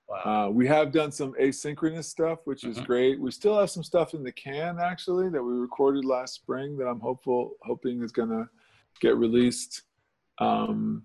Wow. 0.07 0.47
Uh, 0.47 0.49
we 0.49 0.65
have 0.67 0.91
done 0.91 1.11
some 1.11 1.33
asynchronous 1.33 2.05
stuff, 2.05 2.39
which 2.45 2.63
is 2.63 2.77
mm-hmm. 2.77 2.85
great. 2.85 3.19
We 3.19 3.29
still 3.31 3.59
have 3.59 3.69
some 3.69 3.83
stuff 3.83 4.13
in 4.13 4.23
the 4.23 4.31
can 4.31 4.79
actually 4.79 5.29
that 5.29 5.43
we 5.43 5.53
recorded 5.53 6.05
last 6.05 6.35
spring 6.35 6.77
that 6.77 6.87
I'm 6.87 7.01
hopeful 7.01 7.55
hoping 7.63 8.01
is 8.01 8.11
gonna 8.11 8.49
get 9.01 9.17
released. 9.17 9.83
Um, 10.39 11.03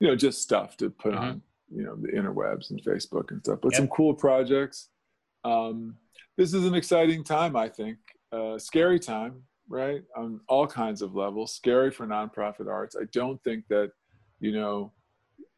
you 0.00 0.08
know, 0.08 0.16
just 0.16 0.42
stuff 0.42 0.76
to 0.78 0.90
put 0.90 1.14
mm-hmm. 1.14 1.24
on 1.24 1.42
you 1.74 1.84
know 1.84 1.96
the 1.96 2.08
interwebs 2.08 2.70
and 2.70 2.82
Facebook 2.84 3.30
and 3.30 3.40
stuff, 3.40 3.60
but 3.62 3.72
yep. 3.72 3.78
some 3.78 3.88
cool 3.88 4.12
projects. 4.12 4.90
Um, 5.44 5.96
this 6.36 6.52
is 6.52 6.66
an 6.66 6.74
exciting 6.74 7.24
time, 7.24 7.56
I 7.56 7.68
think. 7.68 7.98
Uh, 8.32 8.58
scary 8.58 8.98
time 8.98 9.42
right? 9.72 10.02
On 10.16 10.38
all 10.48 10.66
kinds 10.66 11.00
of 11.00 11.14
levels. 11.14 11.54
Scary 11.54 11.90
for 11.90 12.06
nonprofit 12.06 12.68
arts. 12.68 12.94
I 12.94 13.04
don't 13.12 13.42
think 13.42 13.66
that, 13.68 13.90
you 14.38 14.52
know, 14.52 14.92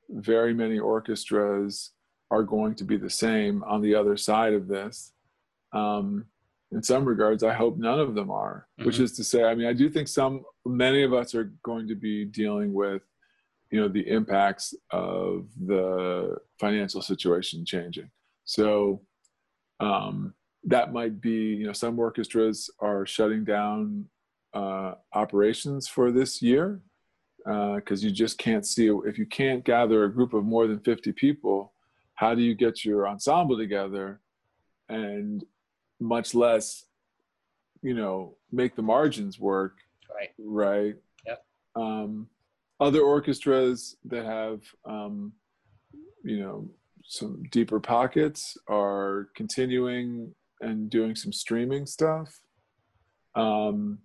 very 0.08 0.54
many 0.54 0.78
orchestras 0.78 1.90
are 2.34 2.42
going 2.42 2.74
to 2.76 2.84
be 2.84 2.96
the 2.96 3.10
same 3.10 3.62
on 3.64 3.80
the 3.80 3.94
other 3.94 4.16
side 4.16 4.54
of 4.54 4.66
this. 4.68 5.12
Um, 5.72 6.26
in 6.72 6.82
some 6.82 7.04
regards, 7.04 7.42
I 7.42 7.52
hope 7.52 7.76
none 7.76 8.00
of 8.00 8.14
them 8.14 8.30
are, 8.30 8.66
mm-hmm. 8.78 8.86
which 8.86 8.98
is 8.98 9.12
to 9.12 9.24
say, 9.24 9.44
I 9.44 9.54
mean, 9.54 9.66
I 9.66 9.72
do 9.72 9.88
think 9.88 10.08
some, 10.08 10.44
many 10.66 11.02
of 11.02 11.12
us 11.12 11.34
are 11.34 11.52
going 11.62 11.86
to 11.88 11.94
be 11.94 12.24
dealing 12.24 12.72
with, 12.72 13.02
you 13.70 13.80
know, 13.80 13.88
the 13.88 14.08
impacts 14.08 14.74
of 14.90 15.46
the 15.66 16.36
financial 16.58 17.02
situation 17.02 17.64
changing. 17.64 18.10
So, 18.44 19.02
um, 19.80 20.34
that 20.64 20.92
might 20.92 21.20
be 21.20 21.54
you 21.60 21.66
know 21.66 21.72
some 21.72 21.98
orchestras 21.98 22.70
are 22.80 23.06
shutting 23.06 23.44
down 23.44 24.06
uh, 24.54 24.94
operations 25.12 25.86
for 25.86 26.10
this 26.10 26.40
year 26.40 26.80
because 27.44 28.02
uh, 28.02 28.06
you 28.06 28.10
just 28.10 28.38
can't 28.38 28.66
see 28.66 28.88
if 29.04 29.18
you 29.18 29.26
can't 29.26 29.64
gather 29.64 30.04
a 30.04 30.12
group 30.12 30.32
of 30.32 30.44
more 30.44 30.66
than 30.66 30.80
50 30.80 31.12
people 31.12 31.73
how 32.14 32.34
do 32.34 32.42
you 32.42 32.54
get 32.54 32.84
your 32.84 33.08
ensemble 33.08 33.56
together 33.56 34.20
and 34.88 35.44
much 36.00 36.34
less 36.34 36.84
you 37.82 37.94
know 37.94 38.36
make 38.52 38.76
the 38.76 38.82
margins 38.82 39.38
work 39.38 39.76
right 40.14 40.30
right 40.38 40.96
yep. 41.26 41.44
um, 41.76 42.28
other 42.80 43.00
orchestras 43.00 43.96
that 44.04 44.24
have 44.24 44.60
um, 44.84 45.32
you 46.22 46.38
know 46.40 46.68
some 47.04 47.42
deeper 47.50 47.78
pockets 47.80 48.56
are 48.68 49.28
continuing 49.36 50.34
and 50.60 50.90
doing 50.90 51.14
some 51.14 51.32
streaming 51.32 51.86
stuff. 51.86 52.40
Um, 53.34 53.98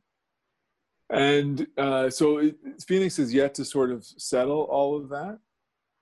and 1.10 1.66
uh, 1.78 2.10
so 2.10 2.40
it, 2.40 2.58
Phoenix 2.88 3.18
is 3.18 3.34
yet 3.34 3.56
to 3.56 3.66
sort 3.66 3.92
of 3.92 4.06
settle 4.06 4.64
all 4.64 4.98
of 4.98 5.10
that. 5.10 5.40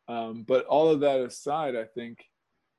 Um, 0.08 0.43
but 0.48 0.65
all 0.65 0.89
of 0.89 1.00
that 1.02 1.20
aside, 1.20 1.76
I 1.76 1.84
think, 1.84 2.24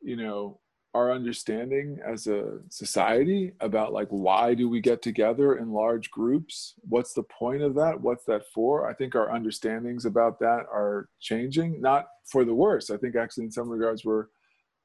you 0.01 0.17
know, 0.17 0.61
our 0.95 1.13
understanding 1.13 1.99
as 2.05 2.27
a 2.27 2.59
society 2.71 3.53
about 3.61 3.93
like 3.93 4.09
why 4.09 4.55
do 4.55 4.69
we 4.69 4.81
get 4.81 5.03
together 5.03 5.57
in 5.57 5.71
large 5.71 6.11
groups? 6.11 6.75
What's 6.81 7.13
the 7.13 7.25
point 7.25 7.63
of 7.63 7.75
that? 7.75 8.01
What's 8.01 8.25
that 8.25 8.47
for? 8.55 8.89
I 8.89 8.95
think 8.95 9.15
our 9.15 9.31
understandings 9.31 10.07
about 10.07 10.39
that 10.41 10.65
are 10.73 11.09
changing 11.21 11.81
not 11.81 12.07
for 12.25 12.45
the 12.45 12.55
worse. 12.55 12.91
I 12.91 12.97
think 12.97 13.17
actually 13.17 13.45
in 13.45 13.53
some 13.53 13.69
regards 13.69 14.05
we're 14.05 14.27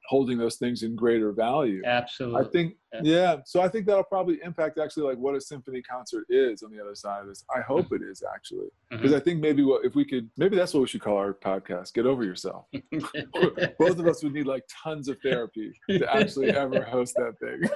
holding 0.07 0.37
those 0.37 0.55
things 0.55 0.83
in 0.83 0.95
greater 0.95 1.31
value. 1.31 1.81
Absolutely. 1.85 2.41
I 2.41 2.49
think, 2.49 2.75
yeah. 2.93 3.01
yeah. 3.03 3.35
So 3.45 3.61
I 3.61 3.67
think 3.67 3.85
that'll 3.85 4.03
probably 4.03 4.39
impact 4.43 4.77
actually 4.77 5.03
like 5.03 5.17
what 5.17 5.35
a 5.35 5.41
symphony 5.41 5.81
concert 5.81 6.25
is 6.29 6.61
on 6.63 6.71
the 6.71 6.81
other 6.81 6.95
side 6.95 7.21
of 7.21 7.27
this. 7.27 7.43
I 7.55 7.61
hope 7.61 7.91
it 7.91 8.01
is 8.01 8.23
actually, 8.33 8.67
because 8.89 9.07
mm-hmm. 9.07 9.15
I 9.15 9.19
think 9.19 9.39
maybe 9.39 9.63
what 9.63 9.85
if 9.85 9.95
we 9.95 10.05
could, 10.05 10.29
maybe 10.37 10.55
that's 10.55 10.73
what 10.73 10.81
we 10.81 10.87
should 10.87 11.01
call 11.01 11.17
our 11.17 11.33
podcast. 11.33 11.93
Get 11.93 12.05
over 12.05 12.23
yourself. 12.23 12.65
Both 13.79 13.99
of 13.99 14.07
us 14.07 14.23
would 14.23 14.33
need 14.33 14.47
like 14.47 14.63
tons 14.83 15.07
of 15.07 15.17
therapy 15.23 15.71
to 15.89 16.15
actually 16.15 16.49
ever 16.55 16.83
host 16.83 17.15
that 17.15 17.39
thing. 17.39 17.69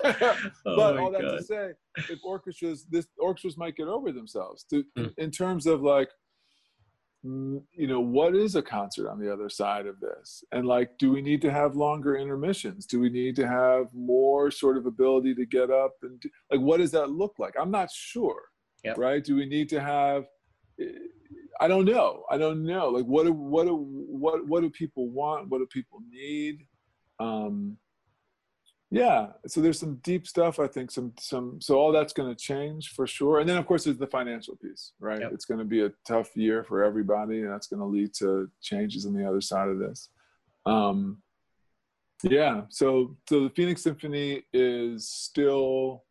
oh 0.65 0.75
but 0.75 0.97
all 0.97 1.11
that 1.11 1.21
God. 1.21 1.37
to 1.37 1.43
say, 1.43 1.69
if 2.09 2.19
orchestras, 2.23 2.85
this 2.89 3.07
orchestras 3.17 3.57
might 3.57 3.75
get 3.75 3.87
over 3.87 4.11
themselves 4.11 4.63
to, 4.65 4.83
mm. 4.97 5.13
in 5.17 5.31
terms 5.31 5.65
of 5.65 5.81
like 5.81 6.09
you 7.23 7.88
know 7.88 7.99
what 7.99 8.36
is 8.36 8.56
a 8.56 8.62
concert 8.62 9.10
on 9.10 9.19
the 9.19 9.32
other 9.32 9.49
side 9.49 9.86
of 9.86 9.99
this? 9.99 10.43
And 10.51 10.65
like 10.65 10.97
do 10.97 11.12
we 11.12 11.21
need 11.21 11.41
to 11.41 11.51
have 11.51 11.75
longer 11.75 12.15
intermissions? 12.15 12.86
Do 12.86 12.99
we 12.99 13.10
need 13.10 13.36
to 13.38 13.47
have 13.47 13.88
more 13.93 14.51
sort 14.51 14.77
of 14.77 14.86
ability 14.86 15.36
to 15.36 15.45
get 15.45 15.69
up 15.69 15.93
and 16.03 16.19
do, 16.19 16.30
like 16.51 16.62
what 16.62 16.77
does 16.77 16.91
that 16.91 17.10
look 17.10 17.36
like? 17.39 17.56
I'm 17.60 17.71
not 17.71 17.91
sure 17.91 18.41
yep. 18.84 18.97
right? 18.97 19.23
Do 19.23 19.36
we 19.36 19.45
need 19.45 19.69
to 19.69 19.80
have 19.80 20.25
i 21.60 21.67
don't 21.67 21.86
know. 21.86 22.23
I 22.30 22.38
don't 22.38 22.63
know. 22.63 22.89
Like 22.89 23.06
what 23.06 23.25
do 23.25 23.34
what 23.34 23.65
do 23.65 23.75
what 23.75 24.47
what 24.47 24.62
do 24.62 24.69
people 24.69 25.10
want? 25.10 25.49
What 25.49 25.60
do 25.60 25.67
people 25.67 25.99
need? 26.10 26.60
Um 27.19 27.77
yeah 28.89 29.28
so 29.45 29.60
there's 29.60 29.80
some 29.80 29.95
deep 29.95 30.26
stuff 30.26 30.60
i 30.60 30.67
think 30.67 30.89
some 30.89 31.12
some 31.19 31.60
so 31.60 31.76
all 31.76 31.91
that's 31.91 32.13
going 32.13 32.30
to 32.30 32.41
change 32.41 32.89
for 32.89 33.06
sure 33.06 33.39
and 33.39 33.50
then 33.50 33.58
of 33.58 33.65
course 33.65 33.84
there's 33.84 33.97
the 33.97 34.08
financial 34.08 34.56
piece 34.56 34.93
right? 35.00 35.19
Yep. 35.19 35.32
it's 35.34 35.45
going 35.45 35.60
to 35.60 35.65
be 35.65 35.84
a 35.84 35.91
tough 36.08 36.36
year 36.36 36.63
for 36.63 36.84
everybody 36.84 37.41
and 37.41 37.52
that's 37.52 37.67
going 37.67 37.80
to 37.80 37.86
lead 37.86 38.13
to 38.15 38.50
changes 38.62 39.06
on 39.06 39.13
the 39.13 39.28
other 39.28 39.41
side 39.41 39.67
of 39.67 39.80
this. 39.80 40.10
Um 40.65 41.21
yeah 42.23 42.62
so 42.69 43.15
so 43.30 43.43
the 43.43 43.50
phoenix 43.52 43.84
symphony 43.84 44.43
is 44.54 45.08
still 45.08 46.04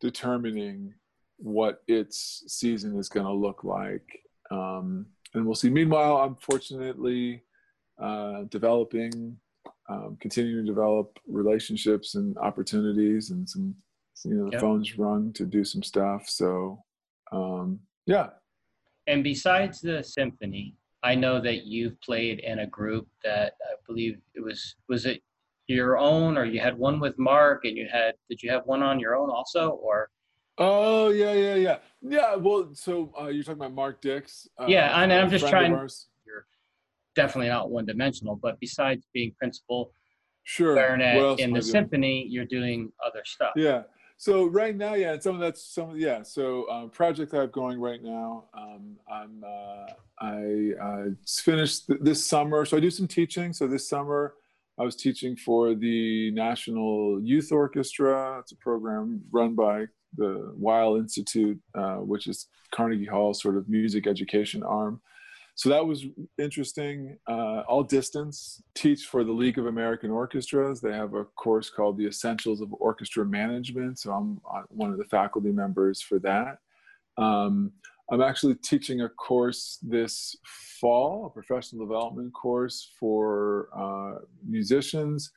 determining 0.00 0.94
what 1.36 1.82
its 1.88 2.44
season 2.46 2.98
is 2.98 3.08
going 3.08 3.26
to 3.26 3.32
look 3.32 3.64
like 3.64 4.20
um 4.50 5.06
and 5.34 5.44
we'll 5.44 5.54
see. 5.54 5.70
Meanwhile 5.70 6.18
i'm 6.18 6.36
fortunately 6.36 7.42
uh 8.00 8.44
developing 8.48 9.36
um, 9.92 10.16
continuing 10.20 10.64
to 10.64 10.72
develop 10.72 11.18
relationships 11.26 12.14
and 12.14 12.36
opportunities 12.38 13.30
and 13.30 13.48
some 13.48 13.74
you 14.24 14.34
know 14.34 14.46
the 14.46 14.52
yep. 14.52 14.60
phones 14.60 14.98
rung 14.98 15.32
to 15.32 15.44
do 15.44 15.64
some 15.64 15.82
stuff. 15.82 16.28
So 16.28 16.82
um, 17.32 17.80
yeah. 18.06 18.28
And 19.06 19.24
besides 19.24 19.80
the 19.80 20.02
symphony 20.02 20.76
i 21.02 21.14
know 21.14 21.40
that 21.40 21.64
you've 21.64 22.00
played 22.00 22.40
in 22.40 22.60
a 22.60 22.66
group 22.66 23.08
that 23.24 23.54
i 23.62 23.74
believe 23.86 24.18
it 24.34 24.40
was 24.42 24.76
was 24.88 25.06
it 25.06 25.22
your 25.68 25.98
own 25.98 26.36
or 26.36 26.44
you 26.44 26.60
had 26.60 26.76
one 26.76 27.00
with 27.00 27.18
mark 27.18 27.64
and 27.64 27.76
you 27.76 27.86
had 27.90 28.14
did 28.28 28.42
you 28.42 28.50
have 28.50 28.62
one 28.66 28.82
on 28.82 28.98
your 28.98 29.16
own 29.16 29.30
also 29.30 29.70
or? 29.70 30.08
Oh 30.58 31.08
yeah 31.08 31.32
yeah 31.32 31.54
yeah. 31.54 31.78
Yeah 32.02 32.34
well 32.36 32.74
so 32.74 33.10
uh, 33.18 33.28
you're 33.28 33.42
talking 33.42 33.58
about 33.58 33.72
mark 33.72 34.02
dix 34.02 34.46
uh, 34.60 34.66
yeah 34.68 35.02
and 35.02 35.10
i'm 35.10 35.30
just 35.30 35.48
trying 35.48 35.72
definitely 37.14 37.48
not 37.48 37.70
one 37.70 37.86
dimensional, 37.86 38.36
but 38.36 38.58
besides 38.60 39.06
being 39.12 39.32
principal 39.38 39.92
sure 40.44 40.74
clarinet 40.74 41.40
in 41.40 41.52
the 41.52 41.62
symphony, 41.62 42.26
you're 42.28 42.44
doing 42.44 42.90
other 43.04 43.22
stuff. 43.24 43.52
Yeah. 43.56 43.82
So 44.16 44.46
right 44.46 44.76
now, 44.76 44.94
yeah, 44.94 45.14
and 45.14 45.22
some 45.22 45.34
of 45.34 45.40
that's 45.40 45.74
some 45.74 45.96
yeah. 45.96 46.22
So 46.22 46.70
um, 46.70 46.90
project 46.90 47.34
I 47.34 47.40
have 47.40 47.52
going 47.52 47.80
right 47.80 48.00
now, 48.02 48.44
um, 48.56 48.96
I'm 49.10 49.42
uh, 49.44 49.92
I 50.20 50.70
uh, 50.80 51.04
finished 51.26 51.88
th- 51.88 51.98
this 52.00 52.24
summer. 52.24 52.64
So 52.64 52.76
I 52.76 52.80
do 52.80 52.90
some 52.90 53.08
teaching. 53.08 53.52
So 53.52 53.66
this 53.66 53.88
summer 53.88 54.34
I 54.78 54.84
was 54.84 54.96
teaching 54.96 55.36
for 55.36 55.74
the 55.74 56.30
National 56.30 57.20
Youth 57.20 57.50
Orchestra. 57.50 58.38
It's 58.38 58.52
a 58.52 58.56
program 58.56 59.22
run 59.32 59.54
by 59.54 59.86
the 60.16 60.52
Weill 60.56 60.96
Institute, 60.96 61.60
uh, 61.74 61.96
which 61.96 62.26
is 62.26 62.46
Carnegie 62.72 63.06
Hall 63.06 63.34
sort 63.34 63.56
of 63.56 63.68
music 63.68 64.06
education 64.06 64.62
arm. 64.62 65.00
So 65.54 65.68
that 65.68 65.86
was 65.86 66.04
interesting. 66.38 67.18
Uh, 67.28 67.60
all 67.68 67.82
distance. 67.82 68.62
Teach 68.74 69.04
for 69.04 69.22
the 69.22 69.32
League 69.32 69.58
of 69.58 69.66
American 69.66 70.10
Orchestras. 70.10 70.80
They 70.80 70.92
have 70.92 71.14
a 71.14 71.24
course 71.24 71.68
called 71.68 71.98
the 71.98 72.06
Essentials 72.06 72.60
of 72.60 72.72
Orchestra 72.72 73.24
Management. 73.24 73.98
So 73.98 74.12
I'm 74.12 74.40
one 74.68 74.92
of 74.92 74.98
the 74.98 75.04
faculty 75.04 75.52
members 75.52 76.00
for 76.00 76.18
that. 76.20 76.58
Um, 77.18 77.72
I'm 78.10 78.22
actually 78.22 78.54
teaching 78.56 79.02
a 79.02 79.08
course 79.08 79.78
this 79.82 80.36
fall, 80.80 81.26
a 81.26 81.30
professional 81.30 81.86
development 81.86 82.32
course 82.34 82.90
for 82.98 83.68
uh, 83.76 84.24
musicians 84.46 85.30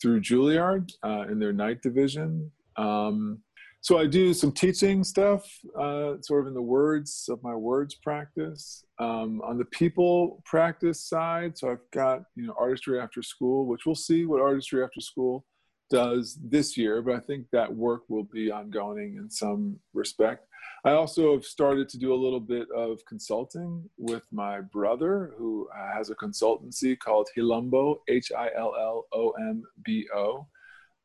through 0.00 0.20
Juilliard 0.20 0.92
uh, 1.04 1.26
in 1.30 1.38
their 1.38 1.52
night 1.52 1.82
division. 1.82 2.50
Um, 2.76 3.38
so 3.82 3.98
I 3.98 4.06
do 4.06 4.34
some 4.34 4.52
teaching 4.52 5.02
stuff, 5.04 5.46
uh, 5.78 6.14
sort 6.20 6.42
of 6.42 6.48
in 6.48 6.54
the 6.54 6.62
words 6.62 7.28
of 7.30 7.42
my 7.42 7.54
words 7.54 7.94
practice. 7.94 8.84
Um, 8.98 9.40
on 9.42 9.56
the 9.56 9.64
people 9.66 10.42
practice 10.44 11.08
side, 11.08 11.56
so 11.56 11.70
I've 11.70 11.90
got 11.92 12.22
you 12.36 12.46
know 12.46 12.54
artistry 12.58 13.00
after 13.00 13.22
school, 13.22 13.66
which 13.66 13.86
we'll 13.86 13.94
see 13.94 14.26
what 14.26 14.40
artistry 14.40 14.82
after 14.82 15.00
school 15.00 15.46
does 15.90 16.38
this 16.42 16.76
year, 16.76 17.02
but 17.02 17.16
I 17.16 17.20
think 17.20 17.46
that 17.52 17.74
work 17.74 18.02
will 18.08 18.24
be 18.24 18.50
ongoing 18.50 19.16
in 19.16 19.28
some 19.28 19.78
respect. 19.92 20.46
I 20.84 20.92
also 20.92 21.32
have 21.32 21.44
started 21.44 21.88
to 21.90 21.98
do 21.98 22.14
a 22.14 22.22
little 22.22 22.40
bit 22.40 22.68
of 22.70 23.04
consulting 23.06 23.88
with 23.98 24.22
my 24.30 24.60
brother, 24.60 25.32
who 25.36 25.68
has 25.76 26.10
a 26.10 26.14
consultancy 26.14 26.98
called 26.98 27.28
Hillombo, 27.36 27.96
H 28.08 28.30
I 28.36 28.50
L 28.56 28.74
L 28.78 29.06
O 29.12 29.30
M 29.30 29.62
B 29.84 30.06
O, 30.14 30.46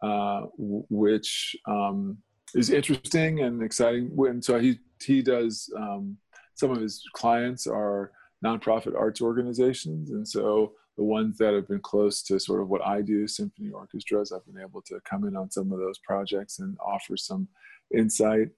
uh, 0.02 0.42
which 0.58 1.56
um, 1.68 2.18
is 2.56 2.70
interesting 2.70 3.42
and 3.42 3.62
exciting. 3.62 4.16
And 4.18 4.44
so 4.44 4.60
he 4.60 4.80
he 5.04 5.22
does 5.22 5.72
um, 5.78 6.18
some 6.56 6.72
of 6.72 6.82
his 6.82 7.04
clients 7.14 7.68
are 7.68 8.12
nonprofit 8.44 8.96
arts 8.98 9.22
organizations, 9.22 10.10
and 10.10 10.28
so 10.28 10.74
the 10.98 11.04
ones 11.04 11.38
that 11.38 11.54
have 11.54 11.68
been 11.68 11.82
close 11.82 12.24
to 12.24 12.40
sort 12.40 12.62
of 12.62 12.70
what 12.70 12.86
I 12.86 13.02
do, 13.02 13.28
symphony 13.28 13.72
orchestras, 13.72 14.32
I've 14.32 14.46
been 14.46 14.62
able 14.64 14.82
to 14.84 15.00
come 15.04 15.28
in 15.28 15.36
on 15.36 15.52
some 15.52 15.72
of 15.72 15.80
those 15.80 16.00
projects 16.00 16.60
and 16.60 16.78
offer 16.86 17.18
some 17.18 17.48
insight. 17.94 18.50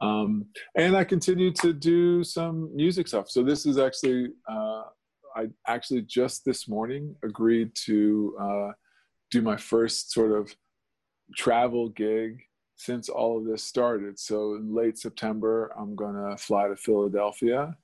Um, 0.00 0.46
and 0.76 0.96
I 0.96 1.04
continue 1.04 1.52
to 1.54 1.72
do 1.72 2.22
some 2.24 2.74
music 2.74 3.08
stuff. 3.08 3.28
So 3.28 3.42
this 3.42 3.66
is 3.66 3.76
actually, 3.76 4.28
uh, 4.48 4.84
I 5.34 5.48
actually 5.66 6.02
just 6.02 6.44
this 6.44 6.68
morning 6.68 7.16
agreed 7.24 7.72
to 7.86 8.36
uh, 8.40 8.72
do 9.30 9.42
my 9.42 9.56
first 9.56 10.12
sort 10.12 10.32
of 10.32 10.54
travel 11.36 11.88
gig 11.88 12.40
since 12.80 13.10
all 13.10 13.36
of 13.36 13.44
this 13.44 13.62
started. 13.62 14.18
So 14.18 14.54
in 14.54 14.74
late 14.74 14.96
September, 14.96 15.70
I'm 15.78 15.94
going 15.94 16.14
to 16.14 16.34
fly 16.38 16.66
to 16.66 16.76
Philadelphia 16.76 17.76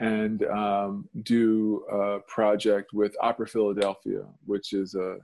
and 0.00 0.44
um, 0.44 1.08
do 1.22 1.82
a 1.90 2.18
project 2.28 2.92
with 2.92 3.16
Opera 3.22 3.48
Philadelphia, 3.48 4.26
which 4.44 4.74
is 4.74 4.94
a 4.94 5.16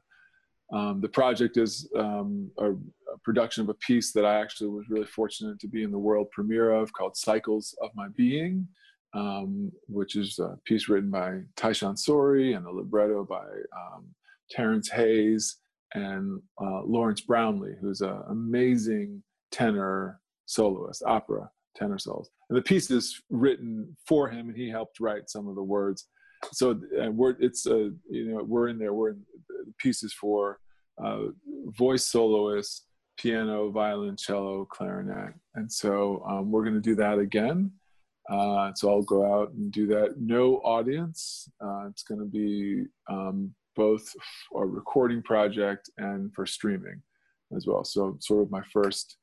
um, 0.72 1.00
the 1.00 1.08
project 1.08 1.56
is 1.56 1.90
um, 1.96 2.48
a, 2.58 2.70
a, 2.70 3.18
production 3.24 3.64
of 3.64 3.68
a 3.70 3.74
piece 3.74 4.12
that 4.12 4.24
I 4.24 4.40
actually 4.40 4.68
was 4.68 4.88
really 4.88 5.04
fortunate 5.04 5.58
to 5.58 5.66
be 5.66 5.82
in 5.82 5.90
the 5.90 5.98
world 5.98 6.30
premiere 6.30 6.70
of 6.70 6.92
called 6.92 7.16
Cycles 7.16 7.76
of 7.82 7.90
My 7.96 8.06
Being, 8.14 8.68
um, 9.12 9.72
which 9.88 10.14
is 10.14 10.38
a 10.38 10.56
piece 10.64 10.88
written 10.88 11.10
by 11.10 11.40
Tyshawn 11.56 11.98
Sorey 11.98 12.52
and 12.52 12.66
a 12.66 12.70
libretto 12.70 13.24
by 13.24 13.46
um, 13.76 14.14
Terrence 14.48 14.88
Hayes 14.90 15.56
and 15.94 16.40
uh, 16.60 16.82
Lawrence 16.82 17.20
Brownlee, 17.20 17.74
who's 17.80 18.00
an 18.00 18.22
amazing 18.28 19.22
tenor 19.50 20.20
soloist, 20.46 21.02
opera 21.06 21.50
tenor 21.76 21.98
solos. 21.98 22.30
And 22.48 22.58
the 22.58 22.62
piece 22.62 22.90
is 22.90 23.20
written 23.30 23.96
for 24.06 24.28
him, 24.28 24.48
and 24.48 24.56
he 24.56 24.68
helped 24.68 25.00
write 25.00 25.30
some 25.30 25.48
of 25.48 25.54
the 25.54 25.62
words. 25.62 26.06
So 26.52 26.80
we're 27.10 27.36
it's 27.38 27.66
uh, 27.66 27.90
you 28.08 28.32
know 28.32 28.42
we're 28.42 28.68
in 28.68 28.78
there. 28.78 28.94
We're 28.94 29.10
in 29.10 29.22
pieces 29.78 30.12
for 30.12 30.58
uh, 31.02 31.26
voice 31.78 32.06
soloists, 32.06 32.86
piano, 33.18 33.70
violin, 33.70 34.16
cello, 34.16 34.64
clarinet, 34.64 35.34
and 35.54 35.70
so 35.70 36.24
um, 36.28 36.50
we're 36.50 36.64
going 36.64 36.74
to 36.74 36.80
do 36.80 36.94
that 36.96 37.18
again. 37.18 37.72
Uh, 38.28 38.72
so 38.74 38.90
I'll 38.90 39.02
go 39.02 39.40
out 39.40 39.52
and 39.52 39.72
do 39.72 39.86
that. 39.88 40.20
No 40.20 40.56
audience. 40.58 41.48
Uh, 41.60 41.88
it's 41.88 42.04
going 42.04 42.20
to 42.20 42.26
be 42.26 42.84
um, 43.08 43.52
both 43.80 44.14
a 44.54 44.66
recording 44.66 45.22
project 45.22 45.88
and 45.96 46.34
for 46.34 46.44
streaming 46.44 47.00
as 47.56 47.66
well. 47.66 47.82
So 47.82 48.16
sort 48.20 48.42
of 48.42 48.50
my 48.50 48.60
first, 48.70 49.16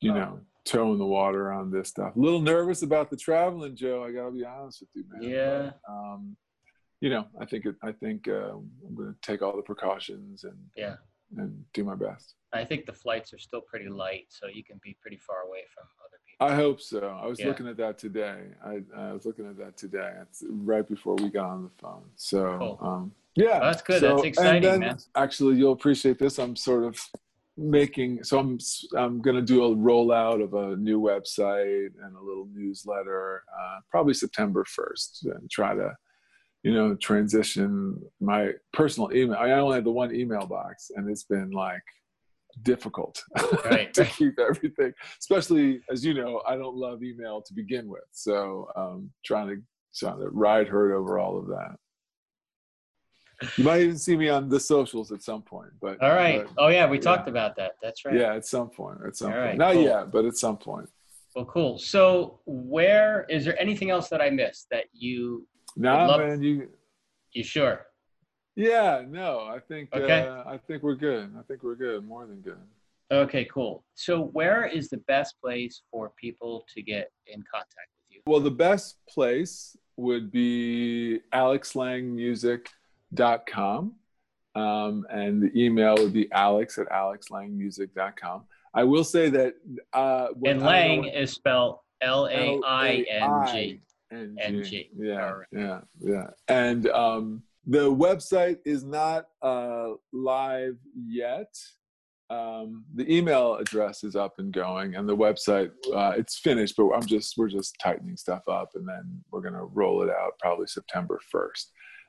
you 0.00 0.12
know, 0.12 0.40
toe 0.66 0.92
in 0.92 0.98
the 0.98 1.06
water 1.06 1.50
on 1.50 1.70
this 1.70 1.88
stuff. 1.88 2.14
A 2.14 2.20
little 2.20 2.42
nervous 2.42 2.82
about 2.82 3.08
the 3.08 3.16
traveling, 3.16 3.74
Joe. 3.74 4.04
I 4.04 4.12
gotta 4.12 4.30
be 4.30 4.44
honest 4.44 4.82
with 4.82 4.90
you, 4.94 5.04
man. 5.08 5.30
Yeah. 5.30 5.70
But, 5.86 5.92
um, 5.92 6.36
you 7.00 7.08
know, 7.08 7.24
I 7.40 7.46
think 7.46 7.64
it, 7.64 7.76
I 7.82 7.92
think 7.92 8.28
uh, 8.28 8.56
I'm 8.86 8.96
to 8.96 9.14
take 9.22 9.40
all 9.40 9.56
the 9.56 9.62
precautions 9.62 10.44
and 10.44 10.58
yeah, 10.76 10.96
and 11.38 11.64
do 11.72 11.82
my 11.82 11.94
best. 11.94 12.34
I 12.52 12.64
think 12.64 12.84
the 12.84 12.92
flights 12.92 13.32
are 13.32 13.38
still 13.38 13.62
pretty 13.62 13.88
light, 13.88 14.26
so 14.28 14.48
you 14.52 14.64
can 14.64 14.78
be 14.82 14.96
pretty 15.00 15.16
far 15.16 15.42
away 15.48 15.60
from 15.74 15.84
other 16.04 16.18
people. 16.28 16.46
I 16.46 16.54
hope 16.54 16.80
so. 16.80 17.18
I 17.22 17.26
was 17.26 17.40
yeah. 17.40 17.46
looking 17.46 17.68
at 17.68 17.78
that 17.78 17.98
today. 17.98 18.42
I, 18.64 18.82
I, 18.96 19.12
was 19.12 19.24
looking 19.26 19.46
at 19.46 19.56
that 19.58 19.76
today. 19.76 20.12
It's 20.22 20.44
right 20.48 20.86
before 20.86 21.16
we 21.16 21.30
got 21.30 21.46
on 21.46 21.64
the 21.64 21.70
phone. 21.80 22.04
So 22.16 22.56
cool. 22.58 22.78
um, 22.80 23.12
yeah, 23.36 23.58
well, 23.58 23.60
that's 23.60 23.82
good. 23.82 24.00
So, 24.00 24.16
that's 24.16 24.24
exciting, 24.24 24.62
then, 24.62 24.80
man. 24.80 24.98
Actually, 25.16 25.56
you'll 25.56 25.72
appreciate 25.72 26.18
this. 26.18 26.38
I'm 26.38 26.56
sort 26.56 26.84
of 26.84 26.98
making 27.56 28.22
so 28.24 28.38
i'm 28.38 28.58
i'm 28.96 29.20
going 29.20 29.36
to 29.36 29.42
do 29.42 29.64
a 29.64 29.76
rollout 29.76 30.42
of 30.42 30.54
a 30.54 30.76
new 30.76 31.00
website 31.00 31.90
and 32.02 32.16
a 32.16 32.20
little 32.20 32.48
newsletter 32.52 33.44
uh, 33.60 33.78
probably 33.90 34.12
september 34.12 34.64
1st 34.64 35.36
and 35.36 35.50
try 35.50 35.72
to 35.72 35.92
you 36.64 36.74
know 36.74 36.96
transition 36.96 37.96
my 38.20 38.50
personal 38.72 39.12
email 39.14 39.38
i 39.38 39.52
only 39.52 39.76
have 39.76 39.84
the 39.84 39.90
one 39.90 40.12
email 40.12 40.46
box 40.46 40.90
and 40.96 41.08
it's 41.08 41.24
been 41.24 41.50
like 41.52 41.82
difficult 42.62 43.22
right. 43.64 43.94
to 43.94 44.04
keep 44.04 44.38
everything 44.40 44.92
especially 45.20 45.80
as 45.90 46.04
you 46.04 46.14
know 46.14 46.42
i 46.48 46.56
don't 46.56 46.76
love 46.76 47.04
email 47.04 47.40
to 47.40 47.54
begin 47.54 47.88
with 47.88 48.02
so 48.10 48.68
um 48.74 49.10
trying 49.24 49.48
to 49.48 49.62
trying 49.96 50.18
to 50.18 50.28
ride 50.30 50.66
herd 50.66 50.92
over 50.92 51.20
all 51.20 51.38
of 51.38 51.46
that 51.46 51.76
you 53.56 53.64
might 53.64 53.80
even 53.80 53.98
see 53.98 54.16
me 54.16 54.28
on 54.28 54.48
the 54.48 54.60
socials 54.60 55.12
at 55.12 55.22
some 55.22 55.42
point. 55.42 55.70
But 55.80 56.02
all 56.02 56.14
right. 56.14 56.44
But, 56.44 56.62
oh 56.62 56.68
yeah, 56.68 56.88
we 56.88 56.96
yeah. 56.96 57.02
talked 57.02 57.28
about 57.28 57.56
that. 57.56 57.72
That's 57.82 58.04
right. 58.04 58.14
Yeah, 58.14 58.34
at 58.34 58.46
some 58.46 58.70
point. 58.70 58.98
At 59.06 59.16
some 59.16 59.28
all 59.28 59.34
point. 59.34 59.46
Right, 59.46 59.56
Not 59.56 59.74
cool. 59.74 59.82
yet, 59.82 60.10
but 60.10 60.24
at 60.24 60.36
some 60.36 60.56
point. 60.56 60.88
Well, 61.34 61.44
cool. 61.46 61.78
So, 61.78 62.38
where 62.46 63.26
is 63.28 63.44
there 63.44 63.60
anything 63.60 63.90
else 63.90 64.08
that 64.08 64.20
I 64.20 64.30
missed 64.30 64.68
that 64.70 64.84
you? 64.92 65.46
No, 65.76 66.06
nah, 66.06 66.18
man. 66.18 66.42
You. 66.42 66.68
You 67.32 67.42
sure? 67.42 67.86
Yeah. 68.54 69.02
No, 69.08 69.40
I 69.40 69.58
think. 69.58 69.92
Okay. 69.92 70.26
Uh, 70.26 70.44
I 70.46 70.58
think 70.58 70.82
we're 70.82 70.94
good. 70.94 71.32
I 71.36 71.42
think 71.42 71.62
we're 71.64 71.74
good. 71.74 72.06
More 72.06 72.26
than 72.26 72.40
good. 72.40 72.58
Okay. 73.10 73.44
Cool. 73.46 73.84
So, 73.94 74.26
where 74.26 74.64
is 74.64 74.88
the 74.88 74.98
best 74.98 75.40
place 75.40 75.82
for 75.90 76.12
people 76.16 76.64
to 76.74 76.82
get 76.82 77.10
in 77.26 77.42
contact 77.50 77.90
with 77.98 78.16
you? 78.16 78.20
Well, 78.26 78.40
the 78.40 78.52
best 78.52 78.98
place 79.08 79.76
would 79.96 80.30
be 80.30 81.20
Alex 81.32 81.74
Laing 81.74 82.14
Music 82.14 82.70
com. 83.46 83.94
Um, 84.54 85.04
and 85.10 85.42
the 85.42 85.50
email 85.60 85.96
would 85.96 86.12
be 86.12 86.30
alex 86.30 86.78
at 86.78 86.88
alexlaingmusic.com. 86.88 88.44
I 88.72 88.84
will 88.84 89.04
say 89.04 89.28
that. 89.30 89.54
Uh, 89.92 90.28
and 90.44 90.62
Laing 90.62 91.04
is 91.04 91.32
spelled 91.32 91.78
L 92.00 92.26
A 92.26 92.60
I 92.64 93.04
N 93.08 93.46
G. 93.52 93.80
N 94.12 94.62
G. 94.62 94.90
Yeah, 94.96 95.34
yeah, 95.52 95.80
yeah. 96.00 96.26
And 96.48 96.88
um, 96.88 97.42
the 97.66 97.90
website 97.92 98.58
is 98.64 98.84
not 98.84 99.26
uh, 99.42 99.90
live 100.12 100.76
yet. 100.94 101.54
Um, 102.30 102.84
the 102.94 103.12
email 103.12 103.56
address 103.56 104.02
is 104.02 104.16
up 104.16 104.38
and 104.38 104.52
going, 104.52 104.96
and 104.96 105.08
the 105.08 105.16
website 105.16 105.70
uh, 105.94 106.12
it's 106.16 106.38
finished, 106.38 106.74
but 106.76 106.90
I'm 106.90 107.06
just 107.06 107.36
we're 107.36 107.48
just 107.48 107.76
tightening 107.80 108.16
stuff 108.16 108.48
up, 108.48 108.70
and 108.74 108.88
then 108.88 109.22
we're 109.30 109.42
gonna 109.42 109.64
roll 109.64 110.02
it 110.02 110.10
out 110.10 110.38
probably 110.40 110.66
September 110.66 111.20
1st. 111.32 111.66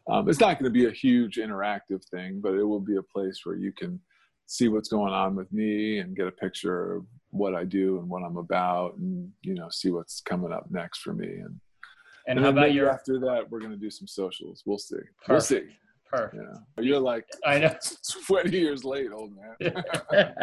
Um, 0.09 0.29
it's 0.29 0.39
not 0.39 0.59
going 0.59 0.71
to 0.71 0.79
be 0.79 0.85
a 0.85 0.91
huge 0.91 1.37
interactive 1.37 2.03
thing, 2.05 2.39
but 2.41 2.53
it 2.53 2.63
will 2.63 2.79
be 2.79 2.97
a 2.97 3.03
place 3.03 3.41
where 3.43 3.55
you 3.55 3.71
can 3.71 3.99
see 4.47 4.67
what's 4.67 4.89
going 4.89 5.13
on 5.13 5.35
with 5.35 5.51
me 5.51 5.97
and 5.97 6.15
get 6.15 6.27
a 6.27 6.31
picture 6.31 6.97
of 6.97 7.05
what 7.31 7.55
I 7.55 7.63
do 7.63 7.97
and 7.99 8.07
what 8.07 8.23
I'm 8.23 8.37
about, 8.37 8.97
and 8.97 9.31
you 9.41 9.55
know, 9.55 9.69
see 9.69 9.89
what's 9.89 10.21
coming 10.21 10.51
up 10.51 10.67
next 10.69 10.99
for 10.99 11.13
me. 11.13 11.27
And 11.27 11.59
and, 12.27 12.39
and 12.39 12.39
how 12.39 12.49
about 12.49 12.73
your 12.73 12.89
after 12.89 13.19
that? 13.19 13.49
We're 13.49 13.59
going 13.59 13.71
to 13.71 13.77
do 13.77 13.89
some 13.89 14.07
socials. 14.07 14.63
We'll 14.65 14.77
see. 14.77 14.95
Perfect. 15.25 15.29
We'll 15.29 15.41
see. 15.41 15.67
Perfect. 16.11 16.43
Yeah. 16.77 16.83
You're 16.83 16.99
like 16.99 17.25
I 17.45 17.59
know 17.59 17.75
20 18.27 18.57
years 18.57 18.83
late, 18.83 19.09
old 19.11 19.31
man. 19.35 20.35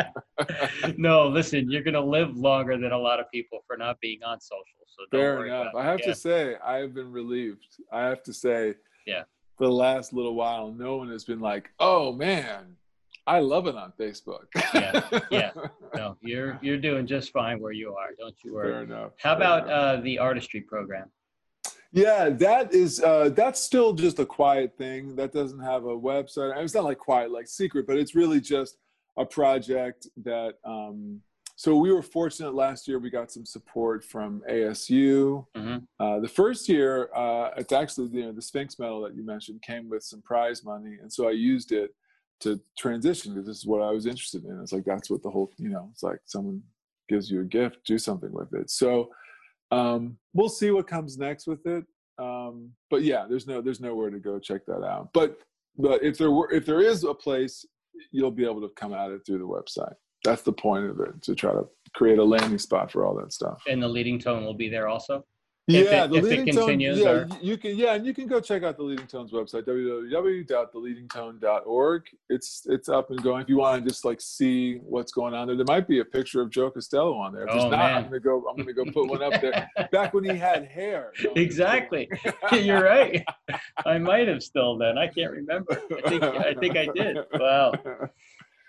no, 0.97 1.29
listen, 1.29 1.71
you're 1.71 1.83
gonna 1.83 2.01
live 2.01 2.37
longer 2.37 2.77
than 2.77 2.93
a 2.93 2.99
lot 2.99 3.21
of 3.21 3.31
people 3.33 3.61
for 3.67 3.77
not 3.77 4.01
being 4.01 4.23
on 4.25 4.41
social. 4.41 4.65
So 4.87 5.05
fair 5.11 5.47
enough. 5.47 5.75
I 5.75 5.85
have 5.85 6.01
yeah. 6.01 6.07
to 6.07 6.15
say, 6.15 6.57
I 6.65 6.79
have 6.79 6.95
been 6.95 7.11
relieved. 7.11 7.65
I 7.93 8.03
have 8.03 8.23
to 8.25 8.35
say, 8.35 8.75
yeah, 9.07 9.23
for 9.63 9.69
the 9.69 9.73
last 9.73 10.13
little 10.13 10.35
while, 10.35 10.73
no 10.73 10.97
one 10.97 11.09
has 11.11 11.23
been 11.23 11.39
like, 11.39 11.71
"Oh 11.79 12.13
man, 12.13 12.75
I 13.29 13.39
love 13.39 13.69
it 13.69 13.77
on 13.77 13.93
Facebook." 13.97 14.47
yeah, 14.75 15.21
yeah. 15.31 15.51
No, 15.95 16.17
you're 16.21 16.59
you're 16.63 16.79
doing 16.79 17.07
just 17.07 17.31
fine 17.33 17.61
where 17.61 17.71
you 17.71 17.95
are. 17.95 18.09
Don't 18.19 18.35
you 18.43 18.55
worry. 18.55 18.73
Fair 18.73 18.83
enough. 18.83 19.13
How 19.19 19.35
Fair 19.35 19.37
about 19.37 19.65
enough. 19.69 19.99
Uh, 19.99 20.01
the 20.01 20.19
artistry 20.19 20.63
program? 20.63 21.11
Yeah, 21.93 22.31
that 22.31 22.75
is 22.75 23.01
uh, 23.01 23.29
that's 23.29 23.61
still 23.61 23.93
just 23.93 24.19
a 24.19 24.27
quiet 24.27 24.77
thing. 24.77 25.15
That 25.15 25.33
doesn't 25.33 25.61
have 25.61 25.85
a 25.85 25.97
website. 25.97 26.57
It's 26.57 26.75
not 26.75 26.83
like 26.83 26.99
quiet, 26.99 27.31
like 27.31 27.47
secret, 27.47 27.87
but 27.87 27.99
it's 27.99 28.17
really 28.17 28.41
just 28.41 28.79
a 29.17 29.25
project 29.25 30.09
that. 30.25 30.55
Um, 30.65 31.21
so 31.57 31.77
we 31.77 31.93
were 31.93 32.03
fortunate 32.03 32.55
last 32.55 32.89
year. 32.89 32.99
We 32.99 33.11
got 33.11 33.31
some 33.31 33.45
support 33.45 34.05
from 34.05 34.43
ASU. 34.51 35.47
Mm-hmm. 35.57 35.79
Uh, 36.01 36.21
the 36.21 36.29
first 36.29 36.69
year, 36.69 37.11
uh, 37.15 37.51
it's 37.57 37.73
actually 37.73 38.09
you 38.09 38.25
know 38.25 38.33
the 38.33 38.43
Sphinx 38.43 38.79
medal 38.79 39.03
that 39.03 39.15
you 39.15 39.25
mentioned 39.25 39.63
came 39.63 39.89
with 39.89 40.03
some 40.03 40.23
prize 40.23 40.65
money, 40.65 40.97
and 41.01 41.13
so 41.13 41.29
I 41.29 41.33
used 41.33 41.73
it 41.73 41.91
to 42.41 42.61
transition 42.77 43.33
because 43.33 43.47
this 43.47 43.59
is 43.59 43.67
what 43.67 43.83
I 43.83 43.91
was 43.91 44.07
interested 44.07 44.45
in. 44.45 44.59
It's 44.61 44.73
like 44.73 44.85
that's 44.85 45.11
what 45.11 45.23
the 45.23 45.31
whole 45.31 45.53
you 45.59 45.69
know. 45.69 45.89
It's 45.93 46.03
like 46.03 46.19
someone 46.25 46.63
gives 47.09 47.31
you 47.31 47.41
a 47.41 47.45
gift, 47.45 47.85
do 47.87 47.99
something 47.99 48.33
with 48.33 48.53
it. 48.55 48.71
So 48.71 49.11
um, 49.71 50.19
we'll 50.35 50.49
see 50.49 50.71
what 50.71 50.87
comes 50.87 51.19
next 51.19 51.47
with 51.47 51.67
it. 51.67 51.85
Um, 52.19 52.71
but 52.91 53.03
yeah, 53.03 53.27
there's 53.29 53.47
no 53.47 53.61
there's 53.61 53.81
nowhere 53.81 54.11
to 54.11 54.19
go 54.19 54.39
check 54.39 54.65
that 54.67 54.85
out. 54.85 55.11
But 55.13 55.39
but 55.77 56.03
if 56.03 56.19
there 56.19 56.31
were 56.31 56.51
if 56.53 56.67
there 56.67 56.81
is 56.81 57.05
a 57.05 57.15
place, 57.15 57.65
you'll 58.11 58.31
be 58.31 58.45
able 58.45 58.61
to 58.63 58.71
come 58.77 58.93
at 58.93 59.11
it 59.11 59.23
through 59.27 59.39
the 59.39 59.45
website. 59.45 59.95
That's 60.25 60.43
the 60.43 60.53
point 60.53 60.87
of 60.87 61.01
it 61.01 61.23
to 61.23 61.35
try 61.35 61.53
to 61.53 61.67
create 61.95 62.19
a 62.19 62.25
landing 62.25 62.59
spot 62.59 62.91
for 62.91 63.05
all 63.05 63.15
that 63.17 63.33
stuff. 63.33 63.63
And 63.69 63.83
the 63.83 63.89
leading 63.89 64.19
tone 64.19 64.45
will 64.45 64.55
be 64.55 64.69
there 64.69 64.89
also 64.89 65.25
yeah, 65.69 66.05
it, 66.05 66.11
the 66.11 66.21
leading 66.21 66.53
tone. 66.53 66.81
Yeah, 66.81 67.09
or... 67.09 67.29
you 67.41 67.57
can. 67.57 67.77
Yeah, 67.77 67.95
and 67.95 68.05
you 68.05 68.13
can 68.13 68.27
go 68.27 68.41
check 68.41 68.65
out 68.65 68.77
the 68.77 68.83
leading 68.83 69.07
tones 69.07 69.31
website 69.31 69.63
www.theleadingtone.org. 69.63 72.03
It's 72.29 72.67
it's 72.67 72.89
up 72.89 73.11
and 73.11 73.23
going. 73.23 73.43
If 73.43 73.49
you 73.49 73.59
want 73.59 73.85
to 73.85 73.89
just 73.89 74.05
like 74.05 74.21
see 74.21 74.79
what's 74.79 75.13
going 75.13 75.35
on 75.35 75.47
there, 75.47 75.55
there 75.55 75.65
might 75.69 75.87
be 75.87 76.01
a 76.01 76.05
picture 76.05 76.41
of 76.41 76.51
Joe 76.51 76.69
Costello 76.69 77.15
on 77.15 77.33
there. 77.33 77.45
If 77.45 77.51
oh, 77.53 77.71
not, 77.71 77.79
man. 77.79 77.97
I'm 77.97 78.03
gonna 78.05 78.19
go. 78.19 78.45
I'm 78.51 78.57
gonna 78.57 78.73
go 78.73 78.85
put 78.87 79.09
one 79.09 79.23
up 79.23 79.41
there. 79.41 79.71
Back 79.93 80.15
when 80.15 80.25
he 80.25 80.37
had 80.37 80.65
hair. 80.65 81.13
exactly. 81.37 82.11
You're 82.53 82.83
right. 82.83 83.25
I 83.87 83.99
might 83.99 84.27
have 84.27 84.43
still 84.43 84.77
then. 84.77 84.99
I 84.99 85.07
can't 85.07 85.31
remember. 85.31 85.81
I 86.05 86.09
think 86.09 86.25
I 86.25 86.55
think 86.55 86.77
I 86.77 86.89
did. 86.93 87.19
Wow. 87.35 87.73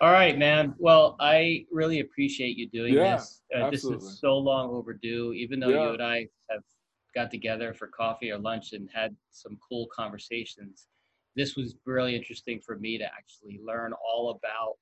All 0.00 0.12
right, 0.12 0.36
man. 0.36 0.74
Well, 0.78 1.16
I 1.20 1.66
really 1.70 2.00
appreciate 2.00 2.56
you 2.56 2.68
doing 2.68 2.94
yeah, 2.94 3.16
this. 3.16 3.42
Uh, 3.56 3.70
this 3.70 3.84
is 3.84 4.18
so 4.20 4.36
long 4.36 4.70
overdue. 4.70 5.32
Even 5.32 5.60
though 5.60 5.68
yeah. 5.68 5.84
you 5.84 5.92
and 5.94 6.02
I 6.02 6.26
have 6.50 6.62
got 7.14 7.30
together 7.30 7.72
for 7.72 7.86
coffee 7.88 8.30
or 8.30 8.38
lunch 8.38 8.72
and 8.72 8.88
had 8.92 9.14
some 9.30 9.56
cool 9.66 9.86
conversations. 9.94 10.88
This 11.36 11.56
was 11.56 11.76
really 11.86 12.14
interesting 12.14 12.60
for 12.60 12.76
me 12.76 12.98
to 12.98 13.04
actually 13.04 13.60
learn 13.64 13.92
all 13.92 14.30
about, 14.30 14.74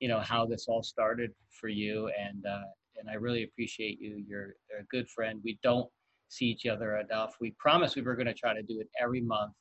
you 0.00 0.08
know, 0.08 0.20
how 0.20 0.46
this 0.46 0.66
all 0.68 0.82
started 0.82 1.32
for 1.50 1.68
you. 1.68 2.10
And, 2.18 2.44
uh, 2.44 2.64
and 2.98 3.08
I 3.08 3.14
really 3.14 3.44
appreciate 3.44 4.00
you. 4.00 4.24
You're 4.28 4.54
a 4.78 4.84
good 4.90 5.08
friend. 5.08 5.40
We 5.44 5.58
don't 5.62 5.88
see 6.28 6.46
each 6.46 6.66
other 6.66 6.96
enough. 6.98 7.36
We 7.40 7.52
promised 7.58 7.96
we 7.96 8.02
were 8.02 8.16
going 8.16 8.26
to 8.26 8.34
try 8.34 8.54
to 8.54 8.62
do 8.62 8.80
it 8.80 8.88
every 9.00 9.20
month. 9.20 9.52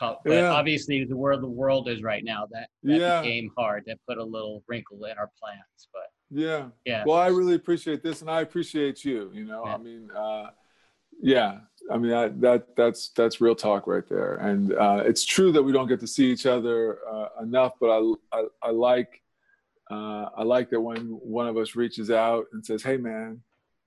But 0.00 0.18
yeah. 0.26 0.50
obviously, 0.50 1.04
the 1.04 1.16
world 1.16 1.42
the 1.42 1.48
world 1.48 1.88
is 1.88 2.02
right 2.02 2.24
now, 2.24 2.46
that, 2.52 2.68
that 2.82 2.98
yeah. 2.98 3.20
became 3.20 3.50
hard. 3.56 3.84
That 3.86 3.98
put 4.08 4.18
a 4.18 4.24
little 4.24 4.62
wrinkle 4.66 5.04
in 5.04 5.16
our 5.18 5.30
plans. 5.40 5.88
But 5.92 6.10
yeah, 6.30 6.66
yeah. 6.84 7.04
Well, 7.06 7.18
I 7.18 7.28
really 7.28 7.54
appreciate 7.54 8.02
this, 8.02 8.20
and 8.20 8.30
I 8.30 8.40
appreciate 8.40 9.04
you. 9.04 9.30
You 9.32 9.44
know, 9.44 9.62
yeah. 9.64 9.74
I 9.74 9.78
mean, 9.78 10.10
uh, 10.10 10.50
yeah, 11.20 11.58
I 11.90 11.98
mean 11.98 12.10
that, 12.10 12.40
that 12.40 12.76
that's 12.76 13.10
that's 13.10 13.40
real 13.40 13.54
talk 13.54 13.86
right 13.86 14.06
there, 14.08 14.36
and 14.36 14.72
uh, 14.74 15.02
it's 15.04 15.24
true 15.24 15.52
that 15.52 15.62
we 15.62 15.72
don't 15.72 15.88
get 15.88 16.00
to 16.00 16.06
see 16.06 16.30
each 16.30 16.46
other 16.46 16.98
uh, 17.10 17.28
enough. 17.42 17.72
But 17.80 17.90
I 17.90 18.14
I, 18.32 18.44
I 18.62 18.70
like 18.70 19.22
uh, 19.90 20.28
I 20.36 20.42
like 20.42 20.70
that 20.70 20.80
when 20.80 21.18
one 21.22 21.46
of 21.46 21.56
us 21.56 21.76
reaches 21.76 22.10
out 22.10 22.46
and 22.52 22.64
says, 22.64 22.82
"Hey, 22.82 22.96
man, 22.96 23.40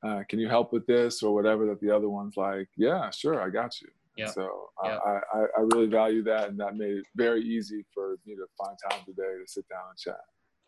uh, 0.04 0.24
can 0.30 0.40
you 0.40 0.48
help 0.48 0.72
with 0.72 0.86
this 0.88 1.22
or 1.22 1.34
whatever?" 1.34 1.66
That 1.66 1.82
the 1.82 1.92
other 1.92 2.10
one's 2.10 2.38
like, 2.38 2.70
"Yeah, 2.78 3.10
sure, 3.10 3.42
I 3.42 3.50
got 3.50 3.82
you." 3.82 3.90
Yeah. 4.18 4.28
So 4.28 4.70
uh, 4.84 4.88
yeah. 4.88 4.98
I, 5.06 5.38
I, 5.38 5.42
I 5.58 5.62
really 5.74 5.88
value 5.88 6.24
that, 6.24 6.50
and 6.50 6.60
that 6.60 6.76
made 6.76 6.98
it 6.98 7.06
very 7.16 7.44
easy 7.44 7.86
for 7.94 8.18
me 8.26 8.36
to 8.36 8.46
find 8.58 8.78
time 8.90 9.02
today 9.06 9.22
to 9.40 9.44
sit 9.46 9.68
down 9.70 9.84
and 9.90 9.98
chat. 9.98 10.20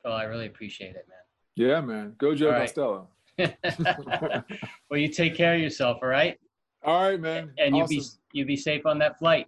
Oh, 0.05 0.11
I 0.11 0.23
really 0.23 0.45
appreciate 0.45 0.95
it, 0.95 1.05
man. 1.07 1.17
Yeah, 1.55 1.81
man. 1.81 2.15
Go 2.17 2.35
Joe 2.35 2.51
right. 2.51 2.61
Costello. 2.61 3.07
well, 4.89 4.99
you 4.99 5.07
take 5.07 5.35
care 5.35 5.55
of 5.55 5.61
yourself, 5.61 5.99
all 6.01 6.09
right? 6.09 6.37
All 6.83 7.09
right, 7.09 7.19
man. 7.19 7.51
And 7.57 7.75
awesome. 7.75 7.93
you 7.93 8.01
be 8.01 8.07
you 8.33 8.45
be 8.45 8.55
safe 8.55 8.85
on 8.85 8.99
that 8.99 9.17
flight. 9.19 9.47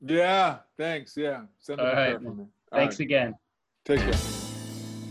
Yeah, 0.00 0.58
thanks. 0.76 1.16
Yeah. 1.16 1.42
Send 1.58 1.80
all 1.80 1.86
right. 1.86 2.16
For 2.16 2.30
me. 2.30 2.44
All 2.72 2.78
thanks 2.78 2.96
right. 2.96 3.04
again. 3.04 3.34
Take 3.84 4.00
care. 4.00 4.14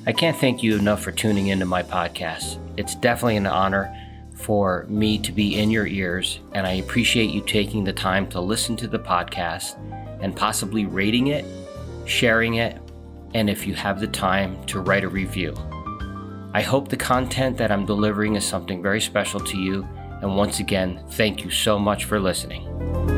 I 0.06 0.14
can't 0.14 0.38
thank 0.38 0.64
you 0.64 0.78
enough 0.78 1.02
for 1.02 1.12
tuning 1.12 1.48
into 1.48 1.66
my 1.66 1.84
podcast. 1.84 2.60
It's 2.78 2.96
definitely 2.96 3.36
an 3.36 3.48
honor 3.48 3.94
for 4.38 4.86
me 4.88 5.18
to 5.18 5.32
be 5.32 5.60
in 5.60 5.72
your 5.72 5.88
ears, 5.88 6.40
and 6.54 6.66
I 6.66 6.74
appreciate 6.74 7.32
you 7.32 7.42
taking 7.42 7.84
the 7.84 7.92
time 7.92 8.28
to 8.30 8.40
listen 8.40 8.76
to 8.78 8.88
the 8.88 9.00
podcast 9.00 9.76
and 10.22 10.36
possibly 10.36 10.86
rating 10.86 11.28
it, 11.28 11.44
sharing 12.06 12.56
it, 12.56 12.80
and 13.34 13.50
if 13.50 13.66
you 13.66 13.74
have 13.74 14.00
the 14.00 14.08
time, 14.08 14.64
to 14.68 14.80
write 14.80 15.04
a 15.04 15.10
review. 15.10 15.56
I 16.54 16.62
hope 16.62 16.88
the 16.88 16.98
content 16.98 17.58
that 17.58 17.72
I'm 17.72 17.86
delivering 17.86 18.36
is 18.36 18.46
something 18.46 18.82
very 18.82 19.02
special 19.02 19.40
to 19.40 19.58
you, 19.58 19.88
and 20.22 20.38
once 20.38 20.60
again, 20.60 21.04
thank 21.12 21.44
you 21.44 21.50
so 21.50 21.78
much 21.78 22.06
for 22.06 22.20
listening. 22.20 23.17